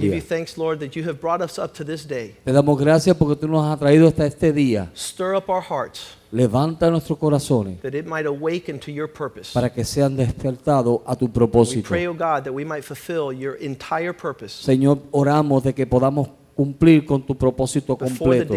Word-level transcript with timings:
Give 0.00 0.14
you 0.14 0.20
thanks, 0.20 0.56
Lord, 0.56 0.80
that 0.80 0.94
you 0.96 1.04
have 1.08 1.20
brought 1.20 1.42
us 1.42 1.58
up 1.58 1.72
to 1.74 1.84
this 1.84 2.06
day. 2.06 2.34
Te 2.44 2.52
damos 2.52 2.78
gracias 2.78 3.16
porque 3.16 3.36
tú 3.36 3.48
nos 3.48 3.64
has 3.64 3.78
traído 3.78 4.08
hasta 4.08 4.26
este 4.26 4.52
día. 4.52 4.90
Stir 4.94 5.34
up 5.36 5.48
our 5.48 5.62
hearts 5.62 6.16
Levanta 6.32 6.90
nuestros 6.90 7.16
corazones 7.18 7.80
that 7.82 7.94
it 7.94 8.06
might 8.06 8.26
awaken 8.26 8.80
to 8.80 8.90
your 8.90 9.08
purpose. 9.08 9.52
para 9.54 9.72
que 9.72 9.84
sean 9.84 10.16
despertados 10.16 11.00
a 11.06 11.14
tu 11.14 11.26
We 11.26 11.32
propósito. 11.32 11.88
pray, 11.88 12.06
O 12.08 12.12
God, 12.12 12.42
that 12.44 12.52
we 12.52 12.64
might 12.64 12.82
fulfill 12.82 13.32
your 13.32 13.54
entire 13.60 14.12
purpose 14.12 14.64
Señor, 14.64 14.98
oramos 15.12 15.62
de 15.62 15.72
que 15.72 15.86
podamos 15.86 16.28
cumplir 16.56 17.06
con 17.06 17.24
tu 17.24 17.36
propósito 17.36 17.96
before 17.96 18.38
the 18.40 18.46
completo 18.46 18.54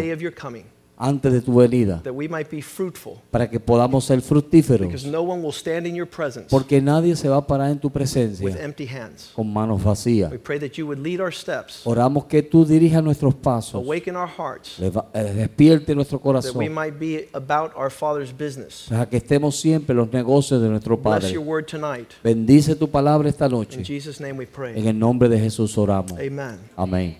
antes 0.98 1.32
de 1.32 1.40
tu 1.40 1.54
venida, 1.54 2.02
that 2.02 2.12
we 2.12 2.26
might 2.28 2.50
be 2.50 2.60
fruitful, 2.60 3.14
para 3.30 3.48
que 3.48 3.60
podamos 3.60 4.04
ser 4.04 4.20
fructíferos, 4.20 4.86
because 4.88 5.06
no 5.08 5.22
one 5.22 5.40
will 5.42 5.52
stand 5.52 5.86
in 5.86 5.94
your 5.94 6.08
presence 6.08 6.48
porque 6.50 6.80
nadie 6.80 7.14
se 7.14 7.28
va 7.28 7.36
a 7.36 7.46
parar 7.46 7.70
en 7.70 7.78
tu 7.78 7.86
with 7.88 7.92
presencia 7.94 8.64
empty 8.64 8.86
hands. 8.86 9.30
con 9.34 9.52
manos 9.52 9.82
vacías. 9.82 10.30
We 10.32 10.38
pray 10.38 10.58
that 10.58 10.72
you 10.76 10.86
would 10.86 10.98
lead 10.98 11.20
our 11.20 11.32
steps, 11.32 11.82
Oramos 11.84 12.24
que 12.24 12.42
tú 12.42 12.64
dirijas 12.64 13.02
nuestros 13.02 13.34
pasos, 13.34 13.74
awaken 13.74 14.16
our 14.16 14.28
hearts, 14.28 14.78
leva- 14.80 15.06
eh, 15.14 15.22
despierte 15.34 15.94
nuestro 15.94 16.18
that 16.18 16.24
we 16.24 16.32
corazón, 16.32 16.74
might 16.74 16.98
be 16.98 17.28
about 17.32 17.70
our 17.76 17.90
Father's 17.90 18.32
business. 18.36 18.86
para 18.88 19.08
que 19.08 19.18
estemos 19.18 19.56
siempre 19.60 19.92
en 19.92 19.98
los 19.98 20.12
negocios 20.12 20.60
de 20.60 20.68
nuestro 20.68 20.96
Bless 20.96 21.20
Padre. 21.22 21.32
your 21.32 21.44
word 21.46 21.66
tonight. 21.66 22.08
Bendice 22.24 22.74
tu 22.74 22.88
palabra 22.90 23.28
esta 23.28 23.46
In 23.46 23.52
noche. 23.52 23.84
Jesus' 23.84 24.20
name 24.20 24.32
we 24.38 24.44
En 24.44 24.50
pray. 24.50 24.88
el 24.88 24.98
nombre 24.98 25.28
de 25.28 25.38
Jesús 25.38 25.78
oramos. 25.78 26.12
Amen. 26.18 26.58
Amén. 26.76 27.16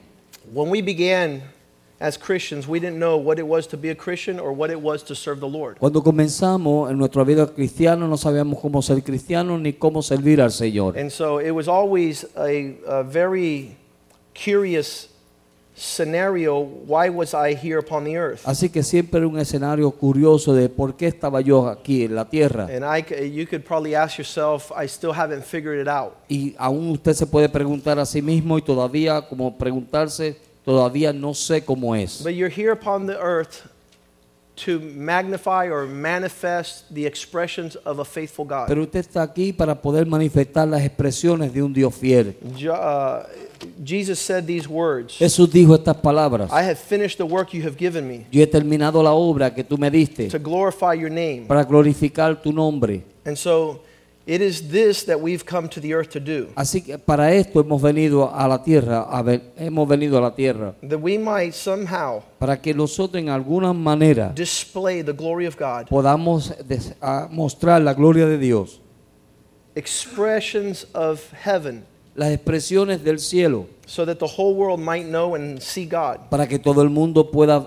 When 0.53 0.71
we 0.71 0.83
began 0.83 1.43
as 2.01 2.17
Christians, 2.17 2.69
we 2.69 2.79
didn't 2.79 2.99
know 2.99 3.17
what 3.17 3.39
it 3.39 3.47
was 3.47 3.67
to 3.69 3.77
be 3.77 3.91
a 3.91 3.95
Christian 3.95 4.39
or 4.39 4.53
what 4.53 4.71
it 4.71 4.81
was 4.81 5.03
to 5.05 5.15
serve 5.15 5.41
the 5.41 5.49
Lord. 5.49 5.79
Cuando 5.79 6.01
comenzamos 6.03 6.91
en 6.91 6.99
nuestra 6.99 7.25
vida 7.25 7.47
cristiana 7.47 8.07
no 8.07 8.17
sabíamos 8.17 8.61
cómo 8.61 8.83
ser 8.83 9.03
cristianos 9.03 9.61
ni 9.61 9.73
cómo 9.73 10.03
servir 10.03 10.41
al 10.41 10.53
Señor. 10.53 10.97
And 10.97 11.11
so 11.11 11.41
it 11.41 11.51
was 11.51 11.67
always 11.67 12.25
a, 12.37 12.77
a 12.87 13.03
very 13.03 13.77
curious 14.33 15.09
scenario 15.75 16.59
why 16.59 17.09
was 17.09 17.35
I 17.35 17.55
here 17.55 17.79
upon 17.79 18.05
the 18.05 18.17
earth? 18.17 18.43
Así 18.45 18.69
que 18.69 18.85
siempre 18.85 19.19
era 19.19 19.29
un 19.29 19.39
escenario 19.39 19.91
curioso 19.91 20.55
de 20.55 20.69
por 20.69 20.95
qué 20.95 21.09
estaba 21.09 21.41
yo 21.41 21.69
aquí 21.69 22.05
en 22.05 22.15
la 22.15 22.27
tierra. 22.27 22.69
And 22.71 22.85
I, 22.85 23.03
you 23.29 23.47
could 23.47 23.65
probably 23.65 23.97
ask 23.97 24.19
yourself, 24.19 24.71
I 24.71 24.87
still 24.87 25.13
haven't 25.13 25.45
figured 25.45 25.81
it 25.81 25.89
out. 25.89 26.15
Y 26.29 26.55
aún 26.59 26.91
usted 26.91 27.15
se 27.15 27.27
puede 27.27 27.49
preguntar 27.49 27.99
a 27.99 28.07
sí 28.07 28.23
mismo 28.23 28.57
y 28.57 28.63
todavía 28.63 29.23
como 29.23 29.57
preguntarse, 29.59 30.37
todavía 30.69 31.13
no 31.15 31.33
sé 31.33 31.65
cómo 31.65 31.95
es. 31.97 32.23
But 32.23 32.35
you're 32.35 32.53
here 32.55 32.71
upon 32.73 33.07
the 33.07 33.17
earth 33.19 33.67
to 34.67 34.81
magnify 34.81 35.69
or 35.71 35.87
manifest 35.87 36.85
the 36.93 37.07
expressions 37.07 37.77
of 37.85 38.01
a 38.01 38.05
faithful 38.05 38.45
God. 38.45 38.67
Pero 38.67 38.83
usted 38.83 38.99
está 39.01 39.23
aquí 39.23 39.53
para 39.53 39.75
poder 39.81 40.05
manifestar 40.05 40.67
las 40.69 40.83
expresiones 40.83 41.53
de 41.55 41.63
un 41.63 41.73
Dios 41.73 41.95
fiel. 41.95 42.35
Jo- 42.59 42.73
uh, 42.75 43.23
Jesus 43.85 44.19
said 44.19 44.45
these 44.47 44.69
words 44.69 45.15
Jesús 45.19 45.51
dijo 45.51 45.75
estas 45.75 45.97
palabras. 45.97 46.51
I 46.53 46.63
have 46.65 46.77
finished 46.79 47.17
the 47.19 47.25
work 47.25 47.53
you 47.55 47.63
have 47.63 47.77
given 47.79 48.07
me 48.07 48.27
Yo 48.31 48.43
he 48.43 48.47
terminado 48.47 49.03
la 49.03 49.13
obra 49.13 49.55
que 49.55 49.63
tú 49.65 49.79
me 49.79 49.91
diste 49.91 50.29
to 50.29 50.39
glorify 50.39 50.93
your 50.95 51.11
name. 51.11 51.47
para 51.47 51.65
glorificar 51.65 52.41
tu 52.43 52.53
nombre. 52.53 53.03
And 53.25 53.37
so 53.37 53.81
it 54.31 54.43
is 54.43 54.69
this 54.71 55.05
that 55.07 55.19
we've 55.19 55.43
come 55.43 55.69
to 55.71 55.81
the 55.81 55.95
earth 55.95 56.11
to 56.11 56.21
do. 56.21 56.49
Así 56.55 56.83
que 56.83 56.99
para 56.99 57.33
esto 57.33 57.61
hemos 57.61 57.81
venido 57.81 58.31
a 58.31 58.47
la 58.47 58.63
tierra, 58.63 59.07
a 59.11 59.23
ver, 59.23 59.41
hemos 59.57 59.89
venido 59.89 60.19
a 60.19 60.21
la 60.21 60.35
tierra, 60.35 60.75
That 60.87 60.99
we 61.01 61.17
might 61.19 61.55
somehow 61.55 62.23
para 62.39 62.61
que 62.61 62.75
nosotros 62.75 63.23
en 63.23 63.31
alguna 63.31 63.73
manera 63.73 64.31
display 64.35 65.03
the 65.03 65.13
glory 65.15 65.47
of 65.47 65.57
God, 65.59 65.89
podamos 65.89 66.53
des- 66.69 66.95
a 67.01 67.27
mostrar 67.31 67.81
la 67.81 67.95
gloria 67.95 68.27
de 68.27 68.37
Dios, 68.37 68.81
expressions 69.75 70.87
of 70.95 71.21
heaven, 71.33 71.85
las 72.15 72.31
expresiones 72.33 73.03
del 73.03 73.19
cielo, 73.21 73.67
so 73.87 74.05
that 74.05 74.19
the 74.19 74.27
whole 74.27 74.55
world 74.55 74.79
might 74.81 75.07
know 75.07 75.35
and 75.37 75.61
see 75.63 75.87
God. 75.87 76.19
para 76.31 76.47
que 76.47 76.59
todo 76.59 76.83
el 76.83 76.91
mundo 76.91 77.31
pueda 77.31 77.67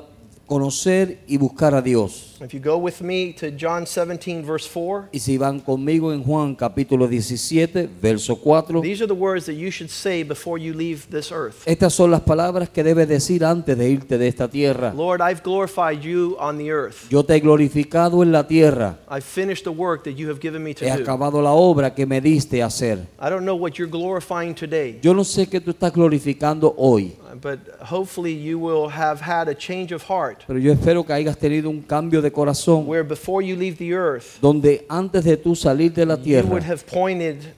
conocer 0.51 1.19
y 1.27 1.37
buscar 1.37 1.73
a 1.73 1.81
Dios. 1.81 2.35
If 2.41 2.53
you 2.53 2.59
go 2.59 2.75
with 2.75 3.01
me 3.01 3.33
to 3.39 3.51
John 3.55 3.85
17, 3.85 4.43
verse 4.43 4.67
4, 4.67 5.09
Y 5.13 5.19
si 5.19 5.37
van 5.37 5.61
conmigo 5.61 6.11
en 6.11 6.23
Juan 6.23 6.55
capítulo 6.55 7.07
17, 7.07 7.87
verso 8.01 8.35
4, 8.35 8.81
these 8.81 9.01
are 9.01 9.07
the 9.07 9.13
words 9.13 9.45
that 9.45 9.53
you 9.53 9.71
should 9.71 9.89
say 9.89 10.23
before 10.23 10.59
you 10.59 10.73
leave 10.73 11.03
this 11.09 11.31
earth. 11.31 11.65
estas 11.65 11.93
son 11.93 12.11
las 12.11 12.21
palabras 12.21 12.67
que 12.67 12.83
debes 12.83 13.07
decir 13.07 13.45
antes 13.45 13.77
de 13.77 13.91
irte 13.91 14.17
de 14.17 14.27
esta 14.27 14.49
tierra. 14.49 14.93
Lord, 14.93 15.21
I've 15.21 15.41
glorified 15.41 16.01
you 16.01 16.35
on 16.37 16.57
the 16.57 16.69
earth. 16.69 17.09
Yo 17.09 17.23
te 17.23 17.35
he 17.35 17.39
glorificado 17.39 18.21
en 18.21 18.33
la 18.33 18.45
tierra, 18.45 18.99
I've 19.09 19.23
finished 19.23 19.63
the 19.63 19.69
work 19.69 20.03
that 20.03 20.15
you 20.15 20.27
have 20.27 20.41
given 20.41 20.61
me 20.61 20.73
to 20.73 20.83
he 20.83 20.89
do. 20.89 21.01
acabado 21.01 21.41
la 21.41 21.53
obra 21.53 21.93
que 21.93 22.05
me 22.05 22.19
diste 22.19 22.61
a 22.61 22.65
hacer. 22.65 23.07
I 23.21 23.29
don't 23.29 23.45
know 23.45 23.55
what 23.55 23.75
you're 23.75 23.89
glorifying 23.89 24.53
today, 24.53 24.99
Yo 25.01 25.13
no 25.13 25.23
sé 25.23 25.47
qué 25.47 25.61
tú 25.61 25.71
estás 25.71 25.93
glorificando 25.93 26.73
hoy, 26.77 27.15
but 27.39 27.59
hopefully 27.81 28.33
you 28.33 28.59
will 28.59 28.89
have 28.89 29.21
had 29.21 29.47
a 29.47 29.55
change 29.55 29.91
of 29.93 30.03
heart 30.03 30.43
pero 30.47 30.59
yo 30.59 30.73
espero 30.73 31.03
que 31.05 31.13
hayas 31.13 31.37
tenido 31.37 31.69
un 31.69 31.81
cambio 31.81 32.21
de 32.21 32.31
corazón 32.31 32.85
where 32.85 33.03
before 33.03 33.41
you 33.41 33.55
leave 33.55 33.77
the 33.77 33.93
earth, 33.93 34.39
donde 34.41 34.85
antes 34.89 35.23
de 35.23 35.37
tú 35.37 35.55
salir 35.55 35.93
de 35.93 36.05
la 36.05 36.17
tierra, 36.17 36.45
you 36.45 36.51
would 36.51 36.63
have 36.63 36.85
pointed 36.85 37.53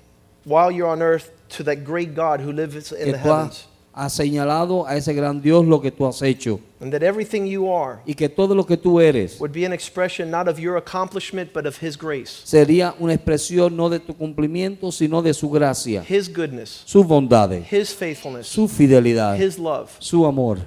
while 0.45 0.71
you're 0.71 0.89
on 0.89 1.01
earth 1.01 1.31
to 1.49 1.63
that 1.63 1.83
great 1.83 2.13
God 2.13 2.41
who 2.41 2.51
lives 2.51 2.91
in 2.91 3.11
the 3.11 3.17
heavens. 3.17 3.67
Has 3.93 4.13
señalado 4.13 4.87
a 4.87 4.97
ese 4.97 5.13
gran 5.13 5.41
Dios 5.41 5.65
lo 5.65 5.79
que 5.79 5.91
tú 5.91 6.05
has 6.05 6.21
hecho 6.21 6.59
And 6.79 6.91
that 6.91 7.03
everything 7.03 7.45
you 7.45 7.71
are 7.71 7.99
y 8.05 8.13
que 8.13 8.27
todo 8.27 8.53
lo 8.55 8.65
que 8.65 8.75
tú 8.75 8.99
eres 8.99 9.39
would 9.39 9.53
be 9.53 9.65
an 9.65 9.71
expression 9.71 10.29
not 10.29 10.47
of 10.47 10.59
your 10.59 10.77
accomplishment, 10.77 11.51
but 11.53 11.65
of 11.65 11.81
His 11.81 11.97
grace, 11.97 12.41
sería 12.43 12.93
una 12.99 13.13
expresión 13.13 13.77
no 13.77 13.89
de 13.89 13.99
tu 13.99 14.13
cumplimiento, 14.15 14.91
sino 14.91 15.21
de 15.21 15.33
su 15.33 15.49
gracia, 15.49 16.03
His 16.07 16.27
goodness, 16.27 16.81
sus 16.85 17.05
bondades, 17.05 17.71
His 17.71 17.93
faithfulness, 17.93 18.47
su 18.47 18.67
fidelidad, 18.67 19.39
His 19.39 19.57
love. 19.57 19.89
su 19.99 20.25
amor. 20.25 20.57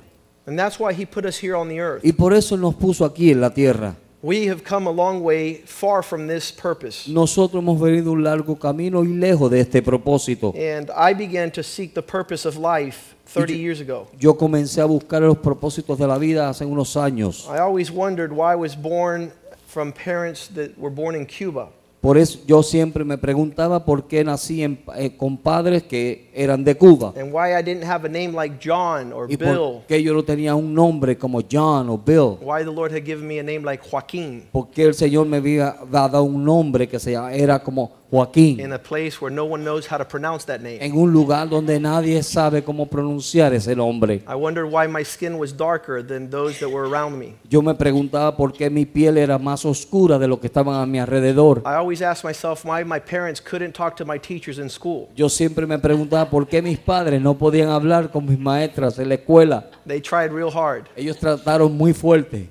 And 0.47 0.57
that's 0.57 0.79
why 0.79 0.95
He 0.95 1.05
put 1.05 1.27
us 1.27 1.37
here 1.43 1.55
on 1.57 1.69
the 1.69 1.81
earth. 1.81 2.05
Y 2.05 2.13
por 2.13 2.33
eso 2.33 2.57
nos 2.57 2.75
puso 2.77 3.05
aquí 3.05 3.31
en 3.33 3.41
la 3.41 3.51
tierra. 3.51 3.97
We 4.27 4.47
have 4.49 4.65
come 4.65 4.89
a 4.89 4.91
long 4.91 5.23
way 5.23 5.59
far 5.67 6.03
from 6.03 6.27
this 6.27 6.51
purpose. 6.51 7.07
Nosotros 7.07 7.63
hemos 7.63 7.81
venido 7.81 8.11
un 8.11 8.25
largo 8.25 8.57
camino 8.57 9.05
y 9.05 9.13
lejos 9.13 9.49
de 9.53 9.61
este 9.61 9.81
propósito. 9.83 10.53
And 10.57 10.91
I 10.91 11.15
began 11.15 11.53
to 11.53 11.63
seek 11.63 11.95
the 11.95 12.03
purpose 12.03 12.45
of 12.45 12.57
life 12.57 13.15
30 13.27 13.57
years 13.57 13.81
ago. 13.81 14.09
Yo 14.19 14.35
comencé 14.35 14.81
a 14.81 14.87
buscar 14.87 15.23
los 15.23 15.39
propósitos 15.39 15.97
de 15.97 16.09
la 16.09 16.19
vida 16.19 16.49
hace 16.49 16.65
unos 16.65 16.97
años. 16.97 17.47
I 17.49 17.59
always 17.59 17.93
wondered 17.93 18.33
why 18.33 18.51
I 18.51 18.57
was 18.57 18.75
born 18.75 19.31
from 19.69 19.93
parents 19.93 20.49
that 20.57 20.77
were 20.77 20.91
born 20.93 21.15
in 21.15 21.25
Cuba. 21.25 21.69
Por 22.07 22.19
eso 22.19 22.39
yo 22.47 22.63
siempre 22.63 23.03
me 23.05 23.19
preguntaba 23.19 23.85
por 23.85 24.07
qué 24.07 24.23
nací 24.23 24.63
en- 24.63 24.79
eh, 24.97 25.17
con 25.17 25.37
padres 25.37 25.83
que 25.83 26.31
eran 26.33 26.63
de 26.63 26.77
Cuba. 26.77 27.13
and 27.21 27.33
why 27.35 27.51
I 27.59 27.65
didn't 27.65 27.83
have 27.83 28.07
a 28.07 28.09
name 28.09 28.31
like 28.31 28.59
John 28.65 29.13
or 29.13 29.27
Y 29.29 29.35
Bill. 29.35 29.49
por 29.57 29.87
qué 29.89 30.01
yo 30.01 30.15
no 30.15 30.23
tenía 30.23 30.55
un 30.55 30.73
nombre 30.73 31.19
como 31.19 31.41
John 31.51 31.91
o 31.91 31.99
Bill. 31.99 32.37
Why 32.41 32.61
the 32.65 32.71
Lord 32.73 32.93
had 32.93 33.03
given 33.05 33.27
me 33.27 33.41
a 33.41 33.43
name 33.43 33.63
like 33.65 33.83
Joaquin 33.91 34.45
Porque 34.53 34.85
el 34.85 34.95
Señor 34.95 35.27
me 35.27 35.39
había 35.39 35.75
dado 35.91 36.23
un 36.23 36.45
nombre 36.45 36.87
que 36.89 37.01
se 37.01 37.15
era 37.15 37.59
como 37.59 37.91
Joaquín. 38.09 38.61
in 38.61 38.73
a 38.73 38.79
place 38.81 39.17
where 39.21 39.35
no 39.35 39.43
one 39.45 39.65
knows 39.65 39.91
how 39.91 39.99
to 39.99 40.07
pronounce 40.07 40.47
that 40.47 40.61
name. 40.61 40.79
En 40.81 40.97
un 40.97 41.13
lugar 41.13 41.49
donde 41.49 41.81
nadie 41.81 42.23
sabe 42.23 42.63
cómo 42.63 42.87
pronunciar 42.87 43.53
ese 43.53 43.75
nombre. 43.75 44.23
I 44.29 44.35
wondered 44.37 44.71
why 44.73 44.87
my 44.87 45.05
skin 45.05 45.35
was 45.35 45.57
darker 45.57 46.07
than 46.07 46.31
those 46.31 46.61
that 46.61 46.69
were 46.73 46.89
around 46.89 47.19
me. 47.19 47.35
Yo 47.51 47.63
me 47.63 47.75
preguntaba 47.75 48.37
por 48.37 48.53
qué 48.53 48.71
mi 48.71 48.87
piel 48.87 49.19
era 49.19 49.39
más 49.39 49.65
oscura 49.65 50.21
de 50.21 50.29
lo 50.29 50.39
que 50.39 50.47
estaban 50.47 50.77
a 50.81 50.87
mi 50.87 51.01
alrededor. 51.01 51.65
I 51.67 51.85
always 51.97 52.03
asked 52.03 52.25
myself 52.25 52.65
why 52.65 52.83
my 52.85 52.99
parents 52.99 53.41
couldn't 53.41 53.73
talk 53.73 53.97
to 53.97 54.05
my 54.05 54.19
teachers 54.19 54.59
in 54.59 54.69
school. 54.69 55.09
Yo 55.17 55.29
siempre 55.29 55.67
me 55.67 55.79
preguntaba 55.79 56.29
por 56.31 56.47
qué 56.47 56.63
mis 56.63 56.79
padres 56.79 57.21
no 57.21 57.35
podían 57.35 57.69
hablar 57.69 58.11
con 58.11 58.27
mis 58.27 58.39
maestras 58.39 58.99
en 58.99 59.09
la 59.09 59.15
escuela. 59.17 59.71
They 59.87 60.01
tried 60.01 60.33
real 60.33 60.51
hard, 60.51 60.89
Ellos 60.97 61.17
trataron 61.19 61.77
muy 61.77 61.93
fuerte, 61.93 62.49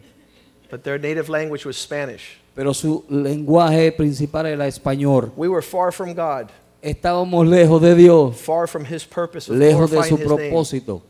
but 0.70 0.84
their 0.84 1.00
native 1.00 1.30
language 1.30 1.66
was 1.66 1.78
Spanish. 1.78 2.40
pero 2.56 2.74
su 2.74 3.04
lenguaje 3.10 3.92
principal 3.92 4.46
era 4.46 4.66
español. 4.68 5.32
We 5.36 5.48
were 5.48 5.62
far 5.62 5.92
from 5.92 6.14
God, 6.14 6.50
Estábamos 6.82 7.48
lejos 7.48 7.82
de 7.82 7.96
Dios, 7.96 8.36
far 8.40 8.68
from 8.68 8.86
His 8.86 9.04
purpose 9.06 9.50
of 9.50 9.58
lejos 9.58 9.90
de 9.90 9.98
glorifying 9.98 10.18
su 10.18 10.24
His 10.24 10.28
name. 10.40 10.50
propósito 10.52 11.02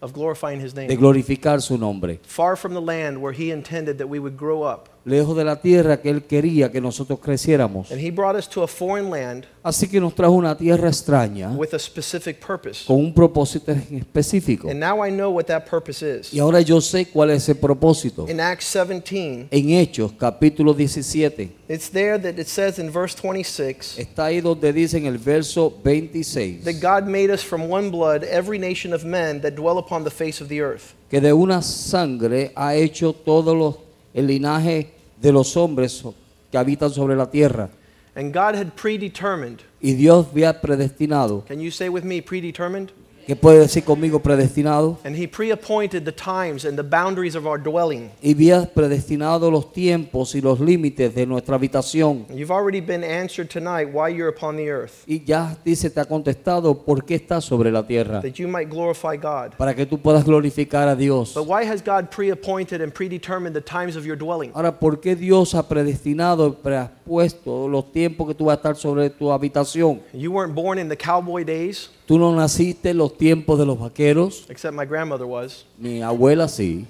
Of 0.00 0.12
glorifying 0.12 0.60
His 0.60 0.72
de 0.74 0.86
name. 0.86 0.96
glorificar 0.96 1.60
su 1.62 1.76
nombre. 1.78 2.20
Far 2.24 2.56
from 2.56 2.74
the 2.74 2.80
land 2.80 3.18
where 3.20 3.32
He 3.32 3.50
intended 3.50 3.98
that 3.98 4.08
we 4.08 4.18
would 4.18 4.36
grow 4.36 4.62
up 4.62 4.88
lejos 5.04 5.36
de 5.36 5.44
la 5.44 5.60
tierra 5.60 6.00
que 6.00 6.10
Él 6.10 6.22
quería 6.24 6.70
que 6.72 6.80
nosotros 6.80 7.18
creciéramos. 7.20 7.90
And 7.90 8.00
He 8.00 8.10
brought 8.10 8.36
us 8.36 8.48
to 8.48 8.62
a 8.62 8.66
foreign 8.66 9.10
land 9.10 9.46
Así 9.62 9.88
que 9.88 9.98
nos 10.00 10.14
trajo 10.14 10.32
una 10.32 10.56
tierra 10.56 10.88
extraña 10.88 11.50
with 11.56 11.72
a 11.72 11.78
specific 11.78 12.38
purpose. 12.44 12.84
con 12.86 12.96
un 12.96 13.14
propósito 13.14 13.72
específico. 13.72 14.68
And 14.68 14.78
now 14.80 15.04
I 15.04 15.10
know 15.10 15.30
what 15.30 15.44
that 15.44 15.64
purpose 15.68 16.02
is. 16.02 16.32
Y 16.32 16.38
ahora 16.38 16.60
yo 16.60 16.80
sé 16.80 17.06
cuál 17.06 17.30
es 17.30 17.42
ese 17.44 17.54
propósito. 17.54 18.26
In 18.28 18.40
Acts 18.40 18.70
17, 18.72 19.48
En 19.50 19.70
Hechos, 19.70 20.12
capítulo 20.12 20.74
17, 20.74 21.50
it's 21.68 21.90
there 21.90 22.18
that 22.18 22.38
it 22.38 22.46
says 22.46 22.78
in 22.78 22.90
verse 22.90 23.14
26 23.14 23.98
está 23.98 24.26
ahí 24.26 24.40
donde 24.42 24.72
dice 24.72 24.98
en 24.98 25.06
el 25.06 25.16
verso 25.18 25.72
26 25.82 26.64
that 26.64 26.74
God 26.80 27.08
made 27.08 27.30
us 27.32 27.42
from 27.42 27.70
one 27.70 27.90
blood, 27.90 28.22
every 28.24 28.58
nation 28.58 28.92
of 28.92 29.04
men 29.04 29.40
that 29.40 29.52
dwell 29.54 29.78
upon 29.78 30.04
the 30.04 30.10
face 30.10 30.42
of 30.42 30.48
the 30.48 30.60
earth. 30.60 30.92
que 31.10 31.20
de 31.20 31.32
una 31.32 31.62
sangre 31.62 32.52
ha 32.54 32.74
hecho 32.74 33.12
todos 33.14 33.56
los 33.56 33.76
el 34.12 34.26
linaje 34.28 34.93
de 35.24 35.32
los 35.32 35.56
hombres 35.56 36.04
que 36.52 36.58
habitan 36.58 36.90
sobre 36.90 37.16
la 37.16 37.30
tierra. 37.30 37.70
And 38.14 38.32
God 38.32 38.54
had 38.54 38.74
predetermined. 38.76 39.62
Y 39.80 39.94
Dios 39.94 40.26
había 40.30 40.60
predestinado. 40.60 41.44
Can 41.46 41.60
you 41.60 41.70
say 41.70 41.88
with 41.88 42.04
me, 42.04 42.20
predetermined? 42.20 42.92
¿Qué 43.26 43.34
puede 43.36 43.60
decir 43.60 43.84
conmigo 43.84 44.20
predestinado? 44.20 44.98
And 45.04 45.16
He 45.16 45.26
pre-appointed 45.26 46.04
the 46.04 46.12
times 46.12 46.64
and 46.66 46.76
the 46.76 46.82
boundaries 46.82 47.34
of 47.34 47.46
our 47.46 47.58
dwelling. 47.58 48.10
Y 48.22 48.32
había 48.34 48.66
predestinado 48.66 49.50
los 49.50 49.72
tiempos 49.72 50.34
y 50.34 50.40
los 50.42 50.60
límites 50.60 51.14
de 51.14 51.24
nuestra 51.26 51.56
habitación. 51.56 52.26
You've 52.28 52.50
already 52.52 52.80
been 52.80 53.02
answered 53.02 53.48
tonight 53.48 53.88
why 53.92 54.10
you're 54.14 54.28
upon 54.28 54.56
the 54.56 54.68
earth, 54.70 55.04
Y 55.06 55.24
ya 55.24 55.56
dice, 55.64 55.88
te 55.88 56.00
ha 56.00 56.04
contestado 56.04 56.84
por 56.84 57.04
qué 57.04 57.14
estás 57.14 57.44
sobre 57.44 57.70
la 57.72 57.86
tierra. 57.86 58.20
that 58.20 58.34
you 58.38 58.46
might 58.46 58.68
glorify 58.68 59.16
God. 59.16 59.54
Para 59.56 59.74
que 59.74 59.86
tú 59.86 59.98
puedas 59.98 60.24
glorificar 60.24 60.88
a 60.88 60.94
Dios. 60.94 61.32
But 61.34 61.46
why 61.46 61.64
has 61.64 61.82
God 61.82 62.10
pre-appointed 62.10 62.82
and 62.82 62.92
predetermined 62.92 63.54
the 63.54 63.62
times 63.62 63.96
of 63.96 64.04
your 64.04 64.16
dwelling? 64.16 64.50
Ahora, 64.54 64.78
¿por 64.78 65.00
qué 65.00 65.16
Dios 65.16 65.54
ha 65.54 65.66
predestinado 65.66 66.48
y 66.48 66.52
prepuesto 66.62 67.68
los 67.68 67.90
tiempos 67.90 68.28
que 68.28 68.34
tú 68.34 68.46
vas 68.46 68.54
a 68.54 68.56
estar 68.56 68.76
sobre 68.76 69.08
tu 69.10 69.30
habitación? 69.32 70.00
You 70.12 70.30
weren't 70.32 70.54
born 70.54 70.78
in 70.78 70.88
the 70.88 70.96
cowboy 70.96 71.44
days, 71.44 71.88
Tú 72.06 72.18
no 72.18 72.34
naciste 72.36 72.90
en 72.90 72.98
los 72.98 73.16
tiempos 73.16 73.58
de 73.58 73.64
los 73.64 73.78
vaqueros, 73.78 74.44
except 74.50 74.74
my 74.76 74.84
grandmother 74.84 75.26
was. 75.26 75.64
mi 75.78 76.02
abuela 76.02 76.48
sí. 76.48 76.86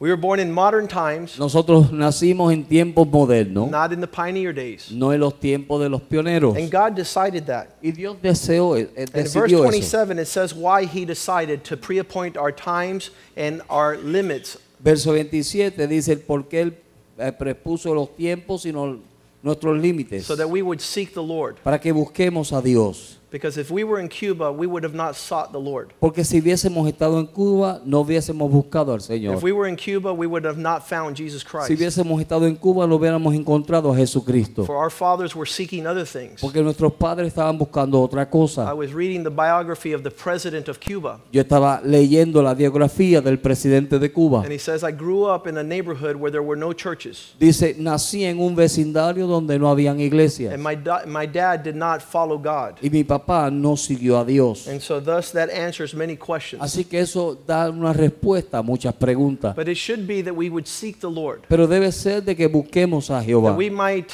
We 0.00 0.10
were 0.10 0.16
born 0.16 0.38
in 0.38 0.52
modern 0.52 0.86
times, 0.86 1.36
Nosotros 1.40 1.90
nacimos 1.90 2.52
en 2.52 2.64
tiempos 2.64 3.08
modernos, 3.08 3.68
not 3.68 3.92
in 3.92 4.00
the 4.00 4.06
pioneer 4.06 4.52
days. 4.54 4.92
no 4.92 5.10
en 5.12 5.18
los 5.20 5.34
tiempos 5.40 5.80
de 5.82 5.88
los 5.88 6.00
pioneros. 6.02 6.56
And 6.56 6.70
God 6.70 6.94
decided 6.94 7.46
that. 7.46 7.70
Y 7.82 7.90
Dios 7.90 8.16
deseó, 8.22 8.76
eh, 8.76 8.88
And 8.96 9.08
in 9.08 9.12
verse 9.12 9.34
decidió 9.40 9.58
eso. 9.64 9.70
27, 9.70 10.18
it 10.20 10.28
says 10.28 10.54
why 10.54 10.84
He 10.86 11.04
decided 11.04 11.64
to 11.64 11.76
pre-appoint 11.76 12.36
our 12.36 12.52
times 12.52 13.10
and 13.36 13.60
our 13.68 13.96
limits. 13.98 14.56
Verso 14.78 15.12
27 15.12 15.88
dice 15.88 16.12
el 16.12 16.20
por 16.20 16.44
qué 16.48 16.60
Él 16.62 16.74
eh, 17.18 17.32
prepuso 17.32 17.92
los 17.92 18.14
tiempos 18.14 18.64
y 18.66 18.70
no- 18.72 19.00
nuestros 19.42 19.76
límites 19.76 20.24
so 20.24 20.36
that 20.36 20.48
we 20.48 20.62
would 20.62 20.80
seek 20.80 21.12
the 21.12 21.20
Lord. 21.22 21.56
para 21.64 21.80
que 21.80 21.90
busquemos 21.92 22.52
a 22.52 22.62
Dios. 22.62 23.17
Because 23.30 23.58
if 23.58 23.70
we 23.70 23.84
were 23.84 24.00
in 24.00 24.08
Cuba, 24.08 24.50
we 24.50 24.66
would 24.66 24.84
have 24.84 24.94
not 24.94 25.14
sought 25.14 25.52
the 25.52 25.60
Lord. 25.60 25.92
Porque 26.00 26.24
si 26.24 26.40
hubiésemos 26.40 26.88
estado 26.88 27.18
en 27.20 27.26
Cuba, 27.26 27.80
no 27.84 28.00
hubiésemos 28.00 28.50
buscado 28.50 28.94
al 28.94 29.00
Señor. 29.02 29.34
If 29.36 29.42
we 29.42 29.52
were 29.52 29.68
in 29.68 29.76
Cuba, 29.76 30.14
we 30.14 30.26
would 30.26 30.46
have 30.46 30.56
not 30.56 30.88
found 30.88 31.14
Jesus 31.14 31.44
Christ. 31.44 31.66
Si 31.68 31.74
hubiésemos 31.74 32.18
estado 32.22 32.46
en 32.46 32.56
Cuba, 32.56 32.86
no 32.86 32.96
hubiéramos 32.96 33.34
encontrado 33.34 33.92
a 33.92 33.96
Jesucristo. 33.96 34.64
For 34.64 34.76
our 34.76 34.90
fathers 34.90 35.36
were 35.36 35.46
seeking 35.46 35.86
other 35.86 36.06
things. 36.06 36.40
Porque 36.40 36.62
nuestros 36.62 36.94
padres 36.94 37.28
estaban 37.28 37.58
buscando 37.58 38.00
otra 38.00 38.30
cosa. 38.30 38.62
I 38.66 38.72
was 38.72 38.94
reading 38.94 39.24
the 39.24 39.30
biography 39.30 39.92
of 39.92 40.02
the 40.02 40.10
president 40.10 40.68
of 40.68 40.80
Cuba, 40.80 41.20
Yo 41.30 41.42
estaba 41.42 41.82
leyendo 41.84 42.42
la 42.42 42.54
biografía 42.54 43.20
del 43.20 43.38
presidente 43.40 43.98
de 43.98 44.10
Cuba. 44.10 44.40
and 44.42 44.52
he 44.52 44.58
says, 44.58 44.82
I 44.82 44.90
grew 44.90 45.24
up 45.26 45.46
in 45.46 45.58
a 45.58 45.62
neighborhood 45.62 46.16
where 46.16 46.30
there 46.30 46.42
were 46.42 46.56
no 46.58 46.72
churches, 46.72 47.34
Dice, 47.38 47.74
nací 47.78 48.24
en 48.24 48.40
un 48.40 48.56
vecindario 48.56 49.26
donde 49.26 49.58
no 49.58 49.68
habían 49.68 50.00
iglesias. 50.00 50.54
and 50.54 50.62
my, 50.62 50.76
my 51.06 51.26
dad 51.26 51.62
did 51.62 51.76
not 51.76 52.00
follow 52.00 52.38
God. 52.38 52.78
Y 52.82 52.88
mi 52.88 53.04
papá 53.04 53.17
no 53.50 53.76
siguió 53.76 54.18
a 54.18 54.24
Dios. 54.24 54.66
And 54.68 54.80
so, 54.80 55.00
thus, 55.00 55.32
that 55.32 55.50
answers 55.50 55.94
many 55.94 56.16
questions. 56.16 56.62
Así 56.62 56.84
que 56.84 57.00
eso 57.00 57.38
da 57.46 57.70
una 57.70 57.92
respuesta 57.92 58.58
a 58.58 58.62
muchas 58.62 58.94
preguntas. 58.94 59.54
But 59.54 59.68
it 59.68 59.76
should 59.76 60.06
be 60.06 60.22
that 60.22 60.34
we 60.34 60.48
would 60.48 60.66
seek 60.66 61.00
the 61.00 61.10
Lord, 61.10 61.42
Pero 61.48 61.66
debe 61.66 61.90
ser 61.92 62.22
de 62.22 62.34
que 62.36 62.46
busquemos 62.48 63.10
a 63.10 63.22
Jehová 63.22 63.50
that 63.50 63.58
we 63.58 63.70
might 63.70 64.12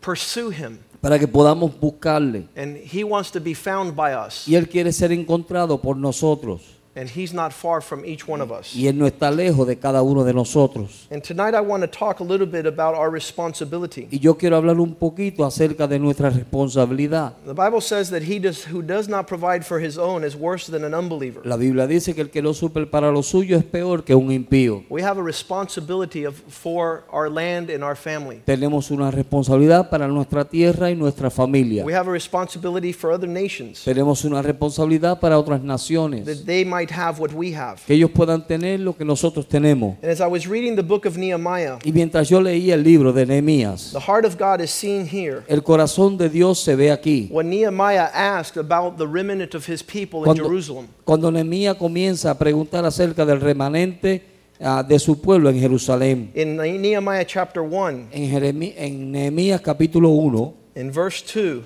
pursue 0.00 0.50
him, 0.50 0.78
para 1.00 1.18
que 1.18 1.26
podamos 1.26 1.72
buscarle. 1.78 2.46
and 2.56 2.76
he 2.76 3.04
wants 3.04 3.30
to 3.30 3.40
be 3.40 3.54
found 3.54 3.94
by 3.94 4.12
us, 4.12 4.46
Y 4.46 4.54
Él 4.54 4.68
quiere 4.68 4.92
ser 4.92 5.12
encontrado 5.12 5.80
por 5.80 5.96
nosotros. 5.96 6.62
And 6.96 7.08
he's 7.08 7.32
not 7.32 7.52
far 7.52 7.80
from 7.80 8.04
each 8.04 8.26
one 8.26 8.42
of 8.42 8.50
us. 8.50 8.74
Y 8.74 8.88
Él 8.88 8.98
no 8.98 9.06
está 9.06 9.30
lejos 9.30 9.66
de 9.66 9.76
cada 9.78 10.02
uno 10.02 10.24
de 10.24 10.34
nosotros. 10.34 11.06
And 11.10 11.22
tonight, 11.22 11.54
I 11.54 11.60
want 11.60 11.82
to 11.82 11.88
talk 11.88 12.20
a 12.20 12.24
little 12.24 12.46
bit 12.46 12.66
about 12.66 12.94
our 12.96 13.10
responsibility. 13.10 14.08
Y 14.10 14.18
yo 14.18 14.36
quiero 14.36 14.56
hablar 14.56 14.80
un 14.80 14.94
poquito 14.94 15.44
acerca 15.44 15.86
de 15.86 15.98
nuestra 15.98 16.30
responsabilidad. 16.30 17.34
The 17.46 17.54
Bible 17.54 17.80
says 17.80 18.10
that 18.10 18.22
he 18.22 18.38
does, 18.38 18.64
who 18.64 18.82
does 18.82 19.08
not 19.08 19.26
provide 19.26 19.64
for 19.64 19.78
his 19.80 19.98
own 19.98 20.24
is 20.24 20.34
worse 20.36 20.66
than 20.70 20.84
an 20.84 20.94
unbeliever. 20.94 21.42
La 21.44 21.56
Biblia 21.56 21.86
dice 21.86 22.14
que 22.14 22.22
el 22.22 22.30
que 22.30 22.42
no 22.42 22.54
supe 22.54 22.86
para 22.86 23.10
lo 23.12 23.22
suyo 23.22 23.56
es 23.56 23.64
peor 23.64 24.02
que 24.04 24.14
un 24.14 24.30
impío. 24.32 24.84
We 24.88 25.02
have 25.02 25.18
a 25.18 25.22
responsibility 25.22 26.24
of, 26.24 26.34
for 26.48 27.04
our 27.12 27.28
land 27.30 27.70
and 27.70 27.84
our 27.84 27.96
family. 27.96 28.42
Tenemos 28.44 28.90
una 28.90 29.10
responsabilidad 29.10 29.90
para 29.90 30.08
nuestra 30.08 30.44
tierra 30.44 30.90
y 30.90 30.96
nuestra 30.96 31.30
familia. 31.30 31.84
We 31.84 31.94
have 31.94 32.08
a 32.08 32.12
responsibility 32.12 32.92
for 32.92 33.12
other 33.12 33.28
nations 33.28 33.82
Tenemos 33.84 34.24
una 34.24 34.42
responsabilidad 34.42 35.20
para 35.20 35.38
otras 35.38 35.62
naciones. 35.62 36.24
that 36.26 36.44
they 36.46 36.64
might 36.64 36.79
have 36.90 37.18
what 37.20 37.32
we 37.34 37.52
have. 37.54 37.80
Que 37.86 37.94
ellos 37.94 38.10
puedan 38.10 38.46
tener 38.46 38.78
lo 38.80 38.96
que 38.96 39.04
nosotros 39.04 39.46
tenemos. 39.48 39.96
And 40.02 40.10
as 40.10 40.20
I 40.20 40.26
was 40.26 40.46
reading 40.46 40.76
the 40.76 40.82
book 40.82 41.04
of 41.06 41.16
Nehemiah, 41.16 41.78
Y 41.84 41.92
mientras 41.92 42.28
yo 42.28 42.40
leía 42.40 42.74
el 42.74 42.82
libro 42.82 43.12
de 43.12 43.26
Nehemías, 43.26 43.92
the 43.92 44.00
heart 44.00 44.24
of 44.24 44.36
God 44.38 44.60
is 44.60 44.70
seen 44.70 45.06
here. 45.06 45.42
el 45.48 45.62
corazón 45.62 46.16
de 46.16 46.28
Dios 46.28 46.60
se 46.60 46.74
ve 46.76 46.90
aquí. 46.90 47.28
When 47.30 47.50
Nehemiah 47.50 48.10
asked 48.14 48.56
about 48.56 48.96
the 48.98 49.06
remnant 49.06 49.54
of 49.54 49.66
his 49.68 49.82
people 49.82 50.20
in 50.20 50.24
Cuando, 50.24 50.44
Jerusalem, 50.44 50.86
cuando 51.04 51.30
Nehemías 51.30 51.76
comienza 51.76 52.30
a 52.30 52.38
preguntar 52.38 52.84
acerca 52.84 53.24
del 53.26 53.40
remanente 53.40 54.22
ah, 54.60 54.82
de 54.86 54.98
su 54.98 55.20
pueblo 55.20 55.50
en 55.50 55.58
Jerusalén. 55.58 56.30
in 56.34 56.56
Nehemiah 56.56 57.24
chapter 57.26 57.62
1, 57.62 58.08
En, 58.12 58.30
Jeremí- 58.30 58.74
en 58.76 59.10
Nehemías 59.12 59.60
capítulo 59.60 60.10
1, 60.10 60.54
in 60.76 60.92
verse 60.92 61.24
2, 61.24 61.64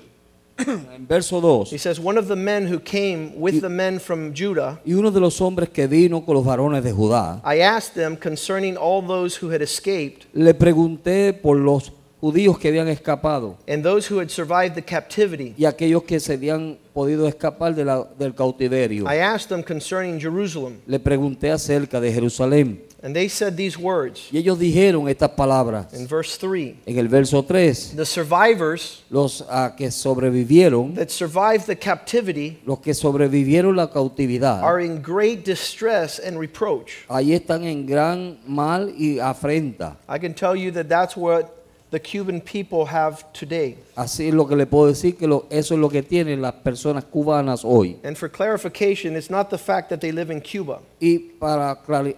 en 0.67 1.05
verso 1.07 1.41
2, 1.41 1.65
he 1.71 1.77
says, 1.77 1.99
One 1.99 2.17
of 2.17 2.27
the 2.27 2.35
men 2.35 2.67
who 2.67 2.79
came 2.79 3.33
with 3.39 3.61
the 3.61 3.69
men 3.69 3.99
from 3.99 4.33
Judah, 4.33 4.79
y 4.85 4.93
uno 4.93 5.11
de 5.11 5.19
los 5.19 5.39
hombres 5.41 5.69
que 5.69 5.87
vino 5.87 6.23
con 6.23 6.35
los 6.35 6.45
varones 6.45 6.83
de 6.83 6.93
Judá, 6.93 7.41
I 7.43 7.59
asked 7.59 7.95
them 7.95 8.15
concerning 8.15 8.77
all 8.77 9.01
those 9.05 9.37
who 9.41 9.51
had 9.51 9.61
escaped 9.61 10.27
le 10.33 10.53
pregunté 10.53 11.33
por 11.33 11.57
los 11.57 11.91
judíos 12.25 12.57
que 12.57 12.69
habían 12.69 12.87
escapado 12.87 13.55
and 13.67 13.83
those 13.83 14.07
who 14.11 14.19
had 14.19 14.29
survived 14.29 14.73
the 14.73 14.81
captivity. 14.81 15.53
y 15.57 15.65
aquellos 15.65 16.03
que 16.03 16.19
se 16.19 16.33
habían 16.33 16.77
podido 16.93 17.27
escapar 17.27 17.75
de 17.75 17.85
la- 17.85 18.07
del 18.17 18.33
cautiverio. 18.33 19.05
I 19.05 19.17
asked 19.19 19.49
them 19.49 19.61
concerning 19.61 20.19
Jerusalem, 20.19 20.79
Le 20.87 20.99
pregunté 20.99 21.51
acerca 21.51 21.99
de 22.01 22.11
Jerusalén 22.11 22.81
and 23.03 23.13
they 23.13 23.29
said 23.29 23.55
these 23.55 23.77
words 23.77 24.29
y 24.31 24.37
ellos 24.39 24.57
dijeron 24.57 25.07
estas 25.07 25.29
palabras. 25.31 25.93
in 25.93 26.07
verse 26.07 26.37
3 26.39 26.77
En 26.87 26.97
el 26.97 27.07
verso 27.07 27.43
3, 27.43 27.93
The 27.95 28.05
survivors 28.05 29.03
los 29.11 29.43
ah, 29.47 29.75
que 29.77 29.91
sobrevivieron, 29.91 30.95
that 30.95 31.09
survived 31.09 31.67
the 31.67 31.75
captivity 31.77 32.57
los 32.65 32.79
que 32.79 32.93
sobrevivieron 32.95 33.75
la 33.75 33.87
cautividad, 33.91 34.63
are 34.63 34.83
in 34.83 35.01
great 35.03 35.43
distress 35.45 36.19
and 36.19 36.39
reproach. 36.39 37.05
ahí 37.07 37.33
están 37.33 37.63
en 37.65 37.85
gran 37.85 38.39
mal 38.47 38.91
y 38.97 39.19
afrenta. 39.19 39.97
I 40.09 40.17
can 40.17 40.33
tell 40.33 40.55
you 40.55 40.71
that 40.71 40.87
that's 40.87 41.15
what 41.15 41.51
the 41.95 41.99
Cuban 41.99 42.41
people 42.41 42.85
have 42.85 43.23
today. 43.31 43.77
Así 43.95 44.27
es 44.27 44.33
lo 44.33 44.45
que 44.45 44.57
le 44.57 44.65
puedo 44.65 44.87
decir, 44.87 45.15
que 45.15 45.25
lo- 45.25 45.45
eso 45.49 45.73
es 45.73 45.79
lo 45.79 45.87
que 45.89 46.03
tienen 46.03 46.41
las 46.41 46.53
personas 46.55 47.05
cubanas 47.05 47.61
hoy. 47.63 47.97
And 48.03 48.17
for 48.17 48.29
clarification, 48.29 49.15
it's 49.15 49.29
not 49.29 49.49
the 49.49 49.57
fact 49.57 49.89
that 49.89 49.99
they 49.99 50.11
live 50.11 50.29
in 50.31 50.41
Cuba, 50.41 50.79
Y 50.99 51.17
para 51.39 51.71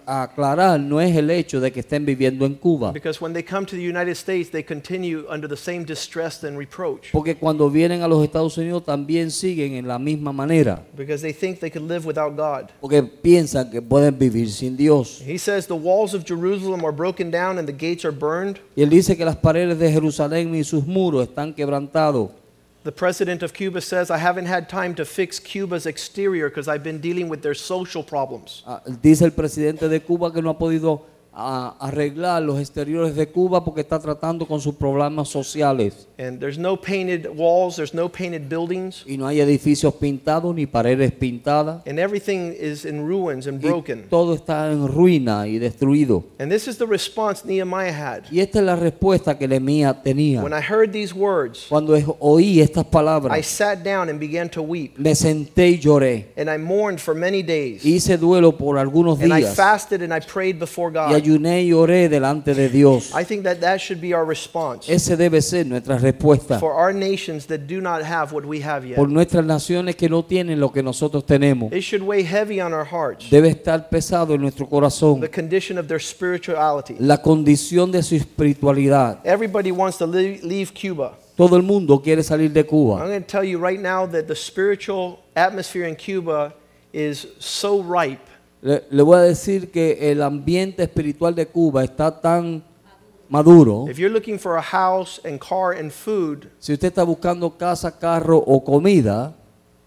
aclarar, 0.06 0.80
no 0.80 1.00
es 1.00 1.14
el 1.16 1.30
hecho 1.30 1.60
de 1.60 1.70
que 1.70 1.80
estén 1.80 2.04
viviendo 2.04 2.44
en 2.46 2.54
Cuba, 2.54 2.92
because 2.92 3.20
when 3.20 3.32
they 3.32 3.42
come 3.44 3.64
to 3.66 3.76
the 3.76 3.82
United 3.82 4.16
States, 4.16 4.50
they 4.50 4.62
continue 4.64 5.24
under 5.30 5.48
the 5.48 5.56
same 5.56 5.84
distress 5.84 6.42
and 6.42 6.58
reproach, 6.58 7.12
porque 7.12 7.36
cuando 7.36 7.70
vienen 7.70 8.02
a 8.02 8.08
los 8.08 8.24
Estados 8.24 8.56
Unidos 8.58 8.84
también 8.84 9.30
siguen 9.30 9.74
en 9.74 9.86
la 9.86 9.98
misma 9.98 10.32
manera, 10.32 10.82
because 10.96 11.22
they 11.22 11.32
think 11.32 11.60
they 11.60 11.70
could 11.70 11.88
live 11.88 12.04
without 12.06 12.34
God. 12.36 12.70
porque 12.80 13.02
piensan 13.02 13.70
que 13.70 13.80
pueden 13.82 14.18
vivir 14.18 14.50
sin 14.50 14.76
Dios. 14.76 15.22
He 15.24 15.38
says 15.38 15.66
the 15.66 15.74
walls 15.74 16.14
of 16.14 16.24
Jerusalem 16.24 16.84
are 16.84 16.92
broken 16.92 17.30
down 17.30 17.58
and 17.58 17.68
the 17.68 17.72
gates 17.72 18.04
are 18.04 18.12
burned. 18.14 18.58
Y 18.74 18.82
él 18.82 18.90
dice 18.90 19.16
que 19.16 19.24
las 19.24 19.36
paredes 19.36 19.67
de 19.76 19.90
Jerusalén 19.90 20.54
y 20.54 20.62
sus 20.64 20.86
muros 20.86 21.28
están 21.28 21.52
quebrantados. 21.52 22.30
The 22.84 22.92
president 22.92 23.42
of 23.42 23.52
Cuba 23.52 23.80
says, 23.80 24.10
I 24.10 24.18
haven't 24.18 24.46
had 24.46 24.68
time 24.68 24.94
to 24.94 25.04
fix 25.04 25.38
Cuba's 25.40 25.84
exterior 25.84 26.48
because 26.48 26.68
I've 26.68 26.84
been 26.84 27.00
dealing 27.00 27.28
with 27.28 27.42
their 27.42 27.54
social 27.54 28.02
problems. 28.02 28.62
Ah, 28.66 28.80
Dice 29.02 29.22
el 29.22 29.32
presidente 29.32 29.88
de 29.88 30.00
Cuba 30.00 30.32
que 30.32 30.40
no 30.40 30.50
ha 30.50 30.58
podido 30.58 31.02
a 31.40 31.76
arreglar 31.78 32.42
los 32.42 32.58
exteriores 32.58 33.14
de 33.14 33.28
Cuba 33.28 33.64
porque 33.64 33.82
está 33.82 34.00
tratando 34.00 34.44
con 34.44 34.60
sus 34.60 34.74
problemas 34.74 35.28
sociales. 35.28 36.08
And 36.18 36.40
there's 36.40 36.58
no 36.58 36.76
painted 36.80 37.28
walls, 37.36 37.76
there's 37.76 37.94
no 37.94 38.08
painted 38.08 38.48
buildings, 38.48 39.04
Y 39.06 39.16
no 39.16 39.24
hay 39.28 39.40
edificios 39.40 39.94
pintados 39.94 40.52
ni 40.52 40.66
paredes 40.66 41.12
pintadas. 41.12 41.82
and 41.86 42.00
everything 42.00 42.52
is 42.58 42.84
in 42.84 43.06
ruins 43.06 43.46
and 43.46 43.62
Y 43.64 43.68
broken. 43.68 44.06
todo 44.10 44.34
está 44.34 44.72
en 44.72 44.88
ruina 44.88 45.46
y 45.46 45.58
destruido. 45.60 46.24
And 46.40 46.50
this 46.50 46.66
is 46.66 46.76
the 46.78 46.86
response 46.86 47.44
Nehemiah 47.46 47.92
had. 47.92 48.22
Y 48.32 48.40
esta 48.40 48.58
es 48.58 48.64
la 48.64 48.74
respuesta 48.74 49.38
que 49.38 49.46
Nehemías 49.46 50.02
tenía. 50.02 50.42
When 50.42 50.52
I 50.52 50.60
heard 50.60 50.90
these 50.90 51.14
words, 51.14 51.66
Cuando 51.68 51.94
es- 51.94 52.04
oí 52.18 52.60
estas 52.60 52.84
I 52.84 52.88
palabras, 52.90 53.46
sat 53.46 53.84
down 53.84 54.08
and 54.08 54.18
began 54.18 54.48
to 54.50 54.60
weep, 54.62 54.98
me 54.98 55.14
senté 55.14 55.68
y 55.68 55.78
lloré. 55.78 56.32
and 56.36 56.50
I 56.50 56.58
mourned 56.58 56.98
for 56.98 57.14
many 57.14 57.44
days. 57.44 57.84
Hice 57.84 58.18
duelo 58.18 58.56
por 58.56 58.76
algunos 58.76 59.20
And 59.20 59.32
I 59.32 59.42
días 59.42 59.54
fasted 59.54 60.02
and 60.02 60.12
I 60.12 60.18
prayed 60.18 60.58
before 60.58 60.90
y 60.90 61.12
God. 61.14 61.27
Ayuné 61.28 61.62
y 61.62 61.72
oré 61.72 62.08
delante 62.08 62.54
de 62.54 62.68
Dios. 62.68 63.12
I 63.14 63.24
think 63.24 63.44
that 63.44 63.60
that 63.60 63.78
should 63.80 64.00
be 64.00 64.14
our 64.14 64.24
response 64.26 64.88
Ese 64.88 65.16
debe 65.16 65.40
ser 65.42 65.66
nuestra 65.66 65.98
respuesta 65.98 66.58
for 66.58 66.72
our 66.72 66.92
nations 66.94 67.46
that 67.46 67.66
do 67.66 67.80
not 67.80 68.02
have 68.02 68.32
what 68.32 68.44
we 68.44 68.60
have 68.62 68.86
yet. 68.86 68.96
por 68.96 69.08
nuestras 69.08 69.44
naciones 69.44 69.96
que 69.96 70.08
no 70.08 70.24
tienen 70.24 70.58
lo 70.60 70.70
que 70.72 70.82
nosotros 70.82 71.24
tenemos. 71.26 71.72
It 71.72 71.82
should 71.82 72.02
weigh 72.02 72.24
heavy 72.24 72.60
on 72.60 72.72
our 72.72 72.86
hearts, 72.86 73.28
Debe 73.30 73.48
estar 73.50 73.88
pesado 73.88 74.34
en 74.34 74.40
nuestro 74.40 74.66
corazón 74.68 75.20
the 75.20 75.28
condition 75.30 75.78
of 75.78 75.86
their 75.88 76.00
spirituality. 76.00 76.96
la 76.98 77.20
condición 77.20 77.90
de 77.92 78.02
su 78.02 78.14
espiritualidad. 78.14 79.20
Everybody 79.24 79.70
wants 79.70 79.98
to 79.98 80.06
leave, 80.06 80.42
leave 80.42 80.72
Cuba. 80.72 81.12
Todo 81.36 81.56
el 81.56 81.62
mundo 81.62 82.00
quiere 82.02 82.22
salir 82.22 82.52
de 82.52 82.60
I'm 82.60 82.66
Cuba. 82.66 82.98
going 83.06 83.20
to 83.22 83.26
tell 83.26 83.44
you 83.44 83.58
right 83.58 83.80
now 83.80 84.06
that 84.06 84.26
the 84.26 84.34
spiritual 84.34 85.20
atmosphere 85.36 85.84
in 85.86 85.94
Cuba 85.94 86.52
is 86.92 87.26
so 87.38 87.80
ripe 87.82 88.27
Le, 88.60 88.84
le 88.90 89.02
voy 89.02 89.16
a 89.16 89.20
decir 89.22 89.70
que 89.70 90.10
el 90.10 90.20
ambiente 90.22 90.82
espiritual 90.82 91.34
de 91.34 91.46
Cuba 91.46 91.84
está 91.84 92.20
tan 92.20 92.62
maduro. 93.28 93.86
If 93.88 93.98
you're 93.98 94.12
looking 94.12 94.38
for 94.38 94.56
a 94.56 94.62
house 94.62 95.20
and 95.24 95.38
car 95.38 95.72
and 95.78 95.90
food, 95.92 96.48
Si 96.58 96.72
usted 96.72 96.88
está 96.88 97.04
buscando 97.04 97.56
casa, 97.56 97.90
carro 97.96 98.38
o 98.38 98.64
comida, 98.64 99.34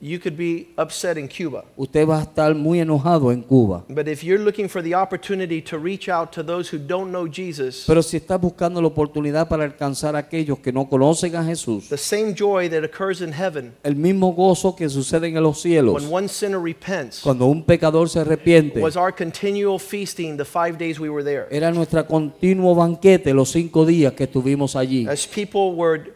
you 0.02 0.20
could 0.20 0.36
be 0.36 0.68
upset 0.78 1.18
in 1.18 1.28
Cuba. 1.28 1.64
usted 1.78 2.08
va 2.08 2.20
a 2.20 2.24
estar 2.24 2.56
muy 2.56 2.80
enojado 2.80 3.32
en 3.32 3.44
Cuba. 3.44 3.84
But 3.88 4.08
if 4.08 4.24
you're 4.24 4.44
looking 4.44 4.68
for 4.68 4.82
the 4.82 4.96
opportunity 4.96 5.62
to 5.62 5.78
reach 5.78 6.10
out 6.10 6.32
to 6.34 6.44
those 6.44 6.76
who 6.76 6.80
don't 6.80 7.12
know 7.12 7.28
Jesus, 7.28 7.86
Pero 7.86 8.02
si 8.02 8.18
está 8.18 8.38
buscando 8.38 8.82
la 8.82 8.88
oportunidad 8.88 9.48
para 9.48 9.64
alcanzar 9.64 10.16
a 10.16 10.20
aquellos 10.20 10.60
que 10.60 10.72
no 10.72 10.90
conocen 10.90 11.36
a 11.36 11.44
Jesús, 11.44 11.88
the 11.90 11.98
same 11.98 12.34
joy 12.34 12.68
that 12.68 12.84
occurs 12.84 13.22
in 13.22 13.32
heaven 13.32 13.74
el 13.84 13.96
mismo 13.96 14.34
gozo 14.34 14.76
que 14.76 14.90
sucede 14.90 15.28
en 15.28 15.42
los 15.44 15.62
cielos 15.62 16.02
when 16.02 16.12
one 16.12 16.28
sinner 16.28 16.60
repents 16.60 17.22
cuando 17.22 17.46
un 17.46 17.64
pecador 17.64 18.10
se 18.10 18.20
arrepiente, 18.20 18.82
was 18.82 18.96
our 18.98 19.14
continual 19.16 19.78
feasting 19.78 20.36
the 20.38 20.46
five 20.46 20.78
days 20.78 21.00
we 21.00 21.10
were 21.10 21.24
there. 21.24 21.48
era 21.52 21.72
nuestro 21.72 22.06
continuo 22.08 22.74
banquete 22.74 23.34
los 23.34 23.52
cinco 23.52 23.86
días 23.86 24.14
que 24.14 24.24
estuvimos 24.24 24.76
allí. 24.76 25.08
As 25.08 25.28
people 25.28 25.76
were 25.76 26.14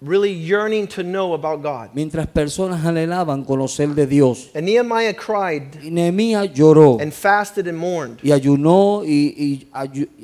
really 0.00 0.32
yearning 0.32 0.86
to 0.88 1.02
know 1.02 1.34
about 1.34 1.62
God. 1.62 1.90
Mientras 1.94 2.26
personas 2.26 2.84
anhelaban 2.84 3.44
conocer 3.44 3.94
de 3.94 4.06
Dios. 4.06 4.50
And 4.54 4.66
Nehemiah 4.66 5.14
cried 5.14 5.76
Y 5.82 5.90
Nehemías 5.90 6.52
lloró 6.54 7.00
and 7.00 7.12
fasted 7.12 7.68
and 7.68 7.78
mourned. 7.78 8.18
y 8.22 8.30
ayunó 8.32 9.02
y, 9.04 9.34
y 9.36 9.68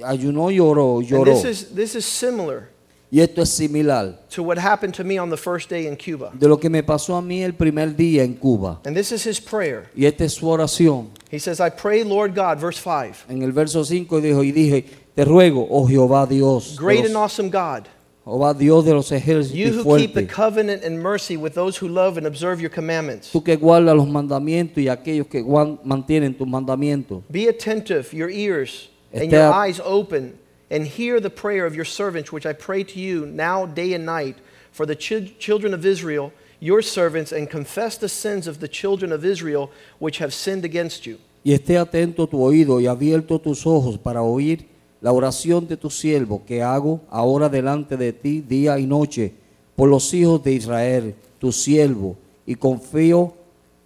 ayunó 0.03 0.51
y 0.51 0.57
lloró, 0.57 0.99
And 0.99 1.07
lloró. 1.09 1.25
this 1.33 1.45
is, 1.45 1.75
this 1.75 1.95
is 1.95 2.05
similar 2.05 2.71
Y 3.09 3.21
esto 3.21 3.41
es 3.43 3.51
similar 3.51 4.19
to 4.31 4.43
what 4.43 4.59
happened 4.59 4.93
to 4.95 5.05
me 5.05 5.17
on 5.17 5.31
the 5.31 5.37
first 5.37 5.71
day 5.71 5.87
in 5.87 5.97
Cuba. 5.97 6.33
de 6.35 6.49
lo 6.49 6.57
que 6.59 6.69
me 6.69 6.83
pasó 6.83 7.15
a 7.17 7.23
mí 7.23 7.43
el 7.43 7.53
primer 7.55 7.95
día 7.95 8.25
en 8.25 8.35
Cuba. 8.35 8.81
And 8.85 8.97
this 8.97 9.13
is 9.13 9.25
his 9.25 9.41
prayer. 9.41 9.89
Y 9.95 10.07
esta 10.07 10.25
es 10.25 10.35
su 10.35 10.47
oración. 10.49 11.11
He 11.31 11.39
says, 11.39 11.61
I 11.61 11.71
pray, 11.71 12.03
Lord 12.03 12.35
God, 12.35 12.59
verse 12.59 12.81
5, 12.81 13.27
En 13.29 13.43
el 13.43 13.53
verso 13.53 13.85
5 13.85 14.21
dijo, 14.21 14.43
y 14.43 14.51
dije, 14.51 14.85
te 15.15 15.25
ruego, 15.25 15.67
oh 15.71 15.87
Jehová 15.87 16.27
Dios, 16.29 16.77
great 16.79 17.01
los, 17.01 17.07
and 17.09 17.17
awesome 17.17 17.49
God, 17.49 17.89
Oh, 18.29 18.39
Jehová 18.39 18.59
Dios 18.59 18.85
de 18.85 18.93
los 18.93 19.13
ejércitos 19.13 19.55
you 19.55 19.73
who 19.73 19.97
keep 19.97 20.13
the 20.13 20.23
fuerte, 20.23 20.29
covenant 20.29 20.83
and 20.83 21.01
mercy 21.01 21.37
with 21.37 21.55
those 21.55 21.77
who 21.77 21.87
love 21.87 22.19
and 22.19 22.27
observe 22.27 22.61
your 22.61 22.71
commandments. 22.71 23.31
tú 23.33 23.45
que 23.45 23.57
guardas 23.57 23.95
los 23.97 24.09
mandamientos 24.09 24.83
y 24.83 24.89
aquellos 24.89 25.29
que 25.29 25.45
mantienen 25.85 26.37
tus 26.37 26.49
mandamientos. 26.49 27.23
Be 27.31 27.47
attentive, 27.47 28.13
your 28.13 28.29
ears 28.29 28.89
and 29.13 29.31
your 29.31 29.53
eyes 29.53 29.81
open, 29.85 30.37
and 30.73 30.89
hear 30.89 31.21
the 31.21 31.31
prayer 31.31 31.65
of 31.65 31.77
your 31.77 31.85
servants, 31.85 32.33
which 32.33 32.45
I 32.45 32.53
pray 32.53 32.83
to 32.83 32.99
you 32.99 33.27
now, 33.27 33.65
day 33.65 33.95
and 33.95 34.05
night, 34.05 34.37
for 34.73 34.87
the 34.87 34.97
chil- 34.97 35.29
children 35.39 35.73
of 35.73 35.87
Israel, 35.87 36.33
your 36.59 36.83
servants, 36.83 37.31
and 37.31 37.49
confess 37.49 37.97
the 37.97 38.09
sins 38.09 38.49
of 38.49 38.59
the 38.59 38.67
children 38.67 39.13
of 39.13 39.25
Israel, 39.25 39.71
which 40.01 40.19
have 40.19 40.35
sinned 40.35 40.65
against 40.65 41.07
you. 41.07 41.19
Y 41.45 41.53
esté 41.53 41.79
atento 41.79 42.27
tu 42.27 42.43
oído 42.43 42.81
y 42.81 42.89
abierto 42.89 43.39
tus 43.41 43.65
ojos 43.65 43.99
para 43.99 44.21
oír 44.21 44.67
la 45.01 45.13
oración 45.13 45.69
de 45.69 45.77
tu 45.77 45.91
siervo 45.91 46.43
que 46.47 46.63
hago 46.63 47.01
ahora 47.11 47.49
delante 47.49 47.97
de 47.97 48.13
ti 48.13 48.41
día 48.41 48.79
y 48.79 48.87
noche 48.87 49.33
por 49.75 49.89
los 49.89 50.13
hijos 50.15 50.43
de 50.43 50.53
Israel, 50.53 51.15
tu 51.39 51.53
siervo, 51.53 52.17
y 52.47 52.55
confío 52.55 53.35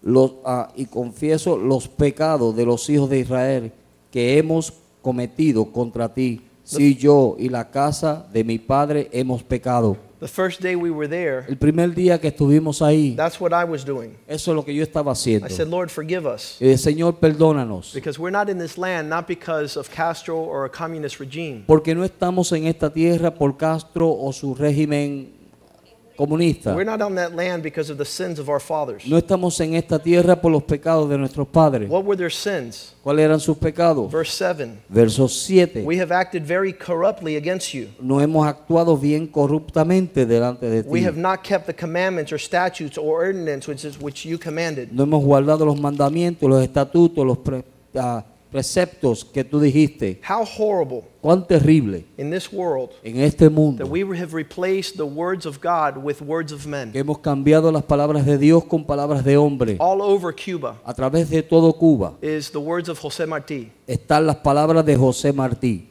los, 0.02 0.32
ah, 0.44 0.70
y 0.76 0.86
confieso 0.86 1.56
los 1.56 1.88
pecados 1.88 2.54
de 2.54 2.64
los 2.64 2.88
hijos 2.88 3.10
de 3.10 3.18
Israel 3.18 3.72
que 4.10 4.38
hemos 4.38 4.72
cometido 5.02 5.66
contra 5.66 6.12
ti. 6.12 6.42
Si 6.64 6.94
yo 6.94 7.36
y 7.38 7.48
la 7.48 7.70
casa 7.70 8.26
de 8.32 8.44
mi 8.44 8.58
padre 8.58 9.08
hemos 9.12 9.42
pecado. 9.42 9.96
The 10.20 10.28
first 10.28 10.60
day 10.60 10.76
we 10.76 10.90
were 10.90 11.08
there, 11.08 11.46
El 11.48 11.56
primer 11.56 11.94
día 11.94 12.20
que 12.20 12.28
estuvimos 12.28 12.82
ahí, 12.82 13.16
that's 13.16 13.40
what 13.40 13.52
I 13.52 13.64
was 13.64 13.84
doing. 13.84 14.16
eso 14.28 14.50
es 14.52 14.54
lo 14.54 14.62
que 14.64 14.74
yo 14.74 14.82
estaba 14.82 15.12
haciendo. 15.12 15.46
I 15.46 15.50
said, 15.50 15.68
Lord, 15.68 15.88
forgive 15.88 16.26
us. 16.26 16.56
Eh, 16.60 16.76
Señor, 16.76 17.18
perdónanos. 17.18 17.94
Because 17.94 18.18
we're 18.20 18.30
not 18.30 18.50
in 18.50 18.58
this 18.58 18.76
land 18.76 19.08
not 19.08 19.26
because 19.26 19.78
of 19.78 19.88
Castro 19.90 20.36
or 20.36 20.66
a 20.66 20.70
communist 20.70 21.18
regime, 21.20 21.64
Porque 21.66 21.94
no 21.94 22.04
estamos 22.04 22.52
en 22.52 22.66
esta 22.66 22.92
tierra 22.92 23.32
por 23.32 23.56
Castro 23.56 24.10
o 24.10 24.30
su 24.32 24.54
régimen 24.54 25.39
comunista. 26.26 26.74
we're 26.74 26.84
not 26.84 27.00
on 27.00 27.14
that 27.14 27.34
land 27.34 27.62
because 27.62 27.90
of 27.90 27.96
the 27.98 28.04
sins 28.04 28.38
of 28.38 28.48
our 28.48 28.60
fathers. 28.60 29.06
No 29.06 29.16
estamos 29.16 29.58
en 29.60 29.74
esta 29.74 29.98
tierra 29.98 30.40
por 30.40 30.52
los 30.52 30.62
pecados 30.62 31.08
de 31.08 31.16
nuestros 31.16 31.48
padres. 31.48 31.88
What 31.88 32.04
were 32.04 32.16
their 32.16 32.30
sins? 32.30 32.94
¿Cuáles 33.02 33.24
eran 33.24 33.40
sus 33.40 33.56
pecados? 33.56 34.10
Verse 34.12 34.32
7 34.36 34.78
Verso 34.88 35.26
7. 35.28 35.84
We 35.86 35.98
have 36.00 36.12
acted 36.12 36.44
very 36.44 36.72
corruptly 36.72 37.36
against 37.36 37.72
you. 37.72 37.88
No 38.00 38.20
hemos 38.20 38.46
actuado 38.46 38.96
bien 38.98 39.26
corruptamente 39.26 40.26
delante 40.26 40.68
de 40.68 40.82
We 40.88 41.00
ti. 41.00 41.06
have 41.06 41.16
not 41.18 41.42
kept 41.42 41.66
the 41.66 41.74
commandments 41.74 42.32
or 42.32 42.38
statutes 42.38 42.98
or 42.98 43.24
ordinance 43.26 43.66
which, 43.66 43.84
is, 43.84 43.98
which 43.98 44.26
you 44.26 44.38
commanded. 44.38 44.92
No 44.92 45.04
hemos 45.04 45.24
guardado 45.24 45.64
los 45.64 45.80
mandamientos, 45.80 46.48
los 46.48 46.62
estatutos, 46.62 47.26
los 47.26 47.38
pre- 47.38 47.64
ah, 47.96 48.24
preceptos 48.50 49.24
que 49.24 49.44
tú 49.44 49.60
dijiste. 49.60 50.20
How 50.28 50.44
horrible 50.44 51.04
Cuán 51.22 51.46
terrible 51.46 52.06
in 52.16 52.30
this 52.30 52.50
world 52.50 52.90
en 53.02 53.20
este 53.20 53.50
mundo 53.50 53.84
that 53.84 53.90
we 53.90 54.00
have 54.18 54.34
replaced 54.34 54.96
the 54.96 55.04
words 55.04 55.44
of 55.44 55.58
God 55.62 56.02
with 56.02 56.22
words 56.22 56.50
of 56.50 56.66
men. 56.66 56.92
que 56.92 56.98
hemos 57.00 57.18
cambiado 57.18 57.70
las 57.70 57.82
palabras 57.82 58.24
de 58.24 58.38
Dios 58.38 58.64
con 58.64 58.84
palabras 58.84 59.22
de 59.24 59.36
hombre. 59.36 59.76
All 59.78 60.00
over 60.00 60.34
Cuba 60.34 60.80
A 60.84 60.94
través 60.94 61.28
de 61.28 61.42
todo 61.42 61.72
Cuba 61.74 62.14
is 62.22 62.50
the 62.50 62.58
words 62.58 62.88
of 62.88 62.98
Jose 62.98 63.26
Marti. 63.26 63.70
están 63.86 64.26
las 64.26 64.36
palabras 64.36 64.84
de 64.86 64.96
José 64.96 65.32
Martí. 65.32 65.89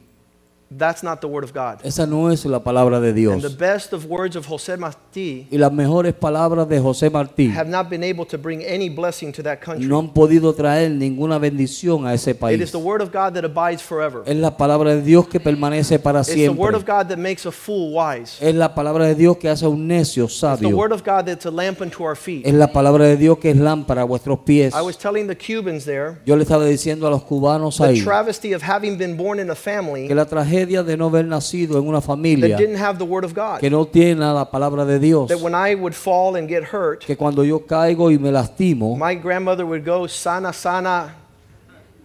That's 0.72 1.02
not 1.02 1.20
the 1.20 1.26
word 1.26 1.42
of 1.42 1.52
God. 1.52 1.80
Esa 1.84 2.06
no 2.06 2.30
es 2.30 2.44
la 2.44 2.62
palabra 2.62 3.00
de 3.00 3.08
And 3.08 3.16
the 3.16 3.20
Dios. 3.48 3.56
best 3.58 3.92
of 3.92 4.04
words 4.06 4.36
of 4.36 4.46
Jose 4.46 4.76
Marti 4.76 5.48
Y 5.50 5.58
las 5.58 5.72
mejores 5.72 6.14
palabras 6.14 6.68
de 6.68 6.78
José 6.78 7.10
Martí 7.10 7.50
have 7.52 7.68
not 7.68 7.90
been 7.90 8.04
able 8.04 8.24
to 8.24 8.38
bring 8.38 8.62
any 8.62 8.88
blessing 8.88 9.32
to 9.32 9.42
that 9.42 9.58
country. 9.60 9.84
no 9.88 9.98
han 9.98 10.10
podido 10.14 10.54
traer 10.54 10.92
ninguna 10.92 11.38
bendición 11.38 12.06
a 12.06 12.14
ese 12.14 12.30
It 12.30 12.36
is 12.36 12.40
país. 12.40 12.70
the 12.70 12.78
word 12.78 13.02
of 13.02 13.10
God 13.12 13.34
that 13.34 13.44
abides 13.44 13.82
forever. 13.82 14.22
Es 14.26 14.36
la 14.36 14.56
palabra 14.56 14.94
de 14.94 15.02
Dios 15.02 15.26
que 15.26 15.40
permanece 15.40 15.98
para 15.98 16.20
It's 16.20 16.28
the 16.32 16.48
word 16.50 16.74
siempre. 16.74 16.76
of 16.76 16.84
God 16.86 17.08
that 17.08 17.18
makes 17.18 17.44
a 17.46 17.50
fool 17.50 17.92
wise. 17.94 18.38
Es 18.40 18.54
la 18.54 18.72
palabra 18.72 19.06
de 19.06 19.16
Dios 19.16 19.38
que 19.38 19.48
hace 19.48 19.64
a 19.64 19.68
un 19.68 19.88
necio 19.88 20.26
It's 20.26 20.34
the 20.34 20.40
sabio. 20.40 20.76
word 20.76 20.92
of 20.92 21.02
God 21.04 21.26
that's 21.26 21.46
a 21.46 21.50
lamp 21.50 21.80
unto 21.80 22.04
our 22.04 22.14
feet. 22.16 22.46
Es 22.46 22.54
la 22.54 22.68
palabra 22.72 23.06
de 23.06 23.16
Dios 23.16 23.38
que 23.38 23.50
es 23.50 23.56
lámpara 23.56 24.02
a 24.02 24.04
vuestros 24.04 24.38
pies. 24.44 24.72
I 24.72 24.82
was 24.82 24.96
telling 24.96 25.26
the 25.26 25.36
Cubans 25.36 25.84
there 25.84 26.20
Yo 26.24 26.36
le 26.36 26.44
estaba 26.44 26.64
diciendo 26.64 27.08
a 27.08 27.10
los 27.10 27.24
cubanos 27.24 27.78
the 27.78 27.84
ahí 27.86 28.04
travesty 28.04 28.54
of 28.54 28.62
having 28.62 28.96
been 28.96 29.16
born 29.16 29.40
in 29.40 29.50
a 29.50 29.56
family 29.56 30.06
que 30.06 30.14
la 30.14 30.26
tragedia 30.26 30.59
de 30.66 30.96
no 30.96 31.06
haber 31.06 31.24
nacido 31.26 31.78
en 31.78 31.86
una 31.88 32.00
that 32.00 32.58
didn't 32.58 32.76
have 32.76 32.98
the 32.98 33.04
word 33.04 33.24
of 33.24 33.34
God. 33.34 33.60
que 33.60 33.70
no 33.70 33.84
tiene 33.86 34.20
la 34.20 34.44
palabra 34.50 34.84
de 34.84 34.98
Dios, 34.98 35.28
That 35.28 35.40
when 35.40 35.54
I 35.54 35.74
would 35.74 35.94
fall 35.94 36.36
and 36.36 36.48
get 36.48 36.64
hurt, 36.64 37.04
que 37.04 37.16
cuando 37.16 37.42
yo 37.42 37.60
caigo 37.60 38.10
y 38.10 38.18
me 38.18 38.30
lastimo, 38.30 38.96
my 38.96 39.14
grandmother 39.14 39.64
would 39.66 39.84
go, 39.84 40.06
Sana, 40.06 40.52
sana, 40.52 41.14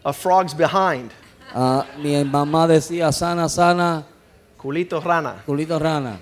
a 0.03 0.13
frog's 0.13 0.53
behind. 0.53 1.11
mi 2.01 2.23
mamá 2.23 2.67
decía 2.67 3.11
sana, 3.11 3.47
sana, 3.49 4.05
Culito 4.57 5.01
rana. 5.03 5.43
culito 5.45 5.79
rana. 5.79 6.19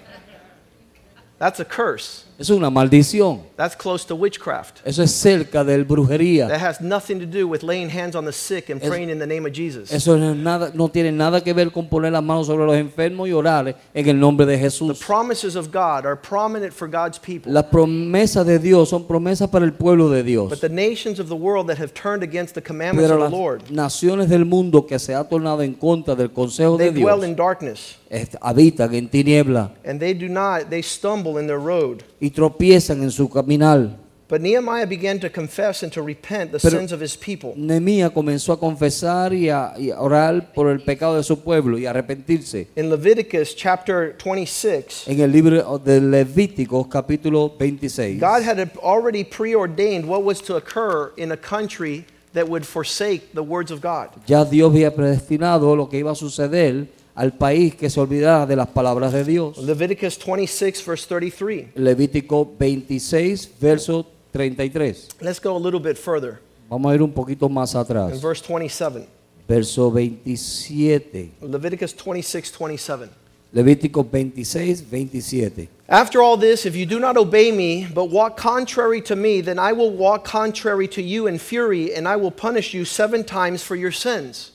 That's 1.40 1.60
a 1.60 1.66
curse. 1.66 2.26
Es 2.44 2.50
una 2.50 2.70
maldición. 2.70 3.40
That's 3.56 3.74
close 3.74 4.06
to 4.06 4.16
witchcraft. 4.16 4.80
Eso 4.84 5.02
es 5.02 5.12
cerca 5.12 5.64
del 5.64 5.86
brujería. 5.86 6.50
That 6.50 6.60
has 6.60 6.82
nothing 6.82 7.18
to 7.22 7.26
do 7.26 7.48
with 7.48 7.64
laying 7.64 7.90
hands 7.90 8.18
on 8.18 8.26
the 8.26 8.34
sick 8.34 8.70
and 8.70 8.82
praying 8.82 9.10
in 9.10 9.18
the 9.18 9.26
name 9.26 9.48
of 9.48 9.54
Jesus. 9.54 9.90
Eso 9.94 10.18
no, 10.18 10.32
es 10.34 10.36
nada, 10.36 10.70
no 10.74 10.90
tiene 10.90 11.14
nada 11.14 11.42
que 11.42 11.54
ver 11.54 11.72
con 11.72 11.88
poner 11.88 12.12
las 12.12 12.22
manos 12.22 12.48
sobre 12.48 12.66
los 12.66 12.76
enfermos 12.76 13.30
y 13.30 13.32
orar 13.32 13.74
en 13.94 14.10
el 14.10 14.20
nombre 14.20 14.46
de 14.46 14.58
The 14.58 14.60
Jesús. 14.60 15.00
promises 15.00 15.56
of 15.56 15.72
God 15.72 16.06
are 16.06 16.18
prominent 16.18 16.74
for 16.74 16.90
God's 16.90 17.18
people. 17.18 17.50
Las 17.50 17.64
promesas 17.64 18.46
de 18.46 18.60
Dios 18.60 18.90
son 18.90 19.08
promesas 19.08 19.50
para 19.50 19.64
el 19.64 19.72
pueblo 19.72 20.10
de 20.10 20.22
Dios. 20.22 20.50
But 20.50 20.60
the 20.60 20.68
nations 20.68 21.22
of 21.22 21.30
the 21.30 21.38
world 21.38 21.68
that 21.70 21.78
have 21.78 21.94
turned 21.94 22.24
against 22.24 22.56
the 22.56 22.62
commandments 22.62 23.10
Pero 23.10 23.24
of 23.24 23.32
the 23.32 23.38
las 23.38 23.40
Lord, 23.40 23.62
naciones 23.72 24.28
del 24.28 24.44
mundo 24.44 24.86
que 24.86 25.00
se 25.00 25.16
ha 25.16 25.24
tornado 25.24 25.62
en 25.62 25.76
contra 25.76 26.14
del 26.14 26.34
consejo 26.34 26.76
they 26.76 26.92
de 26.92 27.00
dwell 27.00 27.20
Dios 27.22 27.30
in 27.30 27.36
darkness 27.38 27.96
habitan 28.42 28.94
en 28.94 29.10
tiniebla 29.10 29.72
and 29.86 30.00
they 30.00 30.14
do 30.14 30.28
not, 30.28 30.70
they 30.70 30.84
stumble 30.84 31.40
in 31.40 31.48
their 31.48 31.60
road. 31.60 32.04
y 32.20 32.30
tropiezan 32.34 33.02
en 33.04 33.12
su 33.12 33.30
caminar. 33.30 34.02
But 34.30 34.42
Nehemiah 34.42 34.88
began 34.88 35.20
to 35.20 35.30
confess 35.30 35.84
and 35.84 35.92
to 35.94 36.02
repent 36.02 36.52
the 36.54 36.58
Pero- 36.60 36.80
sins 36.80 36.92
of 36.92 37.02
his 37.02 37.16
people. 37.16 37.54
Nehemías 37.56 38.10
comenzó 38.12 38.54
a 38.54 38.60
confesar 38.60 39.32
y 39.34 39.50
a, 39.50 39.74
y 39.78 39.92
a 39.92 40.00
orar 40.02 40.54
por 40.54 40.70
el 40.72 40.80
pecado 40.80 41.18
de 41.18 41.24
su 41.24 41.38
pueblo 41.42 41.78
y 41.78 41.86
a 41.86 41.92
arrepentirse. 41.92 42.68
In 42.76 42.90
Leviticus 42.90 43.54
chapter 43.54 44.16
26, 44.18 45.08
En 45.08 45.20
el 45.20 45.32
libro 45.32 45.78
de 45.78 46.02
Levíticos 46.02 46.88
capítulo 46.88 47.54
26, 47.60 48.20
God 48.20 48.42
had 48.44 48.72
already 48.82 49.24
preordained 49.24 50.06
what 50.08 50.24
was 50.24 50.42
to 50.42 50.56
occur 50.56 51.12
in 51.18 51.32
a 51.32 51.38
country 51.38 52.06
that 52.34 52.48
would 52.50 52.66
forsake 52.66 53.34
the 53.36 53.44
words 53.44 53.70
of 53.72 53.82
God. 53.82 54.10
ya 54.26 54.44
Dios 54.46 54.72
había 54.72 54.96
predestinado 54.96 55.76
lo 55.76 55.88
que 55.90 56.00
iba 56.00 56.12
a 56.12 56.16
suceder 56.16 56.88
al 57.16 57.34
país 57.34 57.76
que 57.76 57.90
se 57.90 58.00
olvidara 58.00 58.46
de 58.46 58.56
las 58.56 58.68
palabras 58.68 59.14
de 59.14 59.24
Dios. 59.24 59.58
Leviticus 59.60 60.18
26, 60.26 60.86
verse 60.86 61.08
33. 61.08 61.68
Levítico 61.76 62.52
26, 62.58 63.50
verso 63.60 64.06
33. 64.32 65.08
Let's 65.22 65.40
go 65.40 65.56
a 65.56 65.60
little 65.60 65.80
bit 65.80 65.98
further. 65.98 66.40
Vamos 66.70 66.92
a 66.92 66.96
ir 66.96 67.02
un 67.04 67.12
poquito 67.12 67.48
más 67.50 67.74
In 67.76 67.82
atrás. 67.82 68.22
verse 68.22 68.42
27. 68.42 69.08
Verso 69.48 69.92
27. 69.92 71.32
Leviticus 71.42 71.94
26, 71.94 72.52
27. 72.52 73.10
Levítico 73.54 74.04
26, 74.04 74.82
27. 74.90 75.70
After 75.88 76.20
all 76.24 76.38
this, 76.38 76.66
if 76.66 76.76
you 76.76 76.88
do 76.88 77.00
not 77.00 77.18
obey 77.18 77.52
me, 77.52 77.86
but 77.94 78.06
walk 78.10 78.36
contrary 78.36 79.00
to 79.04 79.16
me, 79.16 79.42
then 79.42 79.60
I 79.60 79.74
will 79.74 79.92
walk 79.92 80.24
contrary 80.24 80.88
to 80.88 81.04
you 81.04 81.28
in 81.28 81.38
fury, 81.38 81.94
and 81.94 82.08
I 82.08 82.16
will 82.16 82.32
punish 82.32 82.74
you 82.74 82.84
seven 82.86 83.24
times 83.24 83.62
for 83.62 83.76
your 83.76 83.92
sins. 83.92 84.54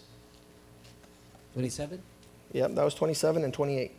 27. 1.55 2.01
Yep, 2.53 2.75
that 2.75 2.85
was 2.85 2.95
27 2.95 3.45
and 3.45 3.53
28. 3.53 3.93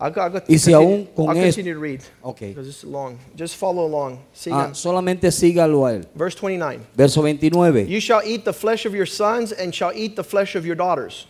I'll, 0.00 0.10
go, 0.12 0.20
I'll, 0.20 0.30
Y 0.48 0.56
si 0.56 0.70
continue, 0.70 0.76
aún 0.76 1.08
con 1.16 1.24
I'll 1.30 1.36
esto- 1.38 1.42
continue 1.56 1.74
to 1.74 1.80
read 1.80 2.02
Ok. 2.22 2.40
because 2.50 2.68
it's 2.68 2.84
long. 2.84 3.18
Just 3.34 3.56
follow 3.56 3.84
along. 3.84 4.20
See 4.32 4.50
Ah, 4.52 4.70
solamente 4.72 5.28
sígalo 5.32 5.86
a 5.88 5.94
él. 5.98 6.06
Verse 6.14 6.36
29. 6.36 6.86
Verso 6.94 7.20
29. 7.20 7.88
You 7.88 7.98
shall 8.00 8.22
eat 8.24 8.44
the 8.44 8.52
flesh 8.52 8.86
of 8.86 8.94
your 8.94 9.06
sons 9.06 9.50
and 9.50 9.74
shall 9.74 9.92
eat 9.92 10.14
the 10.14 10.22
flesh 10.22 10.54
of 10.54 10.64
your 10.64 10.76
daughters. 10.76 11.26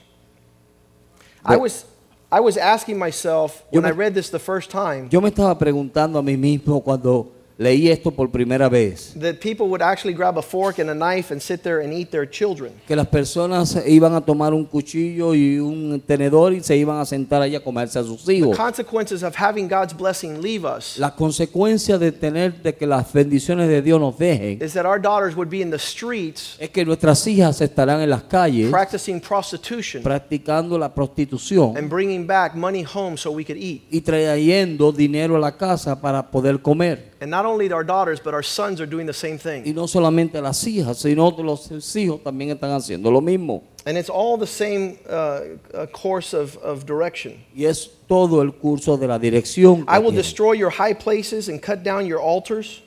I 1.44 1.56
was, 1.56 1.86
I 2.30 2.40
was 2.40 2.58
asking 2.58 2.98
myself 2.98 3.64
when 3.70 3.84
me- 3.84 3.88
I 3.88 3.92
read 3.92 4.12
this 4.12 4.28
the 4.28 4.38
first 4.38 4.68
time 4.70 5.08
Yo 5.10 5.20
me 5.22 5.30
estaba 5.30 5.58
preguntando 5.58 6.18
a 6.18 6.22
mí 6.22 6.36
mismo 6.36 6.82
cuando 6.84 7.32
leí 7.58 7.88
esto 7.90 8.12
por 8.12 8.30
primera 8.30 8.68
vez, 8.68 9.14
that 9.20 9.34
people 9.40 9.66
would 9.66 9.82
actually 9.82 10.14
grab 10.14 10.38
a 10.38 10.42
fork 10.42 10.78
and 10.78 10.88
a 10.90 10.94
knife 10.94 11.32
and 11.34 11.40
sit 11.42 11.60
there 11.62 11.80
and 11.82 11.92
eat 11.92 12.08
their 12.10 12.24
children. 12.28 12.70
que 12.86 12.94
las 12.94 13.08
personas 13.08 13.76
iban 13.84 14.14
a 14.14 14.20
tomar 14.20 14.54
un 14.54 14.64
cuchillo 14.64 15.34
y 15.34 15.58
un 15.58 16.00
tenedor 16.06 16.52
y 16.52 16.60
se 16.62 16.76
iban 16.76 16.98
a 17.00 17.04
sentar 17.04 17.42
allá 17.42 17.58
a 17.58 17.60
comerse 17.60 17.98
a 17.98 18.04
sus 18.04 18.24
The 18.24 18.34
hijos. 18.36 18.56
consequences 18.56 19.24
of 19.24 19.34
having 19.36 19.68
God's 19.68 19.92
blessing 19.92 20.40
leave 20.40 20.64
us 20.64 20.96
La 20.98 21.14
consecuencia 21.16 21.98
de 21.98 22.12
tener 22.12 22.62
de 22.62 22.74
que 22.76 22.86
las 22.86 23.12
bendiciones 23.12 23.68
de 23.68 23.82
Dios 23.82 23.98
nos 24.00 24.16
dejen 24.16 24.62
is 24.62 24.72
that 24.74 24.86
our 24.86 25.00
daughters 25.00 25.34
would 25.36 25.50
be 25.50 25.60
in 25.60 25.70
the 25.72 25.78
streets 25.80 26.54
es 26.60 26.70
que 26.70 26.84
nuestras 26.84 27.26
hijas 27.26 27.60
estarán 27.60 28.00
en 28.00 28.10
las 28.10 28.22
calles 28.22 28.70
practicing 28.70 29.20
prostitution 29.20 30.00
practicando 30.04 30.78
la 30.78 30.94
prostitución 30.94 31.76
and 31.76 31.90
bringing 31.90 32.24
back 32.24 32.54
money 32.54 32.84
home 32.84 33.16
so 33.16 33.32
we 33.32 33.44
could 33.44 33.58
eat. 33.60 33.82
y 33.90 34.00
trayendo 34.00 34.92
dinero 34.92 35.34
a 35.34 35.40
la 35.40 35.56
casa 35.56 36.00
para 36.00 36.30
poder 36.30 36.62
comer. 36.62 37.08
And 37.20 37.30
not 37.32 37.44
only 37.48 37.72
our 37.72 37.82
daughters, 37.84 38.20
but 38.20 38.34
our 38.34 38.42
sons 38.42 38.80
are 38.80 38.86
doing 38.86 39.06
the 39.06 39.12
same 39.12 39.38
thing. 39.38 39.64
Y 39.64 39.72
no 39.72 39.86
solamente 39.86 40.40
las 40.40 40.62
hijas, 40.64 40.98
sino 40.98 41.30
los 41.30 41.68
hijos 41.96 42.22
también 42.22 42.50
están 42.50 42.70
haciendo 42.70 43.10
lo 43.10 43.20
mismo. 43.20 43.62
And 43.86 43.96
it's 43.96 44.10
all 44.10 44.36
the 44.36 44.46
same 44.46 44.98
uh, 45.08 45.40
uh, 45.74 45.86
course 45.86 46.34
of, 46.34 46.56
of 46.58 46.84
direction. 46.84 47.40
Y 47.54 47.64
es 47.64 47.88
todo 48.08 48.40
el 48.40 48.52
curso 48.52 48.98
de 48.98 49.06
la 49.06 49.18
dirección. 49.18 49.86
que 49.86 49.94
I 49.94 49.98
will 49.98 50.10
tiene. 50.10 50.22
destroy 50.22 50.52
your 50.52 50.70
high 50.70 50.94
places 50.94 51.48
and 51.48 51.62
cut 51.62 51.82
down 51.82 52.06
your 52.06 52.20
altars 52.20 52.82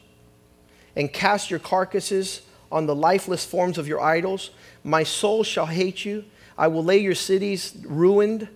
and 0.96 1.12
cast 1.12 1.50
your 1.50 1.60
carcasses 1.60 2.42
on 2.72 2.86
the 2.86 2.96
lifeless 2.96 3.44
forms 3.46 3.78
of 3.78 3.88
your 3.88 4.00
idols. 4.00 4.52
My 4.84 5.04
soul 5.04 5.44
shall 5.44 5.66
hate 5.68 6.06
you. 6.06 6.24
I 6.58 6.68
will 6.68 6.84
lay 6.84 7.00
your 7.00 7.16
cities 7.16 7.76
ruined, 7.86 8.48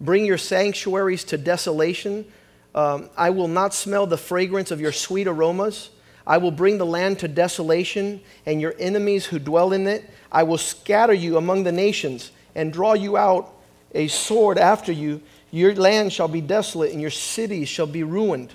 bring 0.00 0.26
your 0.26 0.38
sanctuaries 0.38 1.24
to 1.24 1.38
desolation. 1.38 2.26
Um, 2.74 3.08
I 3.16 3.30
will 3.30 3.48
not 3.48 3.72
smell 3.72 4.06
the 4.06 4.16
fragrance 4.16 4.70
of 4.70 4.80
your 4.80 4.92
sweet 4.92 5.26
aromas. 5.26 5.90
I 6.26 6.38
will 6.38 6.50
bring 6.50 6.78
the 6.78 6.86
land 6.86 7.18
to 7.20 7.28
desolation 7.28 8.20
and 8.46 8.60
your 8.60 8.74
enemies 8.78 9.26
who 9.26 9.38
dwell 9.38 9.72
in 9.72 9.86
it. 9.86 10.08
I 10.32 10.42
will 10.42 10.58
scatter 10.58 11.12
you 11.12 11.36
among 11.36 11.64
the 11.64 11.72
nations 11.72 12.32
and 12.54 12.72
draw 12.72 12.94
you 12.94 13.16
out 13.16 13.52
a 13.94 14.08
sword 14.08 14.58
after 14.58 14.90
you. 14.90 15.20
Your 15.50 15.74
land 15.74 16.12
shall 16.12 16.28
be 16.28 16.40
desolate 16.40 16.92
and 16.92 17.00
your 17.00 17.10
cities 17.10 17.68
shall 17.68 17.86
be 17.86 18.02
ruined. 18.02 18.52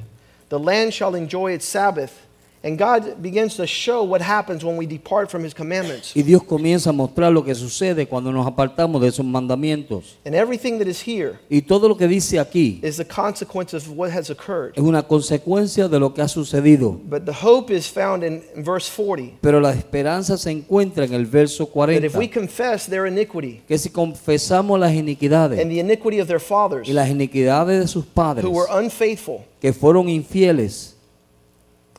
The 0.50 0.60
land 0.60 0.94
shall 0.94 1.16
enjoy 1.16 1.54
its 1.54 1.66
Sabbath. 1.66 2.26
And 2.62 2.78
God 2.78 3.22
begins 3.22 3.56
to 3.56 3.66
show 3.66 4.04
what 4.04 4.22
happens 4.22 4.66
when 4.66 4.76
we 4.76 4.86
depart 4.86 5.32
from 5.32 5.44
his 5.46 5.54
commandments. 5.54 6.14
Y 6.14 6.24
Dios 6.24 6.44
comienza 6.44 6.90
a 6.90 6.94
mostrar 6.94 7.32
lo 7.32 7.44
que 7.44 7.56
sucede 7.56 8.06
cuando 8.06 8.34
nos 8.34 8.46
apartamos 8.46 9.02
de 9.02 9.08
esos 9.08 9.26
mandamientos. 9.26 10.18
And 10.26 10.36
everything 10.36 10.78
that 10.80 10.88
is 10.88 11.02
here 11.02 11.40
Y 11.50 11.62
todo 11.62 11.88
lo 11.88 11.96
que 11.96 12.08
dice 12.08 12.38
aquí 12.38 12.82
is 12.84 12.98
the 12.98 13.06
consequence 13.06 13.74
of 13.74 13.88
what 13.90 14.12
has 14.12 14.30
occurred. 14.30 14.74
es 14.76 14.84
una 14.84 15.04
consecuencia 15.04 15.88
de 15.88 16.00
lo 16.00 16.14
que 16.14 16.22
ha 16.22 16.28
sucedido. 16.28 17.00
But 17.10 17.26
the 17.26 17.32
hope 17.34 17.74
is 17.74 17.88
found 17.90 18.24
in, 18.26 18.44
in 18.54 18.64
verse 18.64 18.90
40 18.90 19.38
Pero 19.42 19.62
la 19.62 19.72
esperanza 19.72 20.38
se 20.38 20.52
encuentra 20.52 21.06
en 21.06 21.14
el 21.14 21.26
verso 21.26 21.66
that 21.66 21.72
40. 21.74 22.06
if 22.08 22.16
we 22.16 22.28
confess 22.28 22.86
their 22.86 23.06
iniquity 23.08 23.62
Que 23.70 23.78
si 23.78 23.90
confesamos 23.90 24.78
las 24.78 24.94
iniquidades 24.94 25.60
and 25.62 25.72
the 25.72 25.80
iniquity 25.80 26.20
of 26.20 26.28
their 26.28 26.42
fathers 26.42 26.90
y 26.90 26.92
las 26.94 27.10
iniquidades 27.10 27.80
de 27.80 27.88
sus 27.88 28.06
padres 28.06 28.44
who 28.46 28.52
were 28.52 28.68
unfaithful 28.70 29.46
que 29.62 29.72
fueron 29.72 30.10
infieles 30.10 30.98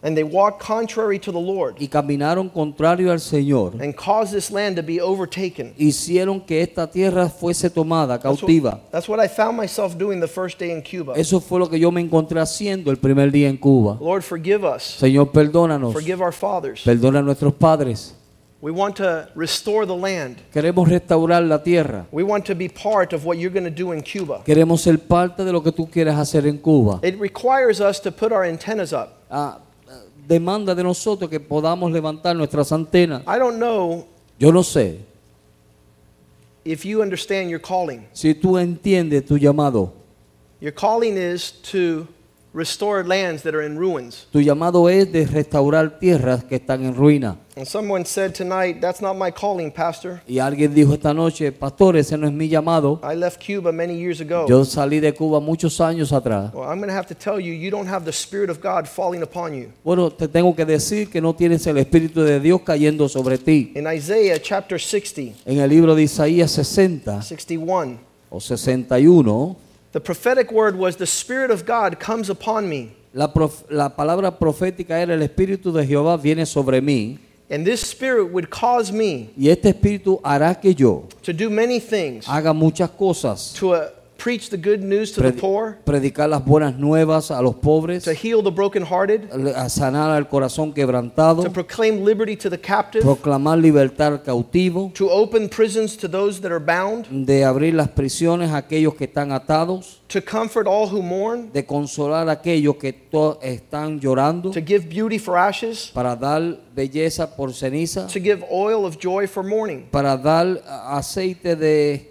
and 0.03 0.17
they 0.17 0.25
walk 0.25 0.59
contrary 0.59 1.19
to 1.19 1.31
the 1.31 1.39
Lord 1.39 1.77
y 1.79 1.89
caminaron 1.89 2.49
contrario 2.49 3.11
al 3.13 3.19
Señor, 3.19 3.81
and 3.81 3.95
cause 3.95 4.31
this 4.33 4.51
land 4.51 4.77
to 4.77 4.83
be 4.83 5.01
overtaken. 5.01 5.75
hicieron 5.77 6.41
que 6.41 6.63
esta 6.63 6.87
tierra 6.91 7.29
fuese 7.29 7.69
tomada 7.71 8.19
That's 8.19 8.41
cautiva. 8.41 8.73
what, 8.73 8.91
that's 8.93 9.09
what 9.09 9.21
I 9.21 9.29
found 9.29 9.57
myself 9.57 9.97
doing 9.99 10.21
the 10.21 10.29
first 10.29 10.59
day 10.59 10.71
in 10.73 10.83
Cuba. 10.83 11.15
Eso 11.17 11.41
fue 11.41 11.59
lo 11.59 11.69
que 11.69 11.79
yo 11.79 11.91
me 11.91 12.01
encontré 12.01 12.41
haciendo 12.41 12.91
el 12.91 12.97
primer 12.97 13.31
día 13.31 13.49
en 13.49 13.57
Cuba. 13.57 13.99
Lord, 14.01 14.23
forgive 14.23 14.65
us. 14.65 14.83
Señor, 14.83 15.31
perdónanos. 15.33 15.93
Forgive 15.93 16.23
our 16.23 16.33
fathers. 16.33 16.83
Perdona 16.85 17.19
a 17.19 17.23
nuestros 17.23 17.53
padres. 17.55 18.15
We 18.63 18.71
want 18.71 18.97
to 18.97 19.27
restore 19.35 19.87
the 19.87 19.97
land. 19.97 20.37
Queremos 20.53 20.87
restaurar 20.87 21.43
la 21.43 21.63
tierra. 21.63 22.07
We 22.13 22.23
want 22.23 22.45
to 22.45 22.55
be 22.55 22.69
part 22.69 23.15
of 23.15 23.25
what 23.25 23.39
you're 23.39 23.53
going 23.53 23.65
to 23.65 23.71
do 23.71 23.93
in 23.93 24.03
Cuba. 24.03 24.43
Queremos 24.45 24.83
ser 24.83 24.99
parte 24.99 25.45
de 25.47 25.53
lo 25.53 25.63
que 25.63 25.73
tú 25.73 25.89
quieres 25.91 26.15
hacer 26.15 26.47
en 26.47 26.59
Cuba. 26.59 27.01
It 27.03 27.19
requires 27.19 27.81
us 27.81 28.01
to 28.01 28.13
put 28.13 28.33
our 28.33 28.45
antennas 28.45 28.93
up. 28.93 29.17
Ah, 29.31 29.61
demanda 30.27 30.75
de 30.75 30.83
nosotros 30.83 31.29
que 31.31 31.41
podamos 31.41 31.91
levantar 31.93 32.35
nuestras 32.37 32.71
antenas. 32.73 33.23
I 33.23 33.39
don't 33.39 33.59
know 33.59 34.07
Yo 34.39 34.51
no 34.53 34.63
sé 34.63 35.01
if 36.65 36.85
you 36.85 37.03
understand 37.03 37.51
your 37.51 37.61
calling. 37.61 38.07
si 38.13 38.35
tú 38.35 38.59
entiendes 38.59 39.25
tu 39.27 39.37
llamado. 39.39 39.93
Your 40.61 40.73
calling 40.73 41.17
is 41.17 41.53
to 41.73 42.07
restore 42.53 43.05
lands 43.05 43.43
that 43.43 43.55
are 43.55 43.65
in 43.65 43.79
ruins. 43.79 44.27
Tu 44.33 44.41
llamado 44.41 44.89
es 44.89 45.11
de 45.13 45.27
restaurar 45.27 45.99
tierras 45.99 46.45
que 46.45 46.57
están 46.57 46.85
en 46.85 46.95
ruina. 46.95 47.37
And 47.57 47.67
someone 47.67 48.05
said 48.05 48.35
tonight, 48.35 48.81
That's 48.81 49.03
not 49.03 49.17
my 49.17 49.31
calling, 49.31 49.71
Pastor. 49.71 50.23
Y 50.27 50.39
alguien 50.39 50.73
dijo 50.75 50.95
esta 50.95 51.13
noche, 51.13 51.53
pastor, 51.53 51.97
ese 51.97 52.17
no 52.17 52.27
es 52.27 52.33
mi 52.33 52.49
llamado. 52.49 53.01
I 53.03 53.15
left 53.15 53.45
Cuba 53.45 53.71
many 53.71 53.99
years 53.99 54.21
ago. 54.21 54.47
Yo 54.49 54.65
salí 54.65 55.01
de 55.01 55.13
Cuba 55.13 55.41
muchos 55.41 55.81
años 55.81 56.13
atrás. 56.13 56.53
Well, 56.55 56.65
I'm 56.65 56.79
going 56.79 56.89
to 56.89 56.95
have 56.95 57.07
to 57.09 57.15
tell 57.15 57.39
you, 57.39 57.53
you 57.53 57.71
don't 57.71 57.89
have 57.89 58.05
the 58.05 58.13
Spirit 58.13 58.51
of 58.51 58.61
God 58.63 58.89
falling 58.89 59.23
upon 59.23 59.55
you. 59.55 59.73
Bueno, 59.85 60.11
te 60.11 60.27
tengo 60.27 60.55
que 60.55 60.65
decir 60.65 61.11
que 61.11 61.21
no 61.21 61.35
tienes 61.35 61.67
el 61.67 61.77
Espíritu 61.77 62.23
de 62.23 62.41
Dios 62.41 62.63
cayendo 62.63 63.09
sobre 63.09 63.39
ti. 63.39 63.73
In 63.75 63.87
Isaiah 63.87 64.39
chapter 64.41 64.81
60, 64.81 65.41
En 65.45 65.59
el 65.59 65.69
libro 65.69 65.95
de 65.95 66.03
Isaías 66.03 66.51
60 66.53 67.23
61, 67.23 67.99
o 68.31 68.41
61, 68.41 69.57
the 69.93 70.01
prophetic 70.01 70.53
word 70.53 70.77
was, 70.77 70.97
The 70.97 71.07
Spirit 71.07 71.51
of 71.51 71.65
God 71.67 71.99
comes 71.99 72.31
upon 72.31 72.69
me. 72.69 72.93
la, 73.13 73.27
prof- 73.33 73.65
la 73.71 73.89
palabra 73.89 74.39
profética 74.39 75.01
era 75.01 75.15
el 75.15 75.23
Espíritu 75.23 75.73
de 75.73 75.85
Jehová 75.87 76.17
viene 76.17 76.47
sobre 76.47 76.81
mí 76.81 77.19
And 77.53 77.67
this 77.67 77.81
Spirit 77.83 78.31
would 78.33 78.49
cause 78.51 78.93
me 78.93 79.31
y 79.37 79.49
este 79.49 79.65
Espíritu 79.71 80.21
hará 80.23 80.55
que 80.61 80.73
yo 80.73 81.09
to 81.23 81.33
do 81.33 81.51
many 81.51 81.81
things, 81.81 82.27
haga 82.29 82.53
muchas 82.55 82.89
cosas 82.91 83.53
to 83.55 83.75
uh, 83.75 83.89
preach 84.21 84.51
the 84.51 84.59
good 84.59 84.83
news 84.83 85.13
to 85.13 85.23
the 85.23 85.33
poor, 85.33 85.79
predicar 85.85 86.29
las 86.29 86.45
buenas 86.45 86.77
nuevas 86.77 87.31
a 87.31 87.41
los 87.41 87.55
pobres, 87.55 88.05
to 88.05 88.13
heal 88.13 88.43
the 88.43 88.51
brokenhearted, 88.51 89.31
a 89.33 89.69
sanar 89.71 90.15
al 90.15 90.29
corazón 90.29 90.75
quebrantado, 90.75 91.43
to 91.43 91.51
proclaim 91.51 92.05
liberty 92.05 92.37
to 92.37 92.51
the 92.51 92.59
captive, 92.59 93.03
proclamar 93.03 93.59
libertad 93.59 94.13
al 94.13 94.19
cautivo, 94.23 94.93
to 94.93 95.09
open 95.09 95.49
prisons 95.49 95.97
to 95.97 96.07
those 96.07 96.41
that 96.43 96.53
are 96.53 96.61
bound, 96.61 97.07
de 97.09 97.45
abrir 97.45 97.73
las 97.73 97.89
prisiones 97.89 98.51
a 98.51 98.59
aquellos 98.59 98.95
que 98.95 99.07
están 99.07 99.33
atados, 99.33 100.01
to 100.09 100.21
comfort 100.21 100.67
all 100.67 100.87
who 100.87 101.01
mourn, 101.03 101.51
de 101.53 101.65
consolar 101.65 102.29
a 102.29 102.33
aquellos 102.33 102.77
que 102.77 102.95
están 103.43 104.01
llorando, 104.01 104.51
to 104.53 104.61
give 104.61 104.87
beauty 104.87 105.19
for 105.19 105.39
ashes, 105.39 105.91
para 105.95 106.15
dar 106.15 106.43
belleza 106.75 107.27
por 107.27 107.55
ceniza, 107.55 108.07
to 108.07 108.21
give 108.21 108.45
oil 108.51 108.85
of 108.85 108.99
joy 108.99 109.27
for 109.27 109.43
mourning. 109.43 109.87
para 109.91 110.15
dar 110.17 110.61
aceite 110.91 111.57
de, 111.57 112.10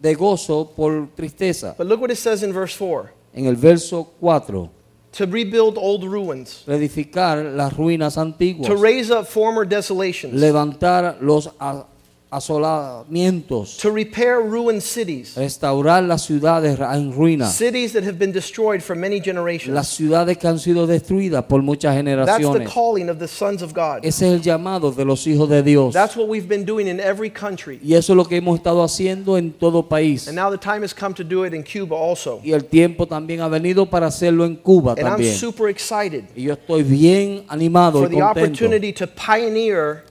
de 0.00 0.14
gozo 0.14 0.70
por 0.74 1.08
tristeza. 1.16 1.74
But 1.76 1.86
look 1.86 2.00
what 2.00 2.10
it 2.10 2.16
says 2.18 2.42
in 2.42 2.52
verse 2.52 2.74
4 2.76 3.10
En 3.34 3.46
el 3.46 3.56
verso 3.56 4.08
4, 4.20 4.70
to 5.12 5.26
rebuild 5.26 5.76
old 5.76 6.04
ruins, 6.04 6.64
reedificar 6.66 7.44
las 7.56 7.72
ruinas 7.76 8.16
antiguas, 8.18 8.68
to 8.68 8.76
raise 8.76 9.10
up 9.10 9.26
former 9.26 9.66
desolations, 9.66 10.34
levantar 10.34 11.18
los 11.20 11.48
a- 11.60 11.84
asolamientos, 12.30 13.78
to 13.78 13.90
repair 13.90 14.40
ruined 14.40 14.82
cities, 14.82 15.34
restaurar 15.36 16.02
las 16.02 16.22
ciudades 16.22 16.78
en 16.78 17.12
ruinas, 17.12 17.52
cities 17.54 17.92
that 17.92 18.02
have 18.04 18.18
been 18.18 18.32
destroyed 18.32 18.80
for 18.82 18.96
many 18.96 19.20
generations. 19.20 19.74
las 19.74 19.88
ciudades 19.88 20.36
que 20.38 20.48
han 20.48 20.58
sido 20.58 20.86
destruidas 20.86 21.44
por 21.44 21.62
muchas 21.62 21.94
That's 21.94 22.04
the 22.04 22.10
generaciones. 22.10 22.72
calling 22.72 23.08
of 23.08 23.18
the 23.18 23.28
sons 23.28 23.62
of 23.62 23.72
God. 23.72 24.04
Ese 24.04 24.26
es 24.26 24.34
el 24.34 24.40
llamado 24.40 24.92
de 24.92 25.04
los 25.04 25.26
hijos 25.26 25.48
de 25.48 25.62
Dios. 25.62 25.94
That's 25.94 26.16
what 26.16 26.28
we've 26.28 26.48
been 26.48 26.64
doing 26.64 26.86
in 26.86 27.00
every 27.00 27.30
country. 27.30 27.80
Y 27.82 27.94
eso 27.94 28.12
es 28.12 28.16
lo 28.16 28.24
que 28.24 28.36
hemos 28.36 28.56
estado 28.56 28.82
haciendo 28.82 29.38
en 29.38 29.52
todo 29.52 29.88
país. 29.88 30.28
And 30.28 30.36
now 30.36 30.50
the 30.50 30.58
time 30.58 30.82
has 30.82 30.94
come 30.94 31.14
to 31.14 31.24
do 31.24 31.44
it 31.44 31.54
in 31.54 31.62
Cuba 31.62 31.96
also. 31.96 32.40
Y 32.44 32.52
el 32.52 32.64
tiempo 32.64 33.06
también 33.06 33.40
ha 33.40 33.48
venido 33.48 33.86
para 33.86 34.06
hacerlo 34.06 34.44
en 34.44 34.56
Cuba 34.56 34.94
And 34.98 35.06
I'm 35.06 35.24
super 35.34 35.68
excited 35.68 36.24
Y 36.34 36.42
yo 36.42 36.54
estoy 36.54 36.82
bien 36.82 37.44
animado 37.48 38.00
for 38.00 38.08
y 38.08 38.16
the 38.16 38.20
contento 38.20 38.40
opportunity 38.40 38.92
to 38.92 39.06
pioneer 39.06 40.04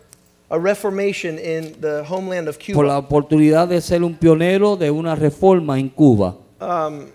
a 0.50 0.58
reformation 0.58 1.38
in 1.38 1.74
the 1.82 2.04
homeland 2.10 2.48
of 2.48 2.58
por 2.74 2.86
la 2.86 2.96
Cuba. 2.96 2.98
oportunidad 2.98 3.68
de 3.68 3.82
ser 3.82 4.04
un 4.04 4.16
pionero 4.16 4.76
de 4.78 4.90
una 4.92 5.16
reforma 5.16 5.78
en 5.80 5.90
Cuba. 5.90 6.36
Um, 6.62 7.08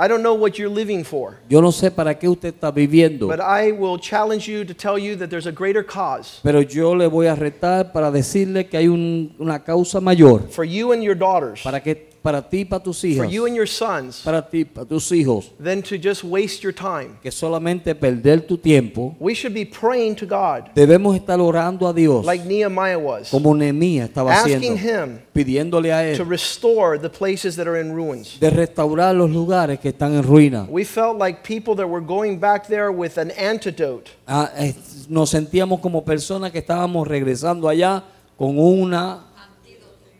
I 0.00 0.06
don't 0.06 0.20
know 0.22 0.34
what 0.34 0.52
you're 0.58 0.72
living 0.72 1.02
for, 1.02 1.38
Yo 1.48 1.60
no 1.60 1.72
sé 1.72 1.90
para 1.90 2.16
qué 2.16 2.28
usted 2.28 2.54
está 2.54 2.70
viviendo, 2.70 3.26
but 3.26 3.40
I 3.40 3.72
will 3.72 3.98
challenge 3.98 4.46
you 4.48 4.64
to 4.64 4.72
tell 4.72 4.96
you 4.96 5.16
that 5.16 5.28
there's 5.28 5.48
a 5.48 5.50
greater 5.50 5.84
cause 5.84 6.38
pero 6.44 6.60
yo 6.62 6.94
le 6.94 7.08
voy 7.08 7.26
a 7.26 7.34
retar 7.34 7.90
para 7.92 8.10
decirle 8.12 8.68
que 8.68 8.76
hay 8.76 8.86
un- 8.86 9.34
una 9.40 9.64
causa 9.64 10.00
mayor 10.00 10.42
for 10.50 10.64
you 10.64 10.92
and 10.92 11.02
your 11.02 11.16
daughters, 11.18 11.62
para 11.64 11.82
que 11.82 12.07
para 12.22 12.42
ti 12.42 12.60
y 12.60 12.64
para 12.64 12.82
tus 12.82 13.00
for 13.00 13.06
hijas, 13.08 13.30
you 13.30 13.46
and 13.46 13.54
your 13.54 13.66
sons, 13.68 14.22
para 14.24 14.42
ti 14.42 14.64
para 14.64 14.86
tus 14.86 15.10
hijos, 15.12 15.50
than 15.62 15.82
to 15.82 15.96
just 15.96 16.24
waste 16.24 16.62
your 16.62 16.72
time. 16.72 17.18
que 17.22 17.30
solamente 17.30 17.94
perder 17.94 18.40
tu 18.46 18.56
tiempo. 18.56 19.14
We 19.18 19.34
should 19.34 19.54
be 19.54 19.64
praying 19.64 20.16
to 20.16 20.26
God 20.26 20.70
Debemos 20.74 21.16
estar 21.16 21.40
orando 21.40 21.86
a 21.86 21.92
Dios 21.92 22.24
like 22.24 22.44
Nehemiah 22.44 22.98
was, 22.98 23.30
como 23.30 23.54
Nehemías 23.54 24.08
estaba 24.08 24.32
asking 24.34 24.74
haciendo, 24.74 25.04
Him 25.04 25.18
pidiéndole 25.32 25.92
a 25.92 26.16
to 26.16 26.22
él 26.22 26.28
restore 26.28 26.98
the 26.98 27.10
places 27.10 27.56
that 27.56 27.66
are 27.66 27.80
in 27.80 27.94
ruins. 27.94 28.38
de 28.40 28.50
restaurar 28.50 29.14
los 29.14 29.30
lugares 29.30 29.78
que 29.78 29.90
están 29.90 30.14
en 30.14 30.22
ruina. 30.22 30.66
We 30.68 30.84
felt 30.84 31.18
like 31.18 31.42
people 31.42 31.74
that 31.76 31.88
were 31.88 32.04
going 32.04 32.38
back 32.38 32.66
there 32.66 32.90
with 32.90 33.18
an 33.18 33.30
antidote. 33.32 34.10
Ah, 34.26 34.50
eh, 34.56 34.74
nos 35.08 35.30
sentíamos 35.30 35.80
como 35.80 36.04
personas 36.04 36.52
que 36.52 36.58
estábamos 36.58 37.06
regresando 37.06 37.68
allá 37.68 38.02
con 38.36 38.58
una 38.58 39.27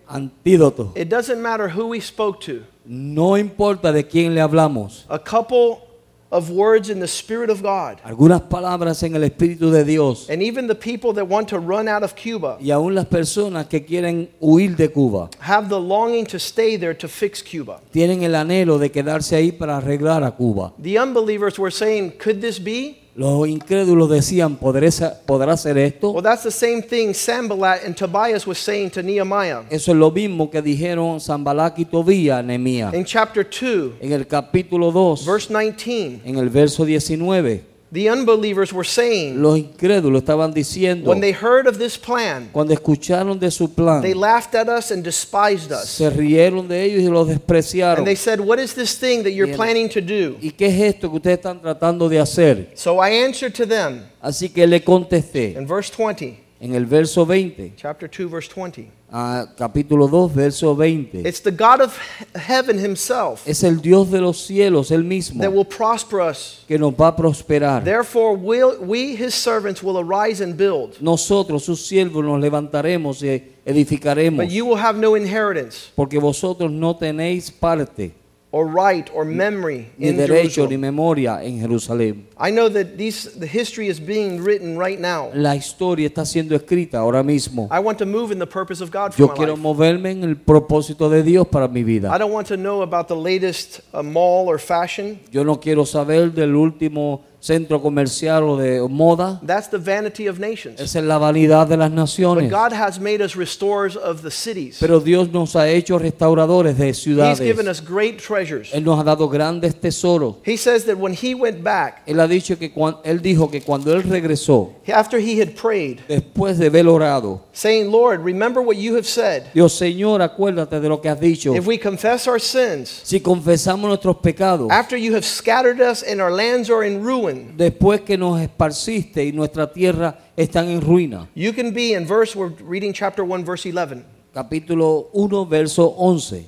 antídoto. 0.08 0.92
It 0.96 1.08
doesn't 1.08 1.40
matter 1.40 1.68
who 1.68 1.88
we 1.88 2.00
spoke 2.00 2.40
to. 2.46 2.64
No 2.84 3.36
importa 3.36 3.92
de 3.92 4.04
quién 4.04 4.34
le 4.34 4.40
hablamos. 4.40 5.04
A 5.08 5.18
couple 5.18 5.82
of 6.30 6.50
words 6.50 6.90
in 6.90 7.00
the 7.00 7.06
Spirit 7.08 7.48
of 7.48 7.62
God. 7.62 8.00
Algunas 8.04 8.42
palabras 8.42 9.02
en 9.02 9.14
el 9.16 9.22
Espíritu 9.22 9.70
de 9.70 9.82
Dios 9.84 10.28
And 10.28 10.42
even 10.42 10.66
the 10.66 10.74
people 10.74 11.14
that 11.14 11.26
want 11.26 11.48
to 11.48 11.58
run 11.58 11.88
out 11.88 12.02
of 12.02 12.14
Cuba 12.14 12.58
y 12.60 12.70
aún 12.70 12.94
las 12.94 13.06
personas 13.06 13.66
que 13.66 13.84
quieren 13.84 14.28
huir 14.40 14.76
de 14.76 14.88
Cuba 14.90 15.30
have 15.40 15.70
the 15.70 15.80
longing 15.80 16.26
to 16.26 16.38
stay 16.38 16.76
there 16.76 16.94
to 16.94 17.08
fix 17.08 17.42
Cuba. 17.42 17.80
tienen 17.92 18.22
el 18.24 18.34
anhelo 18.34 18.78
de 18.78 18.90
quedarse 18.90 19.36
ahí 19.36 19.52
para 19.52 19.78
arreglar 19.78 20.22
a 20.22 20.32
Cuba. 20.32 20.74
The 20.78 20.98
unbelievers 20.98 21.58
were 21.58 21.70
saying, 21.70 22.18
Could 22.18 22.40
this 22.42 22.58
be? 22.58 22.98
Los 23.18 23.48
incrédulos 23.48 24.08
decían, 24.08 24.54
¿podré 24.54 24.92
sa- 24.92 25.12
¿podrá 25.26 25.56
ser 25.56 25.76
esto? 25.76 26.12
Well, 26.12 26.22
that's 26.22 26.44
the 26.44 26.52
same 26.52 26.80
thing 26.82 27.12
Sambalat 27.12 27.84
and 27.84 27.96
Tobias 27.96 28.46
was 28.46 28.58
saying 28.58 28.90
to 28.90 29.02
Nehemiah. 29.02 29.62
Eso 29.70 29.90
es 29.90 29.98
lo 29.98 30.12
mismo 30.12 30.48
que 30.48 30.62
dijeron 30.62 31.20
Zambalak 31.20 31.80
y 31.80 31.84
Tobía 31.84 32.38
a 32.38 32.42
Nehemías. 32.44 32.94
In 32.94 33.04
chapter 33.04 33.44
2, 33.44 33.94
En 34.00 34.12
el 34.12 34.24
capítulo 34.24 34.92
2, 34.92 35.26
verse 35.26 35.48
19, 35.52 36.20
en 36.24 36.38
el 36.38 36.48
verso 36.48 36.84
19, 36.84 37.64
the 37.92 38.08
unbelievers 38.10 38.72
were 38.72 38.86
saying, 38.86 39.40
los 39.40 39.58
incrédulos 39.58 40.22
estaban 40.22 40.52
diciendo, 40.52 41.08
when 41.08 41.20
they 41.20 41.32
heard 41.32 41.66
of 41.66 41.78
this 41.78 41.96
plan, 41.98 42.48
cuando 42.52 42.74
escucharon 42.74 43.38
de 43.38 43.50
su 43.50 43.72
plan, 43.72 44.02
they 44.02 44.14
laughed 44.14 44.54
at 44.54 44.68
us 44.68 44.90
and 44.90 45.02
despised 45.02 45.72
us. 45.72 45.88
se 45.88 46.10
rieron 46.10 46.68
de 46.68 46.84
ellos 46.84 47.02
y 47.02 47.08
los 47.08 47.28
despreciaron. 47.28 47.98
And 47.98 48.06
they 48.06 48.16
said, 48.16 48.40
What 48.40 48.58
is 48.58 48.74
this 48.74 48.98
thing 48.98 49.22
that 49.22 49.32
you're 49.32 49.54
planning 49.54 49.88
to 49.90 50.00
do? 50.00 50.36
¿Y 50.40 50.50
qué 50.50 50.66
es 50.66 50.94
esto 50.94 51.08
que 51.10 51.16
ustedes 51.16 51.38
están 51.38 51.60
tratando 51.60 52.08
de 52.08 52.18
hacer? 52.18 52.72
So 52.74 53.02
I 53.02 53.24
answered 53.24 53.54
to 53.54 53.66
them 53.66 54.02
Así 54.20 54.48
que 54.48 54.66
le 54.66 54.82
contesté 54.82 55.54
in 55.56 55.66
verse 55.66 55.90
20, 55.90 56.38
en 56.60 56.74
el 56.74 56.86
verso 56.86 57.24
20, 57.24 57.74
chapter 57.76 58.08
2, 58.10 58.30
verse 58.30 58.48
20. 58.54 58.90
a 59.10 59.46
capítulo 59.56 60.06
2, 60.08 60.34
verso 60.34 60.74
20. 60.74 61.20
It's 61.26 61.40
the 61.40 61.50
God 61.52 61.80
of 61.80 61.96
he- 61.96 62.38
heaven 62.38 62.78
himself 62.78 63.46
Es 63.46 63.62
el 63.62 63.80
Dios 63.80 64.10
de 64.10 64.20
los 64.20 64.44
cielos, 64.44 64.90
el 64.90 65.02
mismo, 65.04 65.40
that 65.40 65.50
will 65.52 65.64
prosper 65.64 66.20
us. 66.20 66.64
que 66.68 66.78
nos 66.78 66.92
va 66.92 67.08
a 67.08 67.16
prosperar. 67.16 67.84
Therefore, 67.84 68.36
we, 68.36 69.14
his 69.16 69.34
servants, 69.34 69.82
will 69.82 69.96
arise 69.98 70.42
and 70.42 70.56
build, 70.56 71.00
Nosotros, 71.00 71.62
sus 71.64 71.86
siervos, 71.86 72.22
nos 72.24 72.40
levantaremos 72.40 73.22
y 73.22 73.42
edificaremos, 73.64 74.44
but 74.44 74.52
you 74.52 74.66
will 74.66 74.78
have 74.78 74.98
no 74.98 75.14
inheritance 75.16 75.90
porque 75.94 76.18
vosotros 76.18 76.70
no 76.70 76.96
tenéis 76.96 77.50
parte, 77.50 78.12
or 78.50 78.66
right 78.66 79.10
or 79.12 79.26
memory 79.26 79.90
ni 79.98 80.08
in 80.08 80.16
derecho, 80.16 80.62
ni 80.66 80.76
Jerusalem. 80.76 80.80
memoria 80.80 81.40
en 81.42 81.60
Jerusalén. 81.60 82.24
I 82.38 82.50
know 82.50 82.70
that 82.70 82.96
these, 82.96 83.38
the 83.38 83.46
history 83.46 83.88
is 83.88 84.00
being 84.00 84.42
written 84.42 84.78
right 84.78 84.98
now. 84.98 85.30
La 85.34 85.54
historia 85.54 86.06
está 86.08 86.24
siendo 86.24 86.54
escrita 86.54 86.98
ahora 87.00 87.22
mismo. 87.22 87.68
I 87.70 87.78
want 87.80 87.98
to 87.98 88.06
move 88.06 88.32
in 88.32 88.38
the 88.38 88.46
purpose 88.46 88.80
of 88.82 88.90
God 88.90 89.12
for 89.12 89.20
Yo 89.20 89.26
my 89.28 89.34
quiero 89.34 89.52
life. 89.52 89.62
moverme 89.62 90.10
en 90.12 90.24
el 90.24 90.36
propósito 90.36 91.10
de 91.10 91.22
Dios 91.22 91.46
para 91.48 91.68
mi 91.68 91.82
vida. 91.82 92.10
I 92.10 92.16
don't 92.18 92.32
want 92.32 92.46
to 92.48 92.56
know 92.56 92.80
about 92.80 93.08
the 93.08 93.16
latest 93.16 93.80
uh, 93.92 94.02
mall 94.02 94.48
or 94.48 94.58
fashion. 94.58 95.20
Yo 95.30 95.42
no 95.44 95.56
quiero 95.60 95.84
saber 95.84 96.32
del 96.32 96.54
último 96.56 97.20
centro 97.40 97.80
comercial 97.80 98.42
o 98.50 98.56
de 98.56 98.80
moda. 98.88 99.40
That's 99.46 99.68
the 99.68 99.78
vanity 99.78 100.26
of 100.26 100.38
nations. 100.38 100.80
Esa 100.80 100.98
es 100.98 101.04
la 101.04 101.18
vanidad 101.18 101.68
de 101.68 101.76
las 101.76 101.90
But 101.90 101.96
naciones. 101.96 102.50
God 102.50 102.72
has 102.72 102.98
made 102.98 103.22
us 103.22 103.36
restorers 103.36 103.96
of 103.96 104.22
the 104.22 104.30
cities. 104.30 104.78
Pero 104.80 105.00
Dios 105.00 105.28
nos 105.30 105.54
ha 105.54 105.68
hecho 105.68 105.98
restauradores 105.98 106.76
de 106.76 106.88
He's 106.88 107.04
given 107.04 107.34
ciudades. 107.36 107.68
us 107.68 107.80
great 107.80 108.18
treasures. 108.18 108.70
Él 108.74 108.84
nos 108.84 108.98
ha 108.98 109.04
dado 109.04 109.28
grandes 109.28 109.74
tesoros. 109.80 110.36
He 110.44 110.56
says 110.56 110.84
that 110.86 110.98
when 110.98 111.12
he 111.14 111.34
went 111.34 111.62
back, 111.62 112.02
Él 112.06 112.18
ha 112.20 112.26
dicho 112.26 112.58
que 112.58 112.70
cuan- 112.72 112.96
él 113.04 113.20
dijo 113.22 113.50
que 113.50 113.60
cuando 113.62 113.92
él 113.94 114.02
regresó, 114.02 114.72
after 114.92 115.18
he 115.20 115.40
had 115.40 115.54
prayed, 115.54 116.00
después 116.08 116.58
de 116.58 116.66
haber 116.66 116.86
orado, 116.88 117.40
saying, 117.52 117.90
Lord, 117.90 118.20
remember 118.24 118.60
what 118.60 118.76
you 118.76 118.94
have 118.96 119.06
said. 119.06 119.44
Dios 119.54 119.72
Señor, 119.78 120.22
acuérdate 120.22 120.80
de 120.80 120.88
lo 120.88 121.00
que 121.00 121.08
has 121.10 121.20
dicho. 121.20 121.54
If 121.54 121.66
we 121.66 121.78
confess 121.78 122.26
our 122.26 122.40
sins, 122.40 123.00
Si 123.04 123.20
confesamos 123.20 123.88
nuestros 123.88 124.16
pecados, 124.16 124.68
after 124.70 124.96
you 124.98 125.14
have 125.14 125.24
scattered 125.24 125.80
us 125.80 126.02
and 126.02 126.20
our 126.20 126.30
lands 126.32 126.68
are 126.70 126.84
in 126.84 127.02
ruin, 127.28 127.56
después 127.56 128.00
que 128.02 128.16
nos 128.16 128.40
esparciste 128.40 129.24
y 129.24 129.32
nuestra 129.32 129.72
tierra 129.72 130.18
están 130.36 130.68
en 130.68 130.80
ruina. 130.80 131.28
you 131.34 131.52
can 131.52 131.72
be 131.72 131.94
in 131.94 132.04
verse, 132.06 132.34
we're 132.34 132.52
reading 132.62 132.92
chapter 132.92 133.24
1, 133.24 133.44
verse 133.44 133.66
11. 133.66 134.04
Capítulo 134.34 135.08
1, 135.12 135.46
verso 135.46 135.94
11 135.96 136.46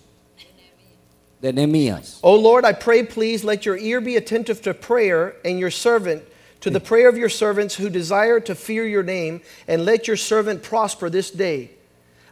de 1.40 1.52
Nehemías. 1.52 2.20
O 2.22 2.34
Lord, 2.34 2.64
I 2.64 2.72
pray, 2.72 3.04
please 3.04 3.44
let 3.44 3.64
your 3.64 3.76
ear 3.76 4.00
be 4.00 4.16
attentive 4.16 4.60
to 4.62 4.74
prayer 4.74 5.36
and 5.44 5.58
your 5.58 5.70
servant, 5.70 6.22
to 6.60 6.70
the 6.70 6.80
prayer 6.80 7.08
of 7.08 7.16
your 7.16 7.30
servants 7.30 7.76
who 7.76 7.88
desire 7.88 8.40
to 8.40 8.54
fear 8.54 8.86
your 8.86 9.02
name, 9.02 9.40
and 9.66 9.84
let 9.84 10.06
your 10.06 10.16
servant 10.16 10.62
prosper 10.62 11.08
this 11.08 11.30
day. 11.30 11.70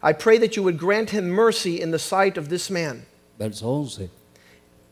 I 0.02 0.12
pray 0.12 0.38
that 0.38 0.56
you 0.56 0.62
would 0.62 0.78
grant 0.78 1.10
him 1.10 1.28
mercy 1.28 1.80
in 1.80 1.90
the 1.90 1.98
sight 1.98 2.36
of 2.36 2.48
this 2.48 2.70
man. 2.70 3.06
Verso 3.38 3.66
11. 3.66 4.10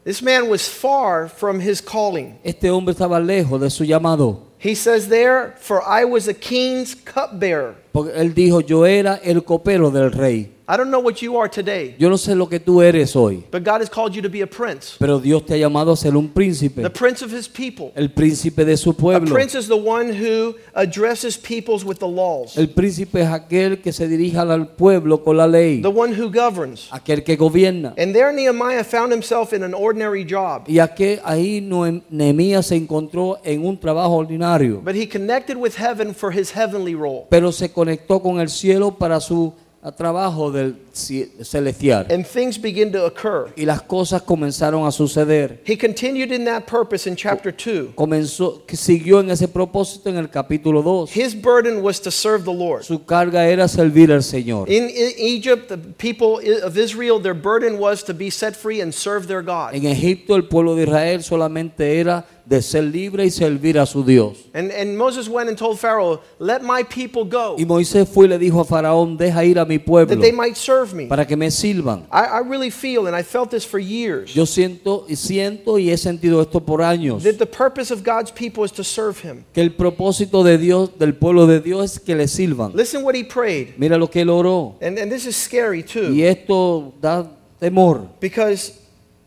This 0.07 0.23
man 0.23 0.49
was 0.49 0.69
far 0.69 1.29
from 1.29 1.59
his 1.59 1.81
calling. 1.81 2.39
Este 2.45 2.71
hombre 2.71 2.95
estaba 2.95 3.19
lejos 3.19 3.61
de 3.61 3.69
su 3.71 3.85
llamado. 3.85 4.43
He 4.57 4.77
says 4.77 5.09
there, 5.09 5.57
For 5.59 5.83
I 5.83 6.05
was 6.05 6.29
a 6.29 6.33
king's 6.33 6.95
cupbearer. 6.95 7.75
Porque 7.91 8.13
él 8.15 8.33
dijo, 8.33 8.61
yo 8.61 8.85
era 8.85 9.19
el 9.25 9.43
copero 9.43 9.91
del 9.91 10.13
rey. 10.13 10.53
I 10.69 10.77
don't 10.77 10.91
know 10.91 10.99
what 10.99 11.23
you 11.23 11.39
are 11.39 11.49
today, 11.49 11.95
Yo 11.97 12.09
no 12.11 12.17
sé 12.19 12.35
lo 12.35 12.49
que 12.49 12.59
tú 12.59 12.83
eres 12.83 13.15
hoy, 13.15 13.45
but 13.53 13.63
God 13.63 13.81
has 13.83 13.89
called 13.89 14.15
you 14.17 14.23
to 14.23 14.29
be 14.29 14.41
a 14.43 14.49
prince, 14.49 14.97
pero 14.99 15.21
Dios 15.21 15.47
te 15.47 15.55
ha 15.55 15.57
llamado 15.57 15.93
a 15.93 15.97
ser 15.97 16.17
un 16.17 16.29
príncipe, 16.29 16.83
the 16.83 16.91
prince 16.91 17.23
of 17.25 17.33
his 17.33 17.47
people. 17.49 17.93
el 17.95 18.11
príncipe 18.11 18.65
de 18.65 18.77
su 18.77 18.91
A 18.91 18.93
pueblo. 18.93 19.33
prince 19.33 19.55
is 19.57 19.69
the 19.69 19.77
one 19.77 20.09
who 20.13 20.57
addresses 20.75 21.39
peoples 21.39 21.85
with 21.85 21.99
the 21.99 22.09
laws, 22.09 22.57
El 22.59 22.71
príncipe 22.71 23.21
es 23.23 23.29
aquel 23.29 23.81
que 23.81 23.93
se 23.93 24.09
dirige 24.09 24.39
al 24.39 24.67
pueblo 24.75 25.23
con 25.23 25.37
la 25.37 25.47
ley, 25.47 25.81
the 25.83 25.89
one 25.89 26.13
who 26.13 26.29
governs. 26.29 26.89
aquel 26.91 27.23
que 27.23 27.37
gobierna. 27.37 27.95
And 27.97 28.13
there 28.13 28.33
Nehemiah 28.33 28.83
found 28.83 29.13
himself 29.13 29.53
in 29.53 29.63
an 29.63 29.73
ordinary 29.73 30.25
job, 30.29 30.65
Y 30.69 30.81
aquel, 30.81 31.21
ahí 31.25 31.61
Noem- 31.61 32.03
Nehemías 32.11 32.67
se 32.67 32.75
encontró 32.75 33.39
en 33.45 33.65
un 33.65 33.79
trabajo 33.79 34.17
ordinario, 34.17 34.81
but 34.85 34.97
he 34.97 35.07
connected 35.07 35.57
with 35.57 35.75
heaven 35.79 36.13
for 36.13 36.33
his 36.37 36.51
heavenly 36.57 36.97
role. 36.97 37.27
pero 37.31 37.53
se 37.53 37.71
conectó 37.71 38.21
con 38.21 38.41
el 38.41 38.49
cielo 38.49 38.91
para 38.99 39.21
su 39.21 39.55
ah, 39.87 39.93
trabajo 39.93 40.51
del 40.51 40.75
celestial. 40.97 42.07
And 42.11 42.27
things 42.27 42.59
begin 42.59 42.93
to 42.93 43.05
occur. 43.07 43.53
Y 43.57 43.65
las 43.65 43.83
cosas 43.83 44.23
comenzaron 44.23 44.87
a 44.87 44.91
suceder. 44.91 45.61
He 45.65 45.77
continued 45.77 46.33
in 46.33 46.45
that 46.45 46.67
purpose 46.67 47.09
in 47.09 47.17
chapter 47.17 47.53
2. 47.53 47.95
Comenzó, 47.95 48.63
siguió 48.69 49.21
en 49.21 49.31
ese 49.31 49.49
propósito 49.49 50.09
en 50.09 50.17
el 50.17 50.29
capítulo 50.29 50.83
2. 50.83 51.11
His 51.13 51.35
burden 51.35 51.83
was 51.83 52.01
to 52.01 52.11
serve 52.11 52.45
the 52.45 52.53
Lord. 52.53 52.85
Su 52.85 53.05
carga 53.05 53.47
era 53.47 53.69
servir 53.69 54.13
al 54.13 54.23
Señor. 54.23 54.69
In 54.69 54.89
Egypt, 55.19 55.69
the 55.69 55.79
people 55.79 56.41
of 56.63 56.77
Israel, 56.77 57.21
their 57.21 57.35
burden 57.35 57.79
was 57.79 58.03
to 58.05 58.15
be 58.15 58.31
set 58.31 58.57
free 58.57 58.81
and 58.81 58.93
serve 58.93 59.27
their 59.27 59.43
God. 59.43 59.75
En 59.75 59.87
Egipto 59.87 60.35
el 60.35 60.45
pueblo 60.45 60.75
de 60.75 60.85
Israel 60.85 61.23
solamente 61.23 61.99
era 61.99 62.25
de 62.47 62.63
ser 62.63 62.85
libre 62.85 63.25
y 63.25 63.31
servir 63.31 63.79
a 63.79 63.87
su 63.87 64.05
Dios. 64.05 64.47
And, 64.55 64.71
and 64.71 64.97
Moses 64.97 65.29
went 65.29 65.49
and 65.49 65.59
told 65.59 65.79
Pharaoh, 65.79 66.21
Let 66.39 66.63
my 66.63 66.85
people 66.85 67.25
go, 67.25 67.57
Y 67.59 67.65
Moisés 67.65 68.09
fue 68.09 68.27
y 68.27 68.29
le 68.29 68.39
dijo 68.39 68.61
a 68.61 68.65
Faraón, 68.65 69.17
deja 69.17 69.45
ir 69.45 69.59
a 69.59 69.65
mi 69.65 69.79
pueblo 69.79 70.15
that 70.15 70.23
they 70.23 70.33
might 70.33 70.57
serve 70.57 70.86
me. 70.93 71.07
para 71.07 71.27
que 71.27 71.37
me 71.37 71.51
sirvan. 71.51 72.07
I, 72.13 72.39
I 72.39 72.49
really 72.49 72.71
feel, 72.71 73.07
and 73.07 73.17
I 73.17 73.23
felt 73.23 73.51
this 73.51 73.65
for 73.65 73.79
years, 73.81 74.35
Yo 74.35 74.45
siento 74.47 75.07
y 75.09 75.17
siento 75.17 75.79
y 75.79 75.91
he 75.91 75.97
sentido 75.97 76.41
esto 76.43 76.61
por 76.61 76.83
años, 76.83 77.23
that 77.23 77.39
the 77.39 77.47
purpose 77.47 77.93
of 77.93 78.03
God's 78.05 78.31
people 78.31 78.65
is 78.65 78.73
to 78.73 78.85
serve 78.85 79.21
Him. 79.21 79.45
que 79.53 79.61
el 79.63 79.71
propósito 79.73 80.43
de 80.45 80.59
Dios, 80.59 80.91
del 80.99 81.15
pueblo 81.15 81.47
de 81.47 81.61
Dios 81.61 81.93
es 81.97 82.01
que 82.01 82.15
le 82.15 82.29
sirvan. 82.29 82.73
Listen 82.75 83.03
what 83.05 83.15
he 83.15 83.25
prayed. 83.25 83.75
Mira 83.79 83.97
lo 83.99 84.09
que 84.09 84.23
él 84.23 84.31
oró. 84.31 84.77
And, 84.81 84.99
and 84.99 85.11
this 85.11 85.27
is 85.27 85.37
scary 85.37 85.83
too. 85.83 86.13
Y 86.13 86.23
esto 86.23 86.93
da 87.01 87.27
temor, 87.61 88.09
because 88.21 88.73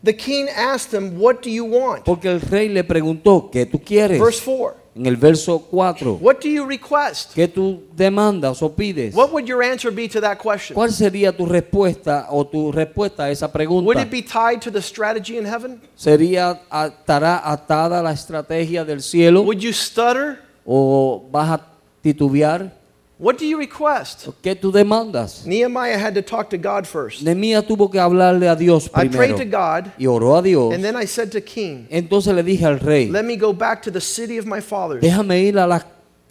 the 0.02 0.14
king 0.14 0.48
asked 0.56 0.94
him, 0.94 1.18
What 1.18 1.42
do 1.42 1.50
you 1.50 1.64
want? 1.64 2.04
porque 2.04 2.26
el 2.30 2.40
rey 2.40 2.68
le 2.68 2.84
preguntó, 2.84 3.50
¿qué 3.52 3.66
tú 3.66 3.78
quieres? 3.80 4.20
Verse 4.20 4.40
4. 4.44 4.79
En 4.94 5.06
el 5.06 5.16
verso 5.16 5.60
4, 5.70 6.18
What 6.20 6.40
do 6.42 6.48
you 6.48 6.66
request? 6.66 7.32
¿qué 7.34 7.46
tú 7.46 7.84
demandas 7.94 8.60
o 8.60 8.74
pides? 8.74 9.14
What 9.14 9.30
would 9.30 9.46
your 9.46 9.62
answer 9.62 9.92
be 9.92 10.08
to 10.08 10.20
that 10.20 10.38
question? 10.38 10.74
¿Cuál 10.74 10.90
sería 10.92 11.30
tu 11.36 11.46
respuesta 11.46 12.26
o 12.30 12.44
tu 12.44 12.72
respuesta 12.72 13.24
a 13.24 13.30
esa 13.30 13.46
Would 13.46 13.52
pregunta? 13.54 14.02
it 14.02 14.10
be 14.10 14.20
tied 14.22 14.60
to 14.60 14.70
the 14.70 14.82
strategy 14.82 15.38
in 15.38 15.46
heaven? 15.46 15.80
¿Sería 15.94 16.60
estará 16.70 17.40
atada 17.48 18.02
la 18.02 18.10
estrategia 18.12 18.84
del 18.84 19.00
cielo 19.00 19.42
Would 19.42 19.60
you 19.60 19.72
stutter? 19.72 20.40
o 20.66 21.24
vas 21.30 21.50
a 21.50 21.66
titubear? 22.02 22.79
What 23.20 23.36
do 23.36 23.44
you 23.44 23.58
request? 23.58 24.28
¿Qué 24.42 24.54
tú 24.56 24.72
demandas? 24.72 25.44
Nehemiah 25.44 25.98
had 25.98 26.14
to 26.14 26.22
talk 26.22 26.48
to 26.48 26.56
God 26.56 26.86
first. 26.86 27.20
Nehemías 27.20 27.66
tuvo 27.66 27.90
que 27.90 28.00
hablarle 28.00 28.48
a 28.48 28.56
Dios 28.56 28.88
I 28.94 29.08
prayed 29.08 29.36
to 29.36 29.44
God, 29.44 29.92
y 29.98 30.06
oró 30.06 30.38
a 30.38 30.42
Dios. 30.42 30.72
and 30.72 30.82
then 30.82 30.96
I 30.96 31.04
said 31.06 31.30
to 31.32 31.42
King, 31.42 31.86
Entonces 31.90 32.34
le 32.34 32.42
dije 32.42 32.64
al 32.64 32.78
rey, 32.78 33.10
Let 33.10 33.26
me 33.26 33.36
go 33.36 33.52
back 33.52 33.82
to 33.82 33.90
the 33.90 34.00
city 34.00 34.38
of 34.38 34.46
my 34.46 34.62
fathers. 34.62 35.02
déjame 35.02 35.38
ir 35.42 35.58
a 35.58 35.66
la 35.66 35.82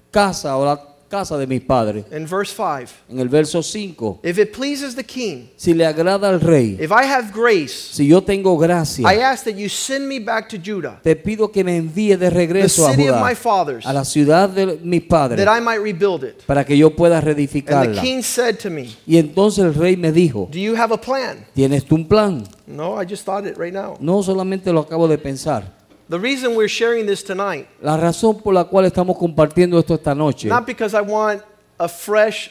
casa 0.10 0.58
o 0.58 0.66
la 0.66 0.78
casa 1.10 1.38
de 1.38 1.48
mis 1.48 1.62
padres. 1.62 2.06
In 2.12 2.26
verse 2.28 2.54
5, 2.56 2.92
En 3.10 3.20
el 3.20 3.28
verso 3.28 3.62
5, 3.64 4.20
if 4.24 4.38
it 4.38 4.54
pleases 4.56 4.96
the 4.96 5.04
king, 5.04 5.50
si 5.58 5.74
le 5.74 5.86
agrada 5.86 6.30
al 6.30 6.40
rey, 6.40 6.78
if 6.80 6.92
I 6.92 7.04
have 7.06 7.32
grace, 7.34 7.74
si 7.92 8.08
yo 8.08 8.22
tengo 8.22 8.58
gracia, 8.58 9.04
I 9.12 9.20
ask 9.22 9.44
that 9.46 9.56
you 9.56 9.68
send 9.68 10.08
me 10.08 10.20
back 10.20 10.48
to 10.50 10.58
Judah, 10.58 11.00
te 11.04 11.16
pido 11.16 11.52
que 11.52 11.64
me 11.64 11.76
envíe 11.78 12.16
de 12.16 12.18
the 12.18 12.30
regreso 12.30 12.88
a 12.88 12.92
city 12.92 13.08
of 13.10 13.16
Judá, 13.16 13.28
my 13.28 13.36
fathers, 13.36 13.86
a 13.86 13.92
la 13.94 14.06
ciudad 14.06 14.50
de 14.50 14.78
mis 14.84 15.02
padres, 15.02 15.44
that 15.44 15.58
I 15.58 15.60
might 15.60 15.82
rebuild 15.82 16.24
it. 16.24 16.44
para 16.46 16.64
que 16.64 16.78
yo 16.78 16.92
pueda 16.92 17.18
And 17.18 17.26
the 17.26 17.34
reedificarla. 17.34 18.02
king 18.02 18.22
said 18.22 18.58
to 18.60 18.70
me, 18.70 18.96
Y 19.08 19.18
entonces 19.18 19.66
el 19.66 19.74
rey 19.74 19.98
me 19.98 20.12
dijo, 20.12 20.48
Do 20.52 20.60
you 20.60 20.76
have 20.76 20.94
a 20.94 20.98
plan? 21.02 21.46
¿tienes 21.56 21.86
tú 21.86 21.96
un 21.96 22.08
plan? 22.08 22.44
No, 22.68 23.02
I 23.02 23.06
just 23.06 23.26
thought 23.26 23.46
it 23.48 23.58
right 23.58 23.74
now. 23.74 23.98
No 24.00 24.22
solamente 24.22 24.72
lo 24.72 24.82
acabo 24.82 25.08
de 25.08 25.18
pensar. 25.18 25.79
The 26.10 26.18
reason 26.18 26.56
we're 26.56 26.68
sharing 26.68 27.06
this 27.06 27.24
tonight, 27.24 27.68
La 27.82 27.96
razón 27.96 28.42
por 28.42 28.54
la 28.54 28.64
cual 28.64 28.86
estamos 28.86 29.16
compartiendo 29.16 29.78
esto 29.78 29.94
esta 29.94 30.16
noche 30.16 30.48
not 30.48 30.66
because 30.66 30.96
I 30.96 31.02
want 31.02 31.44
a 31.78 31.88
fresh 31.88 32.50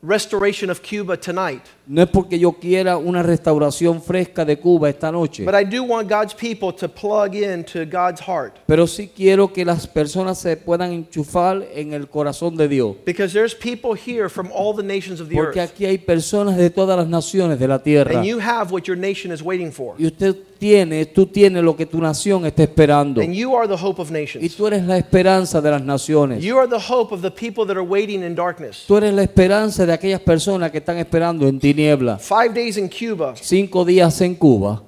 restoration 0.00 0.70
of 0.70 0.80
Cuba 0.80 1.16
tonight, 1.16 1.62
no 1.86 2.02
es 2.02 2.08
porque 2.08 2.38
yo 2.38 2.52
quiera 2.52 2.96
una 2.96 3.22
restauración 3.22 4.00
fresca 4.00 4.44
de 4.44 4.56
Cuba 4.56 4.88
esta 4.88 5.10
noche, 5.10 5.44
but 5.44 5.54
I 5.54 5.64
do 5.64 5.82
want 5.82 6.08
God's 6.08 6.34
people 6.34 6.72
to 6.72 6.88
plug 6.88 7.34
into 7.34 7.84
God's 7.84 8.20
heart. 8.20 8.58
pero 8.66 8.86
sí 8.86 9.08
quiero 9.08 9.52
que 9.52 9.64
las 9.64 9.86
personas 9.86 10.38
se 10.38 10.56
puedan 10.56 10.92
enchufar 10.92 11.64
en 11.72 11.92
el 11.92 12.08
corazón 12.08 12.56
de 12.56 12.68
Dios. 12.68 12.96
Because 13.04 13.32
there's 13.32 13.54
people 13.54 13.94
here 13.94 14.28
from 14.28 14.50
all 14.52 14.74
the 14.74 14.82
nations 14.82 15.20
of 15.20 15.28
the 15.28 15.34
Porque 15.36 15.60
earth. 15.60 15.70
aquí 15.72 15.84
hay 15.86 15.98
personas 15.98 16.56
de 16.56 16.70
todas 16.70 16.96
las 16.96 17.08
naciones 17.08 17.58
de 17.58 17.66
la 17.68 17.80
tierra. 17.80 18.16
And 18.18 18.24
you 18.24 18.38
have 18.38 18.72
what 18.72 18.82
your 18.86 18.96
nation 18.96 19.32
is 19.32 19.42
waiting 19.42 19.72
for. 19.72 19.94
Y 19.98 20.06
usted 20.06 20.36
tiene, 20.58 21.06
tú 21.06 21.26
tienes 21.26 21.62
lo 21.62 21.76
que 21.76 21.86
tu 21.86 22.00
nación 22.00 22.44
está 22.44 22.64
esperando. 22.64 23.20
And 23.20 23.32
you 23.32 23.54
are 23.56 23.68
the 23.68 23.76
hope 23.80 24.00
of 24.02 24.10
Y 24.10 24.12
nations. 24.14 24.56
tú 24.56 24.66
eres 24.66 24.82
la 24.84 24.98
esperanza 24.98 25.60
de 25.60 25.70
las 25.70 25.82
naciones. 25.82 26.42
You 26.42 26.58
are 26.58 26.68
the 26.68 26.80
hope 26.88 27.14
of 27.14 27.22
the 27.22 27.30
people 27.30 27.64
that 27.66 27.76
are 27.76 27.82
waiting 27.86 28.22
in 28.22 28.34
darkness. 28.34 28.84
Tú 28.86 28.96
eres 28.96 29.14
la 29.14 29.22
esperanza 29.22 29.86
de 29.86 29.92
aquellas 29.92 30.20
personas 30.20 30.70
que 30.70 30.78
están 30.78 30.98
esperando 30.98 31.46
en 31.46 31.58
tiniebla. 31.58 32.18
Five 32.18 32.54
days 32.54 32.76
in 32.76 32.88
Cuba 32.88 33.34
Cinco 33.36 33.84
días 33.84 34.20
en 34.20 34.34
Cuba 34.34 34.82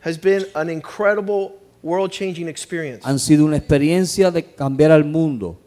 has 0.00 0.18
been 0.20 0.46
an 0.54 0.68
incredible 0.70 1.52
world 1.82 2.10
changing 2.10 2.48
experience. 2.48 3.00
han 3.04 3.18
sido 3.18 3.44
una 3.44 3.56
experiencia 3.56 4.30
de 4.30 4.42
cambiar 4.42 4.90
al 4.90 5.04
mundo. 5.04 5.58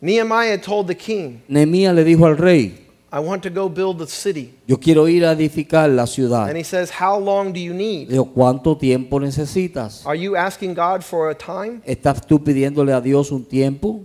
Nehemiah 0.00 0.58
told 0.60 0.88
the 0.88 0.96
king, 0.96 1.42
Nehemías 1.48 1.94
le 1.94 2.02
dijo 2.02 2.26
al 2.26 2.36
rey, 2.36 2.81
I 3.14 3.20
want 3.20 3.42
to 3.42 3.50
go 3.50 3.68
build 3.68 3.98
the 3.98 4.06
city. 4.06 4.54
yo 4.66 4.78
quiero 4.80 5.06
ir 5.06 5.26
a 5.26 5.32
edificar 5.32 5.90
la 5.90 6.06
ciudad. 6.06 6.48
And 6.48 6.56
he 6.56 6.64
says, 6.64 6.90
How 6.98 7.18
long 7.18 7.52
do 7.52 7.60
you 7.60 7.74
need? 7.74 8.08
dijo, 8.08 8.32
¿cuánto 8.32 8.78
tiempo 8.78 9.20
necesitas? 9.20 10.06
Are 10.06 10.18
you 10.18 10.34
asking 10.34 10.74
God 10.74 11.02
for 11.02 11.28
a 11.28 11.34
time? 11.34 11.82
¿Estás 11.84 12.26
tú 12.26 12.42
pidiéndole 12.42 12.92
a 12.94 13.02
Dios 13.02 13.30
un 13.30 13.44
tiempo? 13.44 14.00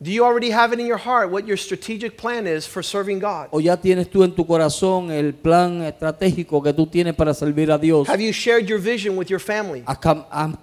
Do 0.00 0.12
you 0.12 0.24
already 0.24 0.50
have 0.52 0.72
it 0.72 0.78
in 0.78 0.86
your 0.86 0.96
heart 0.96 1.28
what 1.28 1.44
your 1.44 1.56
strategic 1.56 2.16
plan 2.16 2.46
is 2.46 2.64
for 2.64 2.84
serving 2.84 3.18
God? 3.18 3.48
¿O 3.50 3.58
ya 3.58 3.76
tienes 3.76 4.08
tú 4.08 4.22
en 4.22 4.32
tu 4.32 4.46
corazón 4.46 5.10
el 5.10 5.34
plan 5.34 5.82
estratégico 5.82 6.62
que 6.62 6.72
tú 6.72 6.86
tienes 6.86 7.16
para 7.16 7.34
servir 7.34 7.72
a 7.72 7.76
Dios? 7.76 8.08
Have 8.08 8.22
you 8.22 8.30
shared 8.30 8.68
your 8.68 8.78
vision 8.78 9.16
with 9.16 9.28
your 9.28 9.40
family? 9.40 9.82
¿Has, 9.84 9.98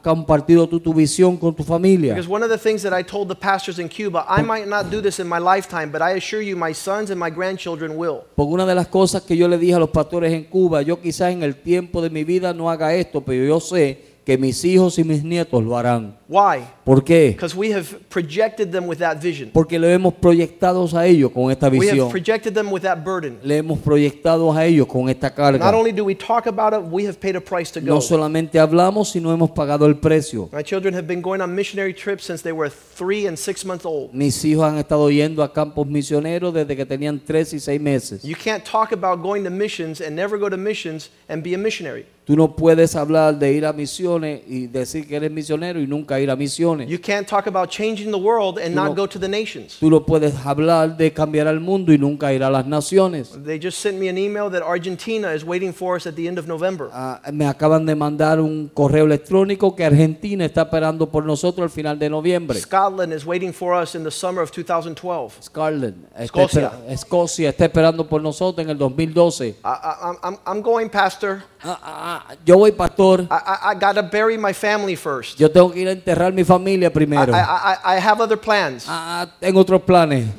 compartido 0.01 0.69
tú 0.69 0.79
tu 0.79 0.93
visión 0.93 1.35
con 1.35 1.53
tu 1.53 1.65
familia? 1.65 2.13
Because 2.13 2.29
one 2.29 2.43
of 2.43 2.49
the 2.49 2.57
things 2.57 2.81
that 2.83 2.97
I 2.97 3.03
told 3.03 3.27
the 3.27 3.35
pastors 3.35 3.77
in 3.77 3.89
Cuba, 3.89 4.25
I 4.25 4.41
might 4.41 4.69
not 4.69 4.89
do 4.89 5.01
this 5.01 5.19
in 5.19 5.27
my 5.27 5.39
lifetime, 5.39 5.91
but 5.91 6.01
I 6.01 6.11
assure 6.11 6.41
you 6.41 6.55
my 6.55 6.73
sons 6.73 7.11
and 7.11 7.19
my 7.19 7.29
grandchildren 7.29 7.97
will. 7.97 8.21
Porque 8.37 8.53
una 8.53 8.65
de 8.65 8.73
las 8.73 8.87
cosas 8.87 9.23
que 9.23 9.35
yo 9.35 9.49
le 9.49 9.57
dije 9.57 9.73
a 9.73 9.79
los 9.79 9.89
pastores 9.89 10.31
en 10.31 10.45
Cuba, 10.45 10.81
yo 10.81 11.01
quizás 11.01 11.33
en 11.33 11.43
el 11.43 11.57
tiempo 11.57 12.01
de 12.01 12.09
mi 12.09 12.23
vida 12.23 12.53
no 12.53 12.71
haga 12.71 12.93
esto, 12.95 13.19
pero 13.19 13.43
yo 13.43 13.59
sé 13.59 14.14
que 14.25 14.39
mis 14.39 14.65
hijos 14.65 14.97
y 14.97 15.03
mis 15.03 15.23
nietos 15.23 15.63
lo 15.63 15.77
harán. 15.77 16.17
Why? 16.27 16.63
¿Por 16.83 17.03
qué? 17.03 17.29
Because 17.35 17.55
we 17.55 17.71
have 17.71 17.85
projected 18.09 18.71
them 18.71 18.88
with 18.88 18.97
that 18.97 19.21
vision. 19.21 19.51
Porque 19.53 19.77
le 19.77 19.93
hemos 19.93 20.15
proyectado 20.15 20.88
a 20.97 21.05
ellos 21.05 21.31
con 21.31 21.51
esta 21.51 21.69
We 21.69 21.77
have 21.77 21.91
visión. 21.91 22.09
projected 22.09 22.53
them 22.55 22.71
with 22.71 22.81
that 22.81 23.03
burden. 23.05 23.38
Le 23.43 23.57
hemos 23.57 23.77
proyectado 23.77 24.51
a 24.51 24.65
ellos 24.65 24.88
con 24.88 25.07
esta 25.09 25.31
carga. 25.31 25.59
Not 25.63 25.75
only 25.75 25.91
do 25.91 26.03
we 26.03 26.15
talk 26.15 26.47
about 26.47 26.73
it, 26.73 26.79
we 26.91 27.05
have 27.05 27.19
paid 27.19 27.35
a 27.35 27.39
price 27.41 27.71
to 27.73 27.79
No 27.81 27.95
go. 27.95 28.01
solamente 28.01 28.59
hablamos, 28.59 29.11
sino 29.11 29.31
hemos 29.31 29.51
pagado 29.51 29.85
el 29.85 29.97
precio. 29.99 30.49
My 30.51 30.63
children 30.63 30.95
have 30.95 31.05
been 31.05 31.21
going 31.21 31.39
on 31.41 31.53
missionary 31.53 31.93
trips 31.93 32.23
since 32.25 32.41
they 32.41 32.51
were 32.51 32.71
three 32.71 33.27
and 33.27 33.38
six 33.38 33.63
months 33.63 33.85
old. 33.85 34.11
Mis 34.11 34.43
hijos 34.43 34.65
han 34.65 34.79
estado 34.79 35.11
yendo 35.11 35.43
a 35.43 35.53
campos 35.53 35.85
misioneros 35.85 36.51
desde 36.51 36.75
que 36.75 36.85
tenían 36.88 37.19
tres 37.23 37.53
y 37.53 37.59
seis 37.59 37.79
meses. 37.79 38.23
You 38.23 38.35
can't 38.35 38.63
talk 38.65 38.91
about 38.91 39.21
going 39.21 39.43
to 39.43 39.51
missions 39.51 40.01
and 40.01 40.15
never 40.15 40.39
go 40.39 40.49
to 40.49 40.57
missions 40.57 41.11
and 41.29 41.43
be 41.43 41.53
a 41.53 41.59
missionary. 41.59 42.07
Tú 42.25 42.35
no 42.35 42.55
puedes 42.55 42.95
hablar 42.95 43.38
de 43.38 43.53
ir 43.53 43.67
a 43.67 43.71
misiones 43.71 44.41
y 44.47 44.65
decir 44.65 45.07
que 45.07 45.15
eres 45.15 45.29
misionero 45.29 45.79
y 45.79 45.85
nunca 45.85 46.19
ir 46.19 46.31
a 46.31 46.35
misiones. 46.35 46.89
You 46.89 46.97
can't 46.99 47.27
talk 47.27 47.45
about 47.45 47.69
changing 47.69 48.09
the 48.11 48.17
world 48.17 48.57
and 48.57 48.73
no- 48.73 48.85
not 48.85 48.97
go 48.97 49.07
to 49.07 49.19
the 49.19 49.27
nations. 49.29 49.77
Tú 49.79 49.91
no 49.91 50.03
puedes 50.03 50.33
hablar 50.43 50.97
de 50.97 51.13
cambiar 51.13 51.47
al 51.47 51.59
mundo 51.59 51.93
y 51.93 51.99
nunca 51.99 52.33
ir 52.33 52.43
a 52.43 52.49
las 52.49 52.65
naciones. 52.65 53.29
They 53.45 53.59
just 53.61 53.77
sent 53.79 53.99
me 53.99 54.09
an 54.09 54.17
email 54.17 54.49
that 54.49 54.63
Argentina 54.63 55.33
is 55.35 55.43
waiting 55.43 55.71
for 55.71 55.97
us 55.97 56.07
at 56.07 56.15
the 56.15 56.27
end 56.27 56.39
of 56.39 56.47
November. 56.47 56.89
Ah, 56.91 57.21
me 57.31 57.45
acaban 57.45 57.85
de 57.85 57.93
mandar 57.93 58.39
un 58.41 58.71
correo 58.73 59.05
electrónico 59.05 59.75
que 59.75 59.85
Argentina 59.85 60.45
está 60.45 60.63
esperando 60.63 61.07
por 61.07 61.25
nosotros 61.25 61.63
al 61.65 61.69
final 61.69 61.99
de 61.99 62.09
noviembre. 62.09 62.59
Scotland 62.59 63.13
is 63.13 63.23
waiting 63.23 63.53
for 63.53 63.79
us 63.79 63.93
in 63.93 64.03
the 64.03 64.09
summer 64.09 64.41
of 64.41 64.49
2012. 64.51 65.43
Scarlett, 65.43 65.93
está 66.17 66.23
Escocia. 66.23 66.71
Escocia 66.89 67.49
está 67.49 67.65
esperando 67.65 68.09
por 68.09 68.19
nosotros 68.19 68.63
en 68.65 68.71
el 68.71 68.77
2012. 68.79 69.47
I, 69.49 69.53
I, 69.63 70.15
I'm, 70.23 70.38
I'm 70.47 70.61
going, 70.63 70.89
Pastor. 70.89 71.43
Ah, 71.67 71.80
ah, 71.82 72.25
ah, 72.30 72.36
yo 72.45 72.60
voy, 72.60 72.71
pastor. 72.71 73.21
I, 73.21 73.34
I, 73.34 73.71
I 73.71 73.73
got 73.73 73.95
to 73.95 74.04
bury 74.04 74.38
my 74.38 74.54
family 74.54 74.95
first. 74.95 75.39
Yo 75.39 75.49
tengo 75.49 75.71
que 75.71 75.82
ir 75.82 75.88
a 75.88 75.93
enterrar 75.93 76.32
mi 76.32 76.43
familia 76.43 76.89
I, 76.89 76.91
primero. 76.91 77.34
I, 77.34 77.39
I, 77.41 77.95
I 77.95 77.99
have 77.99 78.21
other 78.21 78.38
plans. 78.38 78.86
Ah, 78.88 79.25
ah, 79.25 79.32
tengo 79.39 79.62
otros 79.62 79.82
planes. 79.82 80.30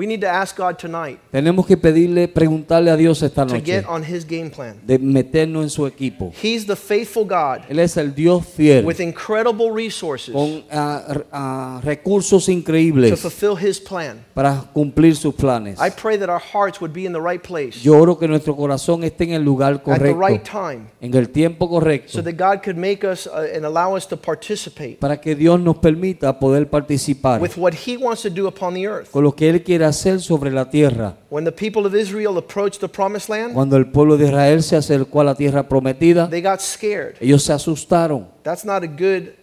We 0.00 0.06
need 0.06 0.22
to 0.22 0.28
ask 0.28 0.56
God 0.56 0.78
tonight 0.78 1.18
Tenemos 1.30 1.66
que 1.66 1.76
pedirle, 1.76 2.26
preguntarle 2.26 2.90
a 2.90 2.96
Dios 2.96 3.22
esta 3.22 3.44
to 3.44 3.52
noche 3.52 3.66
get 3.66 3.84
on 3.86 4.02
His 4.02 4.24
game 4.26 4.48
plan. 4.48 4.80
de 4.82 4.98
meternos 4.98 5.62
en 5.62 5.68
su 5.68 5.86
equipo. 5.86 6.32
He's 6.42 6.64
the 6.66 6.74
faithful 6.74 7.26
God 7.26 7.66
Él 7.68 7.78
es 7.78 7.98
el 7.98 8.14
Dios 8.14 8.46
fiel 8.46 8.86
with 8.86 8.98
incredible 8.98 9.70
resources 9.70 10.32
con 10.32 10.64
ah, 10.72 11.02
ah, 11.30 11.80
recursos 11.84 12.46
to 12.46 12.50
increíbles 12.50 13.20
fulfill 13.20 13.58
His 13.58 13.78
plan. 13.78 14.24
para 14.32 14.64
cumplir 14.72 15.14
sus 15.16 15.34
planes. 15.34 15.78
I 15.78 15.90
pray 15.90 16.16
that 16.16 16.30
our 16.30 16.40
hearts 16.40 16.80
would 16.80 16.94
be 16.94 17.04
in 17.04 17.12
the 17.12 17.20
right 17.20 17.42
place 17.42 17.82
Yo 17.82 17.98
oro 17.98 18.18
que 18.18 18.26
nuestro 18.26 18.56
corazón 18.56 19.04
esté 19.04 19.24
en 19.24 19.32
el 19.34 19.42
lugar 19.42 19.74
at 19.74 19.98
the 19.98 20.14
right 20.14 20.42
correcto, 20.42 20.50
time 20.50 20.86
en 21.02 21.14
el 21.14 21.28
tiempo 21.28 21.68
correcto, 21.68 22.10
so 22.10 22.22
that 22.22 22.36
God 22.38 22.62
could 22.64 22.78
make 22.78 23.06
us 23.06 23.26
uh, 23.26 23.54
and 23.54 23.66
allow 23.66 23.94
us 23.94 24.08
to 24.08 24.16
participate 24.16 24.96
para 24.98 25.20
que 25.20 25.34
Dios 25.34 25.60
nos 25.60 25.76
permita 25.76 26.38
poder 26.38 26.70
participar 26.70 27.38
with 27.38 27.58
what 27.58 27.74
He 27.86 27.98
wants 27.98 28.22
to 28.22 28.30
do 28.30 28.46
upon 28.46 28.72
the 28.72 28.86
earth. 28.86 29.10
con 29.10 29.24
lo 29.24 29.34
que 29.36 29.50
Él 29.50 29.62
quiere 29.62 29.89
hacer 29.90 30.20
sobre 30.20 30.50
la 30.50 30.68
tierra. 30.70 31.16
When 31.30 31.44
the 31.44 31.52
people 31.52 31.86
of 31.86 31.94
Israel 31.94 32.36
approached 32.38 32.80
the 32.80 32.88
promised 32.88 33.28
land, 33.28 33.52
Cuando 33.54 33.76
el 33.76 33.86
pueblo 33.90 34.16
de 34.16 34.24
Israel 34.26 34.62
se 34.62 34.76
acercó 34.76 35.20
a 35.20 35.24
la 35.24 35.34
tierra 35.34 35.68
prometida, 35.68 36.28
they 36.28 36.40
got 36.42 36.60
scared. 36.60 37.16
ellos 37.20 37.42
se 37.42 37.52
asustaron. 37.52 38.26
That's 38.42 38.64
not 38.64 38.82
a 38.82 38.86
good 38.86 39.34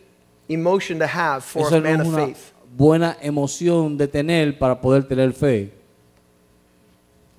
emotion 0.49 0.99
to 0.99 1.05
have 1.05 1.41
for 1.43 1.61
Eso 1.67 1.75
a 1.75 1.79
no 1.79 1.83
man 1.83 2.01
es 2.01 2.07
of 2.07 2.13
una 2.13 2.25
faith. 2.25 2.37
buena 2.75 3.17
emoción 3.21 3.97
de 3.97 4.07
tener 4.07 4.57
para 4.57 4.79
poder 4.81 5.07
tener 5.07 5.31
fe. 5.33 5.73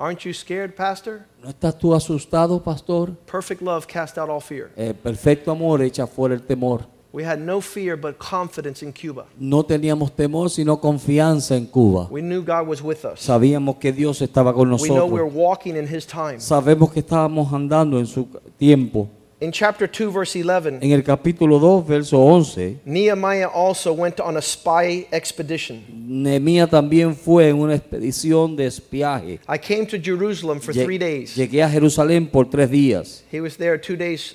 Aren't 0.00 0.20
you 0.24 0.32
scared, 0.32 0.74
Pastor? 0.76 1.24
¿No 1.42 1.48
estás 1.50 1.76
tú 1.76 1.92
asustado, 1.92 2.62
pastor? 2.62 3.16
Perfect 3.26 3.60
love 3.62 3.84
cast 3.86 4.16
out 4.16 4.28
all 4.30 4.40
fear. 4.40 4.70
El 4.76 4.94
perfecto 4.94 5.50
amor 5.50 5.82
echa 5.82 6.06
fuera 6.06 6.34
el 6.36 6.42
temor. 6.42 6.82
We 7.10 7.24
had 7.24 7.40
no 7.40 7.60
fear 7.62 7.96
but 7.96 8.18
confidence 8.18 8.82
in 8.84 8.92
Cuba. 8.92 9.24
No 9.38 9.62
teníamos 9.64 10.14
temor, 10.14 10.50
sino 10.50 10.78
confianza 10.78 11.56
en 11.56 11.66
Cuba. 11.66 12.06
We 12.10 12.20
knew 12.20 12.42
God 12.42 12.66
was 12.68 12.82
with 12.82 13.04
us. 13.06 13.20
Sabíamos 13.20 13.76
que 13.80 13.92
Dios 13.92 14.20
estaba 14.20 14.52
con 14.52 14.70
We 14.70 14.88
know 14.88 15.06
we're 15.06 15.24
nosotros. 15.24 15.32
walking 15.34 15.76
in 15.76 15.86
His 15.86 16.06
time. 16.06 16.38
Sabemos 16.38 16.92
que 16.92 17.00
estábamos 17.00 17.50
andando 17.52 17.98
en 17.98 18.06
su 18.06 18.28
tiempo. 18.58 19.08
In 19.40 19.52
chapter 19.52 19.86
2, 19.88 20.12
verse 20.12 20.34
11, 20.42 20.80
En 20.82 20.90
el 20.90 21.02
capítulo 21.04 21.60
2, 21.60 21.86
verso 21.86 22.18
11, 22.18 22.80
Nehemiah 22.84 23.46
also 23.48 23.92
went 23.94 24.18
on 24.20 24.36
a 24.36 24.42
spy 24.42 25.06
expedition. 25.12 25.80
Nehemías 25.90 26.68
también 26.68 27.14
fue 27.14 27.48
en 27.48 27.56
una 27.60 27.74
expedición 27.76 28.56
de 28.56 28.66
espiaje. 28.66 29.38
I 29.48 29.56
came 29.58 29.86
to 29.86 29.96
Jerusalem 29.96 30.60
for 30.60 30.74
Lle- 30.74 30.84
three 30.84 30.98
days. 30.98 31.36
Llegué 31.36 31.62
a 31.62 31.70
Jerusalén 31.70 32.26
por 32.28 32.50
tres 32.50 32.68
días. 32.68 33.22
He 33.32 33.40
was 33.40 33.56
there 33.56 33.78
two 33.78 33.96
days 33.96 34.34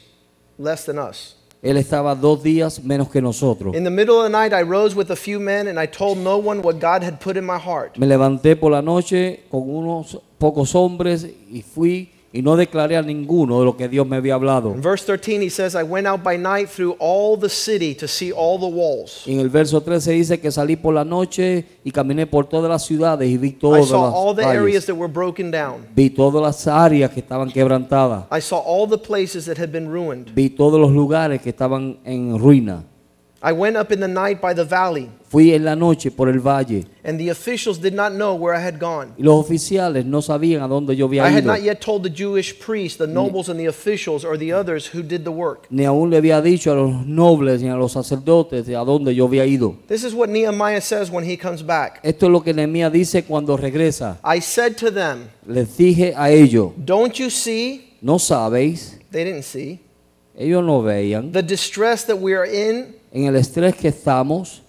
less 0.58 0.86
than 0.86 0.98
us. 0.98 1.36
Él 1.64 1.78
estaba 1.78 2.14
dos 2.14 2.44
días 2.44 2.84
menos 2.84 3.10
que 3.10 3.22
nosotros. 3.22 3.74
In 3.74 3.86
the 3.86 3.90
middle 3.90 4.18
of 4.18 4.26
the 4.26 4.30
night, 4.30 4.52
I 4.54 4.64
rose 4.64 4.94
with 4.94 5.10
a 5.12 5.16
few 5.16 5.40
men 5.40 5.70
and 5.70 5.80
I 5.80 5.88
told 5.88 6.18
no 6.18 6.38
one 6.38 6.62
what 6.62 6.74
God 6.74 7.04
had 7.04 7.20
put 7.20 7.38
in 7.38 7.46
my 7.46 7.58
heart. 7.58 7.98
Me 7.98 8.06
levanté 8.06 8.58
por 8.58 8.70
la 8.70 8.82
noche 8.82 9.46
con 9.50 9.62
unos 9.70 10.20
pocos 10.38 10.76
hombres 10.76 11.26
y 11.50 11.62
fui 11.62 12.13
y 12.36 12.42
no 12.42 12.56
declaré 12.56 12.98
a 12.98 13.04
ninguno 13.04 13.60
de 13.60 13.66
lo 13.66 13.78
que 13.78 13.88
Dios 13.88 14.08
me 14.08 14.16
había 14.16 14.34
hablado. 14.34 14.74
In 14.74 14.82
verse 14.82 15.06
13, 15.06 15.44
he 15.44 15.52
says, 15.52 15.76
I 15.76 15.84
went 15.84 16.08
out 16.08 16.24
by 16.24 16.36
night 16.36 16.68
through 16.68 16.96
all 17.00 17.40
the 17.40 17.48
city 17.48 17.94
to 17.94 18.08
see 18.08 18.32
all 18.32 18.58
the 18.58 18.66
walls. 18.66 19.22
En 19.28 19.40
el 19.40 19.50
verso 19.50 19.82
13 19.82 20.14
dice 20.14 20.40
que 20.40 20.50
salí 20.50 20.76
por 20.76 20.96
la 20.96 21.06
noche 21.06 21.64
y 21.84 21.92
caminé 21.92 22.26
por 22.26 22.48
todas 22.48 22.72
las 22.72 22.84
ciudades 22.88 23.30
y 23.30 23.38
vi 23.38 23.50
I 23.50 23.52
todas 23.52 23.88
saw 23.88 24.12
all 24.12 24.36
the 24.36 24.42
las 24.42 24.56
areas 24.56 24.88
that 24.88 24.96
were 24.96 25.14
broken 25.14 25.52
down. 25.52 25.86
Vi 25.96 26.10
todas 26.10 26.42
las 26.42 26.68
áreas 26.68 27.12
que 27.12 27.20
estaban 27.20 27.52
quebrantadas. 27.52 28.26
I 28.32 28.42
saw 28.42 28.58
all 28.66 28.90
the 28.90 28.98
places 28.98 29.46
that 29.46 29.60
had 29.60 29.70
been 29.70 29.88
ruined. 29.88 30.34
Vi 30.34 30.50
todos 30.50 30.82
los 30.82 30.92
lugares 30.92 31.40
que 31.40 31.52
estaban 31.52 32.00
en 32.04 32.40
ruina. 32.40 32.84
I 33.46 33.52
went 33.52 33.76
up 33.76 33.92
in 33.92 34.00
the 34.00 34.08
night 34.08 34.40
by 34.40 34.54
the 34.54 34.64
valley, 34.64 35.10
Fui 35.28 35.52
en 35.54 35.66
la 35.66 35.76
noche 35.76 36.12
por 36.12 36.30
el 36.30 36.40
valle 36.40 36.86
and 37.04 37.20
the 37.20 37.28
officials 37.30 37.78
did 37.80 37.94
not 37.94 38.14
know 38.14 38.36
where 38.36 38.56
I 38.56 38.62
had 38.66 38.80
gone. 38.80 39.14
y 39.18 39.24
los 39.24 39.36
oficiales 39.36 40.06
no 40.06 40.22
sabían 40.22 40.62
a 40.62 40.68
dónde 40.70 40.96
yo 40.96 41.08
había 41.08 41.24
ido. 41.24 41.30
I 41.30 41.34
had 41.40 41.44
not 41.44 41.62
yet 41.62 41.82
told 41.82 42.04
the 42.04 42.10
Jewish 42.10 42.58
priests, 42.58 42.98
the 42.98 43.06
nobles, 43.08 43.50
and 43.50 43.60
the 43.60 43.66
officials, 43.68 44.24
or 44.24 44.38
the 44.38 44.54
others 44.54 44.88
who 44.94 45.02
did 45.04 45.26
the 45.26 45.32
work. 45.32 45.66
Ni 45.70 45.84
aún 45.84 46.10
le 46.10 46.18
había 46.18 46.42
dicho 46.42 46.72
a 46.72 46.76
los 46.76 47.06
nobles 47.06 47.62
ni 47.62 47.68
a 47.68 47.76
los 47.76 47.92
sacerdotes 47.92 48.66
de 48.66 48.78
a 48.78 48.86
dónde 48.86 49.14
yo 49.14 49.26
había 49.28 49.46
ido. 49.46 49.76
This 49.90 50.06
is 50.06 50.14
what 50.14 50.30
Nehemiah 50.30 50.80
says 50.80 51.12
when 51.12 51.26
he 51.30 51.36
comes 51.36 51.62
back. 51.66 52.00
Esto 52.04 52.28
es 52.28 52.32
lo 52.32 52.42
que 52.42 52.54
Nehemías 52.54 52.94
dice 52.94 53.24
cuando 53.26 53.58
regresa. 53.58 54.20
I 54.24 54.40
said 54.40 54.78
to 54.78 54.90
them, 54.90 55.28
Les 55.46 55.76
dije 55.76 56.14
a 56.16 56.30
ellos, 56.32 56.72
Don't 56.78 57.16
you 57.20 57.30
see? 57.30 57.98
no 58.02 58.20
sabéis, 58.20 59.00
They 59.12 59.26
didn't 59.26 59.44
see. 59.44 59.82
ellos 60.38 60.64
no 60.64 60.82
veían, 60.82 61.34
The 61.34 61.44
distress 61.44 62.06
that 62.06 62.18
we 62.22 62.34
are 62.36 62.46
in, 62.46 62.96
en 63.14 63.26
el 63.26 63.36
estrés 63.36 63.76
que 63.76 63.88
estamos 63.88 64.62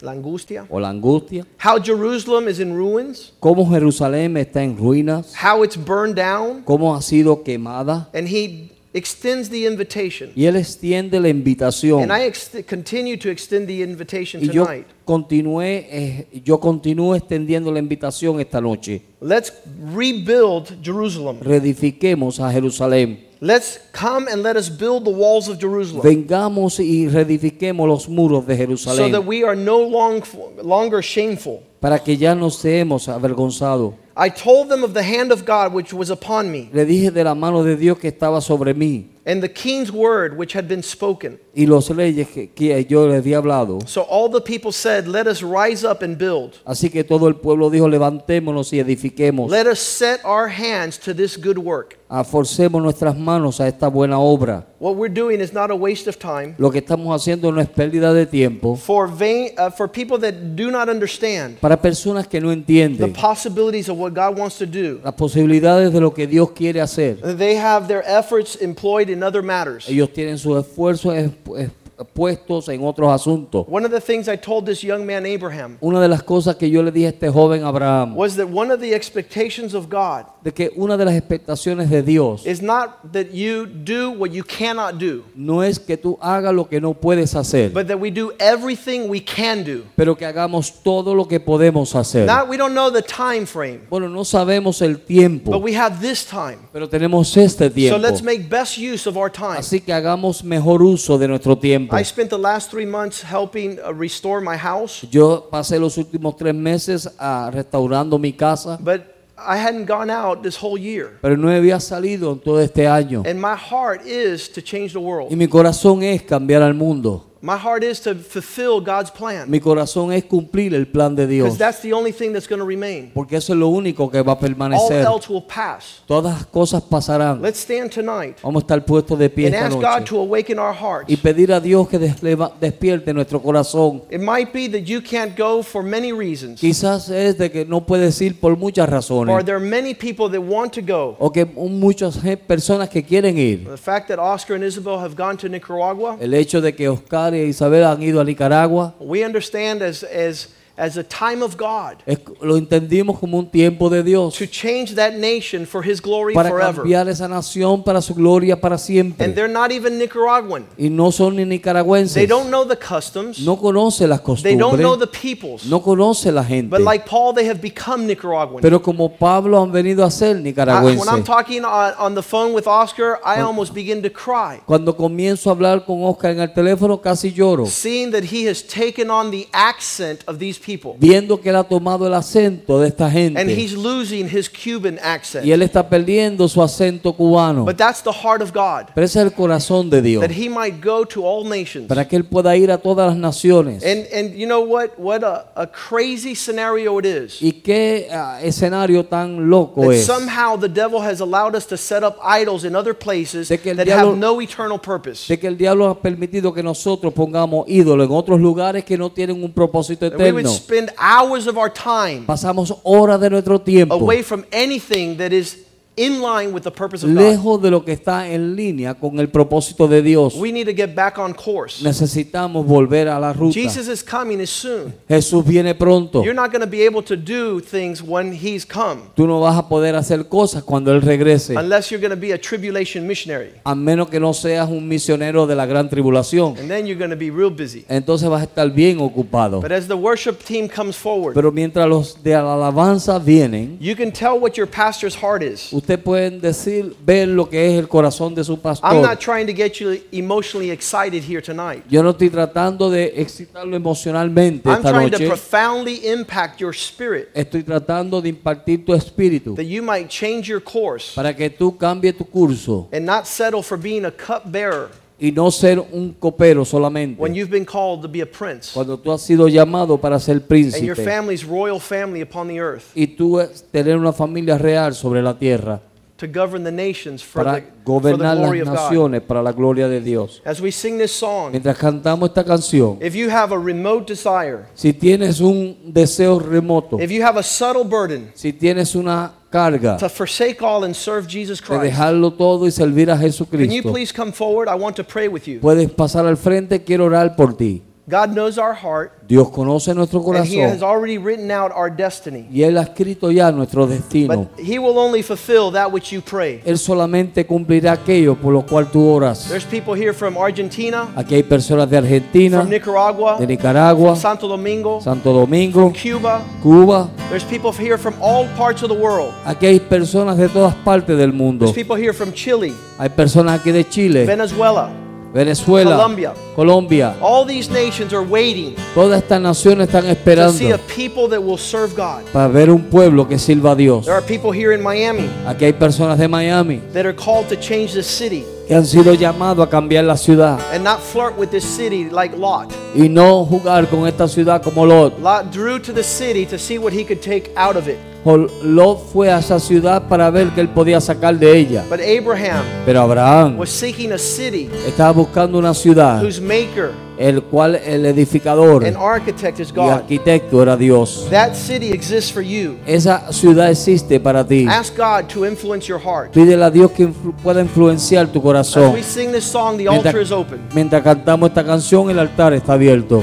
la 0.00 0.12
angustia. 0.12 0.66
o 0.70 0.80
la 0.80 0.88
angustia, 0.88 1.46
How 1.62 1.78
Jerusalem 1.82 2.48
is 2.48 2.58
in 2.58 2.74
ruins, 2.74 3.34
cómo 3.38 3.68
Jerusalén 3.70 4.36
está 4.38 4.62
en 4.64 4.76
ruinas, 4.78 5.34
how 5.36 5.62
it's 5.62 5.76
burned 5.76 6.16
down. 6.16 6.62
cómo 6.64 6.94
ha 6.96 7.02
sido 7.02 7.42
quemada. 7.44 8.08
And 8.14 8.26
he 8.26 8.70
extends 8.94 9.50
the 9.50 9.66
invitation. 9.66 10.30
Y 10.34 10.46
él 10.46 10.56
extiende 10.56 11.20
la 11.20 11.28
invitación. 11.28 12.02
And 12.02 12.10
I 12.10 12.24
ex- 12.26 12.50
continue 12.68 13.18
to 13.18 13.28
extend 13.30 13.66
the 13.68 13.82
invitation 13.82 14.42
Y 14.42 14.48
yo 14.48 14.64
tonight. 14.64 14.86
continué, 15.04 15.86
eh, 15.90 16.26
yo 16.44 16.58
continúo 16.58 17.14
extendiendo 17.14 17.70
la 17.70 17.78
invitación 17.78 18.40
esta 18.40 18.58
noche. 18.60 19.02
Let's 19.20 19.52
rebuild 19.94 20.82
Jerusalem. 20.82 21.36
Reedifiquemos 21.42 22.40
a 22.40 22.50
Jerusalén. 22.50 23.28
Let's 23.42 23.80
come 23.92 24.28
and 24.28 24.42
let 24.42 24.56
us 24.56 24.68
build 24.68 25.04
the 25.06 25.10
walls 25.10 25.48
of 25.48 25.58
Jerusalem 25.58 26.02
Vengamos 26.02 26.78
y 26.78 27.08
reedifiquemos 27.08 27.88
los 27.88 28.06
muros 28.06 28.46
de 28.46 28.54
Jerusalén. 28.54 28.96
so 28.96 29.08
that 29.10 29.24
we 29.26 29.42
are 29.42 29.56
no 29.56 29.78
long, 29.78 30.22
longer 30.62 31.02
shameful. 31.02 31.62
para 31.80 31.98
que 31.98 32.18
ya 32.18 32.34
no 32.34 32.50
seamos 32.50 33.08
avergonzados. 33.08 33.94
I 34.14 34.28
told 34.28 34.68
them 34.68 34.84
of 34.84 34.92
the 34.92 35.02
hand 35.02 35.32
of 35.32 35.46
God 35.46 35.72
which 35.72 35.94
was 35.94 36.10
upon 36.10 36.50
me, 36.52 36.68
Le 36.74 36.84
dije 36.84 37.10
de 37.10 37.24
la 37.24 37.34
mano 37.34 37.62
de 37.62 37.76
Dios 37.76 37.98
que 37.98 38.08
estaba 38.08 38.42
sobre 38.42 38.74
mí 38.74 39.06
and 39.26 39.42
the 39.42 39.48
king's 39.48 39.92
word 39.92 40.36
which 40.36 40.54
had 40.54 40.66
been 40.68 40.82
spoken. 40.82 41.38
y 41.54 41.66
los 41.66 41.90
reyes 41.90 42.28
que, 42.28 42.50
que 42.50 42.84
yo 42.86 43.06
les 43.06 43.18
había 43.18 43.38
hablado. 43.38 43.80
So 43.86 44.02
all 44.02 44.30
the 44.30 44.40
people 44.40 44.72
said, 44.72 45.06
Let 45.06 45.26
us 45.26 45.42
rise 45.42 45.84
up 45.84 46.02
and 46.02 46.16
build. 46.16 46.58
Así 46.64 46.90
que 46.90 47.04
todo 47.04 47.28
el 47.28 47.36
pueblo 47.36 47.70
dijo, 47.70 47.88
levantémonos 47.88 48.72
y 48.72 48.78
edifiquemos. 48.78 49.50
Let 49.50 49.66
us 49.66 49.80
set 49.80 50.20
our 50.24 50.48
hands 50.48 50.98
to 50.98 51.14
this 51.14 51.36
good 51.36 51.58
work. 51.58 51.98
Aforcemos 52.08 52.82
nuestras 52.82 53.16
manos 53.16 53.60
a 53.60 53.68
esta 53.68 53.88
buena 53.88 54.18
obra. 54.18 54.66
What 54.80 54.96
we're 54.96 55.12
doing 55.12 55.40
is 55.40 55.52
not 55.52 55.70
a 55.70 55.76
waste 55.76 56.08
of 56.08 56.18
time. 56.18 56.54
Lo 56.58 56.70
que 56.70 56.80
estamos 56.80 57.14
haciendo 57.14 57.52
no 57.52 57.60
es 57.60 57.68
pérdida 57.68 58.12
de 58.12 58.26
tiempo. 58.26 58.76
For, 58.76 59.06
vain, 59.06 59.50
uh, 59.58 59.70
for 59.70 59.86
people 59.86 60.18
that 60.18 60.56
do 60.56 60.70
not 60.70 60.88
understand 60.88 61.58
Para 61.60 61.76
personas 61.76 62.26
que 62.26 62.40
no 62.40 62.50
the 62.50 63.12
possibilities 63.14 63.88
of 63.88 63.98
what 63.98 64.12
God 64.12 64.38
wants 64.38 64.58
to 64.58 64.66
do, 64.66 65.00
las 65.04 65.14
posibilidades 65.14 65.92
de 65.92 66.00
lo 66.00 66.12
que 66.12 66.26
Dios 66.26 66.50
quiere 66.50 66.80
hacer, 66.80 67.16
they 67.36 67.56
have 67.56 67.86
their 67.86 68.02
efforts 68.06 68.56
employed 68.56 69.09
in 69.10 69.22
other 69.22 69.42
matters. 69.42 69.88
ellos 69.88 70.12
tienen 70.12 70.38
sus 70.38 70.58
esfuerzos 70.66 71.14
es- 71.14 71.30
es- 71.58 71.70
puestos 72.14 72.66
en 72.70 72.82
otros 72.82 73.12
asuntos. 73.12 73.66
One 73.68 73.84
of 73.84 73.92
the 73.92 74.00
things 74.00 74.26
I 74.26 74.38
told 74.38 74.64
this 74.64 74.80
young 74.82 75.04
man, 75.04 75.26
Abraham, 75.26 75.76
Una 75.82 76.00
de 76.00 76.08
las 76.08 76.22
cosas 76.22 76.56
que 76.56 76.70
yo 76.70 76.82
le 76.82 76.90
dije 76.90 77.06
a 77.06 77.10
este 77.10 77.28
joven 77.28 77.62
Abraham, 77.62 78.16
was 78.16 78.36
that 78.36 78.46
one 78.48 78.72
of 78.72 78.80
the 78.80 78.94
expectations 78.94 79.74
of 79.74 79.90
God 79.90 80.24
de 80.42 80.52
que 80.52 80.72
una 80.76 80.96
de 80.96 81.04
las 81.04 81.14
expectaciones 81.14 81.90
de 81.90 82.02
Dios 82.02 82.46
is 82.46 82.62
not 82.62 83.12
that 83.12 83.26
you 83.32 83.66
do 83.66 84.10
what 84.12 84.30
you 84.30 84.42
cannot 84.44 84.98
do, 84.98 85.22
no 85.34 85.62
es 85.62 85.78
que 85.78 85.96
tú 85.96 86.18
hagas 86.20 86.54
lo 86.54 86.68
que 86.68 86.80
no 86.80 86.94
puedes 86.94 87.34
hacer, 87.34 87.70
but 87.72 87.86
that 87.88 87.98
we 87.98 88.10
do 88.10 88.32
everything 88.38 89.08
we 89.08 89.20
can 89.20 89.62
do. 89.64 89.82
pero 89.96 90.16
que 90.16 90.24
hagamos 90.24 90.82
todo 90.82 91.14
lo 91.14 91.26
que 91.28 91.38
podemos 91.40 91.94
hacer. 91.94 92.26
Not 92.26 92.48
we 92.48 92.56
don't 92.56 92.72
know 92.74 92.90
the 92.90 93.02
time 93.02 93.44
frame, 93.46 93.80
Bueno, 93.90 94.08
no 94.08 94.24
sabemos 94.24 94.80
el 94.82 95.00
tiempo, 95.00 95.50
but 95.50 95.62
we 95.62 95.76
have 95.76 96.00
this 96.00 96.24
time. 96.24 96.58
pero 96.72 96.88
tenemos 96.88 97.36
este 97.36 97.68
So 97.68 97.74
tiempo. 97.74 97.98
let's 97.98 98.22
make 98.22 98.48
best 98.48 98.78
use 98.78 99.06
of 99.08 99.16
our 99.16 99.30
time. 99.30 99.58
Así 99.58 99.80
que 99.80 99.92
hagamos 99.92 100.42
mejor 100.42 100.82
uso 100.82 101.18
de 101.18 101.28
nuestro 101.28 101.56
tiempo. 101.56 101.96
I 101.96 102.04
spent 102.04 102.30
the 102.30 102.38
last 102.38 102.70
three 102.70 102.86
months 102.86 103.22
helping 103.22 103.78
uh, 103.80 103.92
restore 103.92 104.40
my 104.40 104.56
house, 104.56 105.06
Yo 105.10 105.48
pasé 105.50 105.78
los 105.78 105.98
últimos 105.98 106.36
tres 106.36 106.54
meses 106.54 107.10
ah, 107.18 107.50
restaurando 107.52 108.18
mi 108.18 108.32
casa, 108.32 108.78
but 108.80 109.02
I 109.46 109.56
hadn't 109.56 109.86
gone 109.86 110.10
out 110.10 110.42
this 110.42 110.56
whole 110.62 110.78
year. 110.78 111.18
pero 111.22 111.36
no 111.36 111.48
había 111.50 111.80
salido 111.80 112.32
en 112.32 112.40
todo 112.40 112.60
este 112.60 112.86
año. 112.86 113.22
And 113.26 113.40
my 113.40 113.56
heart 113.56 114.06
is 114.06 114.50
to 114.52 114.60
change 114.62 114.92
the 114.92 114.98
Y 114.98 115.02
world. 115.04 115.32
mi 115.32 115.48
corazón 115.48 116.02
es 116.02 116.22
cambiar 116.22 116.62
al 116.62 116.74
mundo. 116.74 117.29
My 117.42 117.56
heart 117.56 117.82
is 117.82 117.98
to 118.02 118.14
fulfill 118.16 118.80
God's 118.82 119.10
plan. 119.10 119.50
Mi 119.50 119.60
corazón 119.60 120.12
es 120.12 120.24
cumplir 120.24 120.74
el 120.74 120.86
plan 120.86 121.16
de 121.16 121.26
Because 121.26 121.56
Dios. 121.56 121.58
that's 121.58 121.80
the 121.80 121.94
only 121.94 122.12
thing 122.12 122.34
that's 122.34 122.46
going 122.46 122.58
to 122.60 122.66
remain. 122.66 123.10
Porque 123.14 123.36
eso 123.38 123.54
es 123.54 123.58
lo 123.58 123.68
único 123.68 124.10
que 124.10 124.20
va 124.20 124.32
a 124.32 124.34
All 124.34 124.40
permanecer. 124.40 125.06
else 125.06 125.26
will 125.32 125.42
pass. 125.46 126.02
Todas 126.06 126.34
las 126.34 126.46
cosas 126.46 126.82
pasarán. 126.82 127.40
Let's 127.40 127.60
stand 127.60 127.90
tonight 127.94 128.36
Vamos 128.42 128.62
a 128.62 128.64
estar 128.64 128.84
puestos 128.84 129.18
de 129.18 129.30
pie 129.30 129.46
and 129.46 129.54
esta 129.54 129.66
ask 129.68 129.74
God 129.76 130.00
noche. 130.00 130.04
to 130.10 130.18
awaken 130.20 130.58
our 130.58 130.74
hearts. 130.74 131.08
Y 131.10 131.16
pedir 131.16 131.50
a 131.50 131.60
Dios 131.60 131.88
que 131.88 131.98
despierte 131.98 133.14
nuestro 133.14 133.40
corazón. 133.40 134.02
It 134.10 134.20
might 134.20 134.52
be 134.52 134.68
that 134.68 134.84
you 134.84 135.00
can't 135.00 135.34
go 135.34 135.62
for 135.62 135.82
many 135.82 136.12
reasons, 136.12 136.60
Quizás 136.60 137.08
es 137.08 137.38
de 137.38 137.50
que 137.50 137.64
no 137.64 137.80
puedes 137.86 138.20
ir 138.20 138.38
por 138.38 138.54
muchas 138.58 138.86
or 138.86 138.92
razones. 138.92 139.44
there 139.46 139.56
are 139.56 139.64
many 139.64 139.94
people 139.94 140.28
that 140.30 140.42
want 140.42 140.74
to 140.74 140.82
go. 140.82 141.16
O 141.18 141.30
que 141.32 141.46
muchas 141.46 142.18
personas 142.46 142.90
que 142.90 143.02
quieren 143.02 143.38
ir. 143.38 143.64
The 143.64 143.78
fact 143.78 144.08
that 144.08 144.18
Oscar 144.18 144.56
and 144.56 144.64
Isabel 144.64 144.98
have 144.98 145.14
gone 145.16 145.38
to 145.38 145.48
Nicaragua, 145.48 146.18
El 146.20 146.34
hecho 146.34 146.60
de 146.60 146.74
que 146.74 146.86
Oscar 146.86 147.29
y 147.34 147.40
Isabel 147.40 147.84
han 147.84 148.02
ido 148.02 148.20
a 148.20 148.24
Nicaragua, 148.24 148.94
we 149.00 149.24
understand 149.24 149.82
as, 149.82 150.02
as, 150.04 150.48
as 150.80 150.96
a 150.96 151.04
time 151.04 151.42
of 151.44 151.56
God 151.56 151.96
lo 152.40 152.56
entendimos 152.56 153.18
como 153.18 153.38
un 153.38 153.50
tiempo 153.50 153.88
de 153.90 154.02
Dios 154.02 154.34
to 154.36 154.46
change 154.46 154.94
that 154.94 155.12
nation 155.14 155.66
for 155.66 155.84
His 155.86 156.00
glory 156.00 156.34
para 156.34 156.48
forever. 156.50 156.74
cambiar 156.82 157.08
esa 157.08 157.28
nación 157.28 157.82
para 157.84 158.00
su 158.00 158.14
gloria 158.14 158.58
para 158.60 158.76
And 158.76 158.80
siempre. 158.82 159.28
they're 159.32 159.46
not 159.52 159.70
even 159.72 159.98
Nicaraguan. 159.98 160.64
Y 160.78 160.88
no 160.88 161.12
son 161.12 161.36
ni 161.36 161.42
They 161.44 161.58
nicaragüenses. 161.58 162.26
don't 162.28 162.48
know 162.48 162.64
the 162.66 162.76
customs. 162.76 163.40
No 163.40 163.56
conoce 163.58 164.06
las 164.08 164.20
They 164.42 164.56
don't 164.56 164.78
know 164.78 164.96
costumbres. 164.96 164.98
the 165.00 165.06
peoples. 165.36 165.66
No 165.66 165.82
conoce 165.82 166.32
la 166.32 166.42
gente. 166.44 166.70
But 166.70 166.80
like 166.80 167.04
Paul, 167.06 167.34
they 167.34 167.46
have 167.48 167.60
become 167.60 168.06
Nicaraguan. 168.06 168.62
Pero 168.62 168.80
como 168.80 169.08
Pablo 169.14 169.62
han 169.62 169.70
venido 169.72 170.04
a 170.04 170.10
ser 170.10 170.28
I- 170.28 170.30
when 170.30 170.38
I'm 170.38 170.44
nicaragüenses. 170.44 171.24
talking 171.24 171.64
on, 171.64 171.92
on 171.98 172.14
the 172.14 172.22
phone 172.22 172.54
with 172.54 172.66
Oscar, 172.66 173.18
I 173.24 173.40
almost 173.40 173.74
begin 173.74 174.02
to 174.02 174.10
cry. 174.10 174.60
Cuando 174.66 174.96
comienzo 174.96 175.50
a 175.50 175.52
hablar 175.52 175.84
con 175.84 176.02
Oscar 176.04 176.30
en 176.32 176.40
el 176.40 176.52
teléfono 176.52 177.00
casi 177.00 177.32
lloro. 177.32 177.66
Seeing 177.66 178.10
that 178.12 178.24
he 178.32 178.48
has 178.48 178.62
taken 178.62 179.10
on 179.10 179.30
the 179.30 179.46
accent 179.52 180.22
of 180.26 180.38
these 180.38 180.58
people. 180.58 180.69
Viendo 180.98 181.40
que 181.40 181.48
él 181.50 181.56
ha 181.56 181.64
tomado 181.64 182.06
el 182.06 182.14
acento 182.14 182.80
de 182.80 182.88
esta 182.88 183.06
And 183.06 183.12
gente. 183.36 183.52
he's 183.52 183.72
losing 183.72 184.26
his 184.26 184.48
Cuban 184.50 184.98
accent. 185.02 185.44
Y 185.44 185.52
él 185.52 185.62
está 185.62 185.88
perdiendo 185.88 186.48
su 186.48 186.62
acento 186.62 187.12
cubano. 187.14 187.64
But 187.64 187.76
that's 187.76 188.02
the 188.02 188.12
heart 188.12 188.42
of 188.42 188.52
God. 188.52 188.86
Pero 188.94 189.04
ese 189.04 189.18
es 189.20 189.24
el 189.26 189.32
corazón 189.32 189.90
de 189.90 190.02
Dios. 190.02 190.20
That 190.22 190.30
he 190.32 190.48
might 190.48 190.84
go 190.84 191.04
to 191.06 191.24
all 191.26 191.48
nations. 191.48 191.86
Para 191.88 192.06
que 192.06 192.16
él 192.16 192.24
pueda 192.24 192.56
ir 192.56 192.70
a 192.70 192.78
todas 192.78 193.08
las 193.08 193.16
naciones. 193.16 193.82
And, 193.84 194.06
and 194.12 194.34
you 194.34 194.46
know 194.46 194.60
what? 194.64 194.90
What 194.98 195.22
a, 195.24 195.46
a 195.54 195.66
crazy 195.66 196.34
scenario 196.34 196.98
it 196.98 197.06
is. 197.06 197.40
Y 197.42 197.52
qué 197.62 198.08
ah, 198.12 198.38
escenario 198.42 199.04
tan 199.06 199.48
loco 199.48 199.82
That 199.82 199.92
es. 199.94 200.06
somehow 200.06 200.58
the 200.58 200.68
devil 200.68 201.00
has 201.00 201.20
allowed 201.20 201.54
us 201.56 201.66
to 201.66 201.76
set 201.76 202.02
up 202.02 202.16
idols 202.22 202.64
in 202.64 202.74
other 202.76 202.94
places 202.96 203.48
that 203.48 203.60
diablo- 203.62 204.10
have 204.12 204.16
no 204.18 204.40
eternal 204.40 204.78
purpose. 204.80 205.26
De 205.28 205.38
que 205.38 205.46
el 205.48 205.56
diablo 205.56 205.88
ha 205.88 206.00
permitido 206.00 206.52
que 206.52 206.62
nosotros 206.62 207.12
pongamos 207.12 207.64
ídolos 207.68 208.06
en 208.06 208.12
otros 208.14 208.40
lugares 208.40 208.84
que 208.84 208.96
no 208.98 209.10
tienen 209.10 209.42
un 209.42 209.52
propósito 209.52 210.06
And 210.06 210.14
eterno. 210.14 210.50
Spend 210.60 210.90
hours 210.98 211.46
of 211.46 211.56
our 211.56 211.70
time 211.72 212.26
Pasamos 212.26 212.72
horas 212.84 213.20
de 213.20 213.30
nuestro 213.30 213.58
tiempo 213.58 213.94
away 213.94 214.22
from 214.22 214.44
anything 214.52 215.16
that 215.16 215.32
is 215.32 215.56
in 215.96 216.20
line 216.22 216.52
with 216.52 216.62
the 216.62 216.70
purpose 216.70 217.04
of 217.04 217.12
God. 217.12 217.18
lejos 217.20 217.60
de 217.60 217.70
lo 217.70 217.84
que 217.84 217.92
está 217.92 218.28
en 218.28 218.54
línea 218.56 218.94
con 218.94 219.18
el 219.18 219.28
propósito 219.28 219.88
de 219.88 220.00
Dios. 220.02 220.34
We 220.36 220.52
need 220.52 220.66
to 220.66 220.72
get 220.72 220.94
back 220.94 221.18
on 221.18 221.34
course. 221.34 221.82
Necesitamos 221.82 222.64
volver 222.66 223.08
a 223.08 223.18
la 223.18 223.32
ruta. 223.32 223.52
Jesus 223.52 223.88
is 223.88 224.02
coming 224.02 224.40
is 224.40 224.50
soon. 224.50 224.94
Jesús 225.08 225.44
viene 225.44 225.74
pronto. 225.74 226.22
You're 226.22 226.34
not 226.34 226.50
going 226.50 226.62
to 226.62 226.66
be 226.70 226.82
able 226.86 227.02
to 227.02 227.16
do 227.16 227.60
things 227.60 228.02
when 228.02 228.32
he's 228.32 228.64
come 228.64 229.02
Tú 229.14 229.26
no 229.26 229.40
vas 229.40 229.56
a 229.56 229.68
poder 229.68 229.94
hacer 229.96 230.28
cosas 230.28 230.62
cuando 230.62 230.92
Él 230.92 231.02
regrese, 231.02 231.54
unless 231.56 231.90
you're 231.90 232.00
going 232.00 232.14
to 232.14 232.20
be 232.20 232.32
a 232.32 232.38
tribulation 232.38 233.06
missionary. 233.06 233.50
a 233.64 233.74
menos 233.74 234.08
que 234.08 234.20
no 234.20 234.32
seas 234.32 234.68
un 234.68 234.88
misionero 234.88 235.46
de 235.46 235.54
la 235.54 235.66
gran 235.66 235.88
tribulación. 235.88 236.56
And 236.58 236.68
then 236.68 236.86
you're 236.86 236.98
going 236.98 237.10
to 237.10 237.16
be 237.16 237.30
real 237.30 237.50
busy. 237.50 237.84
Entonces 237.88 238.28
vas 238.28 238.42
a 238.42 238.44
estar 238.44 238.70
bien 238.72 239.00
ocupado. 239.00 239.60
But 239.60 239.72
as 239.72 239.86
the 239.86 239.96
worship 239.96 240.44
team 240.44 240.68
comes 240.68 240.96
forward, 240.96 241.34
Pero 241.34 241.50
mientras 241.52 241.88
los 241.88 242.22
de 242.22 242.30
la 242.30 242.54
alabanza 242.54 243.18
vienen, 243.18 243.76
you 243.80 243.96
can 243.96 244.12
tell 244.12 244.38
what 244.38 244.52
your 244.56 244.66
pastor's 244.68 245.16
heart 245.16 245.42
is. 245.42 245.72
usted 245.72 245.89
pueden 245.98 246.40
decir, 246.40 246.94
ver 247.04 247.28
lo 247.28 247.48
que 247.48 247.66
es 247.66 247.78
el 247.78 247.88
corazón 247.88 248.34
de 248.34 248.44
su 248.44 248.60
I'm 248.82 249.02
not 249.02 249.18
trying 249.18 249.46
to 249.46 249.52
get 249.52 249.80
you 249.80 250.00
emotionally 250.12 250.70
excited 250.70 251.22
here 251.22 251.40
tonight. 251.40 251.84
Yo 251.88 252.02
no 252.02 252.10
estoy 252.10 252.30
tratando 252.30 252.90
de 252.90 253.12
excitarlo 253.16 253.74
emocionalmente 253.76 254.68
I'm 254.68 254.76
esta 254.76 254.92
trying 254.92 255.10
to 255.10 255.26
profoundly 255.26 256.06
impact 256.06 256.60
your 256.60 256.74
spirit. 256.74 257.28
Estoy 257.34 257.62
tratando 257.62 258.20
de 258.20 258.28
impartir 258.28 258.84
tu 258.84 258.94
espíritu 258.94 259.54
that 259.54 259.64
you 259.64 259.82
might 259.82 260.08
change 260.08 260.48
your 260.48 260.62
course 260.62 261.14
para 261.14 261.34
que 261.34 261.50
tú 261.50 261.76
cambies 261.76 262.16
tu 262.16 262.24
curso 262.24 262.88
and 262.92 263.04
not 263.04 263.26
settle 263.26 263.62
for 263.62 263.78
being 263.78 264.04
a 264.04 264.10
cupbearer 264.10 264.90
y 265.20 265.32
no 265.32 265.50
ser 265.50 265.78
un 265.78 266.14
copero 266.18 266.64
solamente. 266.64 267.20
when 267.20 267.34
you've 267.34 267.50
been 267.50 267.66
called 267.66 268.02
to 268.02 268.08
be 268.08 268.22
a 268.22 268.26
prince 268.26 268.72
Cuando 268.72 268.98
tú 268.98 269.12
has 269.12 269.22
sido 269.22 269.48
llamado 269.48 270.00
para 270.00 270.18
ser 270.18 270.36
and 270.36 270.40
your 270.40 270.48
príncipe 270.48 271.04
family's 271.04 271.44
royal 271.44 271.78
family 271.78 272.22
upon 272.22 272.48
the 272.48 272.58
earth 272.58 272.84
y 272.94 273.06
tú 273.06 273.38
es 273.38 273.64
tener 273.70 273.96
una 273.96 274.12
familia 274.12 274.56
real 274.58 274.94
sobre 274.94 275.22
la 275.22 275.38
tierra 275.38 275.80
to 276.20 276.26
govern 276.26 276.62
the 276.64 276.70
nations 276.70 277.22
for 277.22 277.42
para 277.42 277.56
the, 277.56 277.60
for 277.62 277.70
the 277.72 277.84
gobernar 277.84 278.36
glory 278.36 278.58
las 278.60 278.68
of 278.68 278.74
God. 278.74 278.82
naciones 278.84 279.22
para 279.22 279.42
la 279.42 279.52
gloria 279.52 279.88
de 279.88 280.00
Dios. 280.02 280.42
As 280.44 280.60
we 280.60 280.70
sing 280.70 280.98
this 280.98 281.12
song, 281.12 281.52
Mientras 281.52 281.78
cantamos 281.78 282.28
esta 282.28 282.44
canción, 282.44 282.98
if 283.00 283.14
you 283.14 283.30
have 283.30 283.52
a 283.54 283.58
remote 283.58 284.06
desire, 284.12 284.66
si 284.74 284.92
tienes 284.92 285.40
un 285.40 285.76
deseo 285.94 286.38
remoto, 286.38 287.00
if 287.00 287.10
you 287.10 287.22
have 287.24 287.38
a 287.38 287.42
subtle 287.42 287.84
burden 287.84 288.30
si 288.34 288.52
tienes 288.52 288.94
una 288.94 289.32
carga 289.50 289.96
to 289.98 290.08
forsake 290.08 290.62
all 290.62 290.84
and 290.84 290.94
serve 290.94 291.26
Jesus 291.26 291.60
de 291.60 291.66
Christ, 291.66 291.82
dejarlo 291.82 292.32
todo 292.32 292.66
y 292.66 292.70
servir 292.70 293.10
a 293.10 293.14
can 293.14 293.22
you 293.24 293.32
Jesucristo, 293.32 293.92
please 293.92 294.12
come 294.12 294.32
forward? 294.32 294.68
I 294.68 294.74
want 294.74 294.96
to 294.96 295.04
pray 295.04 295.28
with 295.28 295.46
you. 295.46 295.60
puedes 295.60 295.90
pasar 295.90 296.26
al 296.26 296.36
frente, 296.36 296.82
quiero 296.84 297.06
orar 297.06 297.36
por 297.36 297.56
ti. 297.56 297.82
God 298.10 298.34
knows 298.34 298.58
our 298.58 298.74
heart, 298.74 299.12
Dios 299.28 299.48
conoce 299.50 299.94
nuestro 299.94 300.18
and 300.34 300.44
He 300.44 300.58
has 300.58 300.80
corazón 300.80 300.82
already 300.82 301.16
written 301.16 301.52
out 301.52 301.70
our 301.72 301.88
destiny. 301.88 302.48
y 302.50 302.64
Él 302.64 302.76
ha 302.76 302.82
escrito 302.82 303.30
ya 303.30 303.52
nuestro 303.52 303.86
destino. 303.86 304.48
But 304.50 304.58
He 304.58 304.80
will 304.80 304.98
only 304.98 305.22
fulfill 305.22 305.70
that 305.70 305.92
which 305.92 306.12
you 306.12 306.20
pray. 306.20 306.60
Él 306.64 306.76
solamente 306.78 307.46
cumplirá 307.46 307.92
aquello 307.92 308.34
por 308.34 308.52
lo 308.52 308.66
cual 308.66 308.90
tú 308.90 309.06
oras. 309.06 309.46
There's 309.48 309.64
people 309.64 309.94
here 309.94 310.12
from 310.12 310.36
Argentina, 310.36 311.08
Aquí 311.14 311.36
hay 311.36 311.44
personas 311.44 311.88
de 311.88 311.98
Argentina, 311.98 312.58
from 312.62 312.70
Nicaragua, 312.70 313.36
de 313.38 313.46
Nicaragua, 313.46 314.16
Santo 314.16 314.48
Domingo, 314.48 315.00
Santo 315.00 315.32
Domingo, 315.32 315.92
Cuba. 315.92 316.42
Cuba. 316.60 317.08
There's 317.28 317.44
people 317.44 317.70
here 317.70 317.96
from 317.96 318.14
all 318.20 318.48
parts 318.56 318.82
of 318.82 318.88
the 318.88 319.00
world. 319.00 319.32
Aquí 319.44 319.66
hay 319.66 319.78
personas 319.78 320.36
de 320.36 320.48
todas 320.48 320.74
partes 320.74 321.16
del 321.16 321.32
mundo. 321.32 321.66
There's 321.66 321.76
people 321.76 321.96
here 321.96 322.12
from 322.12 322.32
Chile, 322.32 322.72
Hay 322.98 323.10
personas 323.10 323.60
aquí 323.60 323.70
de 323.70 323.88
Chile, 323.88 324.26
Venezuela. 324.26 324.90
Venezuela, 325.32 325.92
Colombia. 325.92 326.34
Colombia. 326.56 327.16
All 327.20 327.44
these 327.46 327.70
nations 327.70 328.12
are 328.12 328.24
waiting 328.24 328.74
Todas 328.94 329.22
estas 329.22 329.40
naciones 329.40 329.86
están 329.86 330.02
to 330.04 330.10
esperando 330.10 330.52
see 330.58 330.72
a 330.72 330.78
people 330.78 331.28
that 331.28 331.40
will 331.40 331.58
serve 331.58 331.94
God. 331.94 332.24
para 332.32 332.48
ver 332.48 332.70
un 332.70 332.82
pueblo 332.90 333.28
que 333.28 333.38
sirva 333.38 333.72
a 333.72 333.76
Dios. 333.76 334.06
There 334.06 334.14
are 334.14 334.26
people 334.26 334.50
here 334.50 334.74
in 334.74 334.82
Miami 334.82 335.30
Aquí 335.46 335.66
hay 335.66 335.72
personas 335.72 336.18
de 336.18 336.26
Miami 336.26 336.78
that 336.92 337.06
are 337.06 337.14
called 337.14 337.48
to 337.48 337.56
change 337.56 337.94
the 337.94 338.02
city 338.02 338.44
que 338.66 338.74
han 338.74 338.86
sido 338.86 339.14
llamados 339.14 339.66
a 339.66 339.70
cambiar 339.70 340.04
la 340.04 340.16
ciudad 340.16 340.58
and 340.72 340.82
not 340.82 341.00
flirt 341.00 341.36
with 341.38 341.50
this 341.50 341.64
city 341.64 342.08
like 342.10 342.36
Lot. 342.36 342.72
y 342.94 343.08
no 343.08 343.44
jugar 343.44 343.88
con 343.88 344.06
esta 344.08 344.26
ciudad 344.26 344.62
como 344.62 344.84
Lot. 344.84 345.18
Lot 345.20 345.52
drew 345.52 345.78
to 345.78 345.92
the 345.92 346.02
city 346.04 346.44
to 346.46 346.58
see 346.58 346.78
what 346.78 346.92
he 346.92 347.04
could 347.04 347.20
take 347.20 347.50
out 347.56 347.76
of 347.76 347.88
it. 347.88 347.98
Lot 348.24 348.98
fue 349.12 349.30
a 349.32 349.38
esa 349.38 349.58
ciudad 349.58 350.02
para 350.08 350.28
ver 350.30 350.48
que 350.50 350.60
él 350.60 350.68
podía 350.68 351.00
sacar 351.00 351.38
de 351.38 351.56
ella. 351.56 351.84
But 351.88 352.00
Abraham 352.00 352.62
Pero 352.84 353.00
Abraham 353.00 353.58
was 353.58 353.70
seeking 353.70 354.12
a 354.12 354.18
city 354.18 354.68
estaba 354.86 355.12
buscando 355.12 355.58
una 355.58 355.72
ciudad, 355.72 356.22
whose 356.22 356.40
maker 356.40 356.90
el 357.18 357.42
cual 357.42 357.74
el 357.76 358.04
edificador 358.06 358.84
and 358.86 358.96
architect 358.96 359.60
is 359.60 359.70
y 359.70 359.72
God. 359.74 359.90
arquitecto 359.90 360.62
era 360.62 360.76
Dios. 360.76 361.26
That 361.30 361.54
city 361.54 361.92
exists 361.92 362.30
for 362.32 362.42
you. 362.42 362.76
Esa 362.86 363.32
ciudad 363.32 363.70
existe 363.70 364.20
para 364.20 364.46
ti. 364.46 364.66
Ask 364.68 364.96
God 364.96 365.26
to 365.32 365.46
influence 365.46 365.86
your 365.86 366.00
heart. 366.00 366.32
Pídele 366.32 366.64
a 366.64 366.70
Dios 366.70 366.90
que 366.92 367.06
influ- 367.08 367.34
pueda 367.42 367.60
influenciar 367.62 368.26
tu 368.28 368.38
As 368.38 368.42
corazón. 368.42 368.92
we 368.94 369.02
sing 369.02 369.32
this 369.32 369.44
song, 369.44 369.76
the 369.78 369.88
altar 369.88 370.12
Mientras, 370.14 370.26
is 370.26 370.32
open. 370.32 370.60
mientras 370.74 371.02
cantamos 371.02 371.48
esta 371.50 371.64
canción, 371.64 372.10
el 372.10 372.18
altar 372.18 372.52
está 372.54 372.74
abierto. 372.74 373.22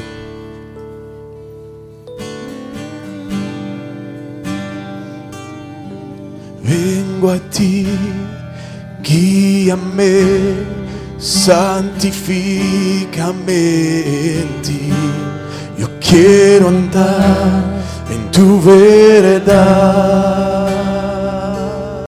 Vengo 7.28 7.32
a 7.32 7.40
ti, 7.50 7.86
guíame, 9.04 10.24
santifícame 11.18 11.60
en 14.40 14.62
ti. 14.62 14.94
Yo 15.78 15.88
quiero 16.00 16.70
andar 16.70 17.66
en 18.10 18.32
tu 18.32 18.62
verdad. 18.62 20.47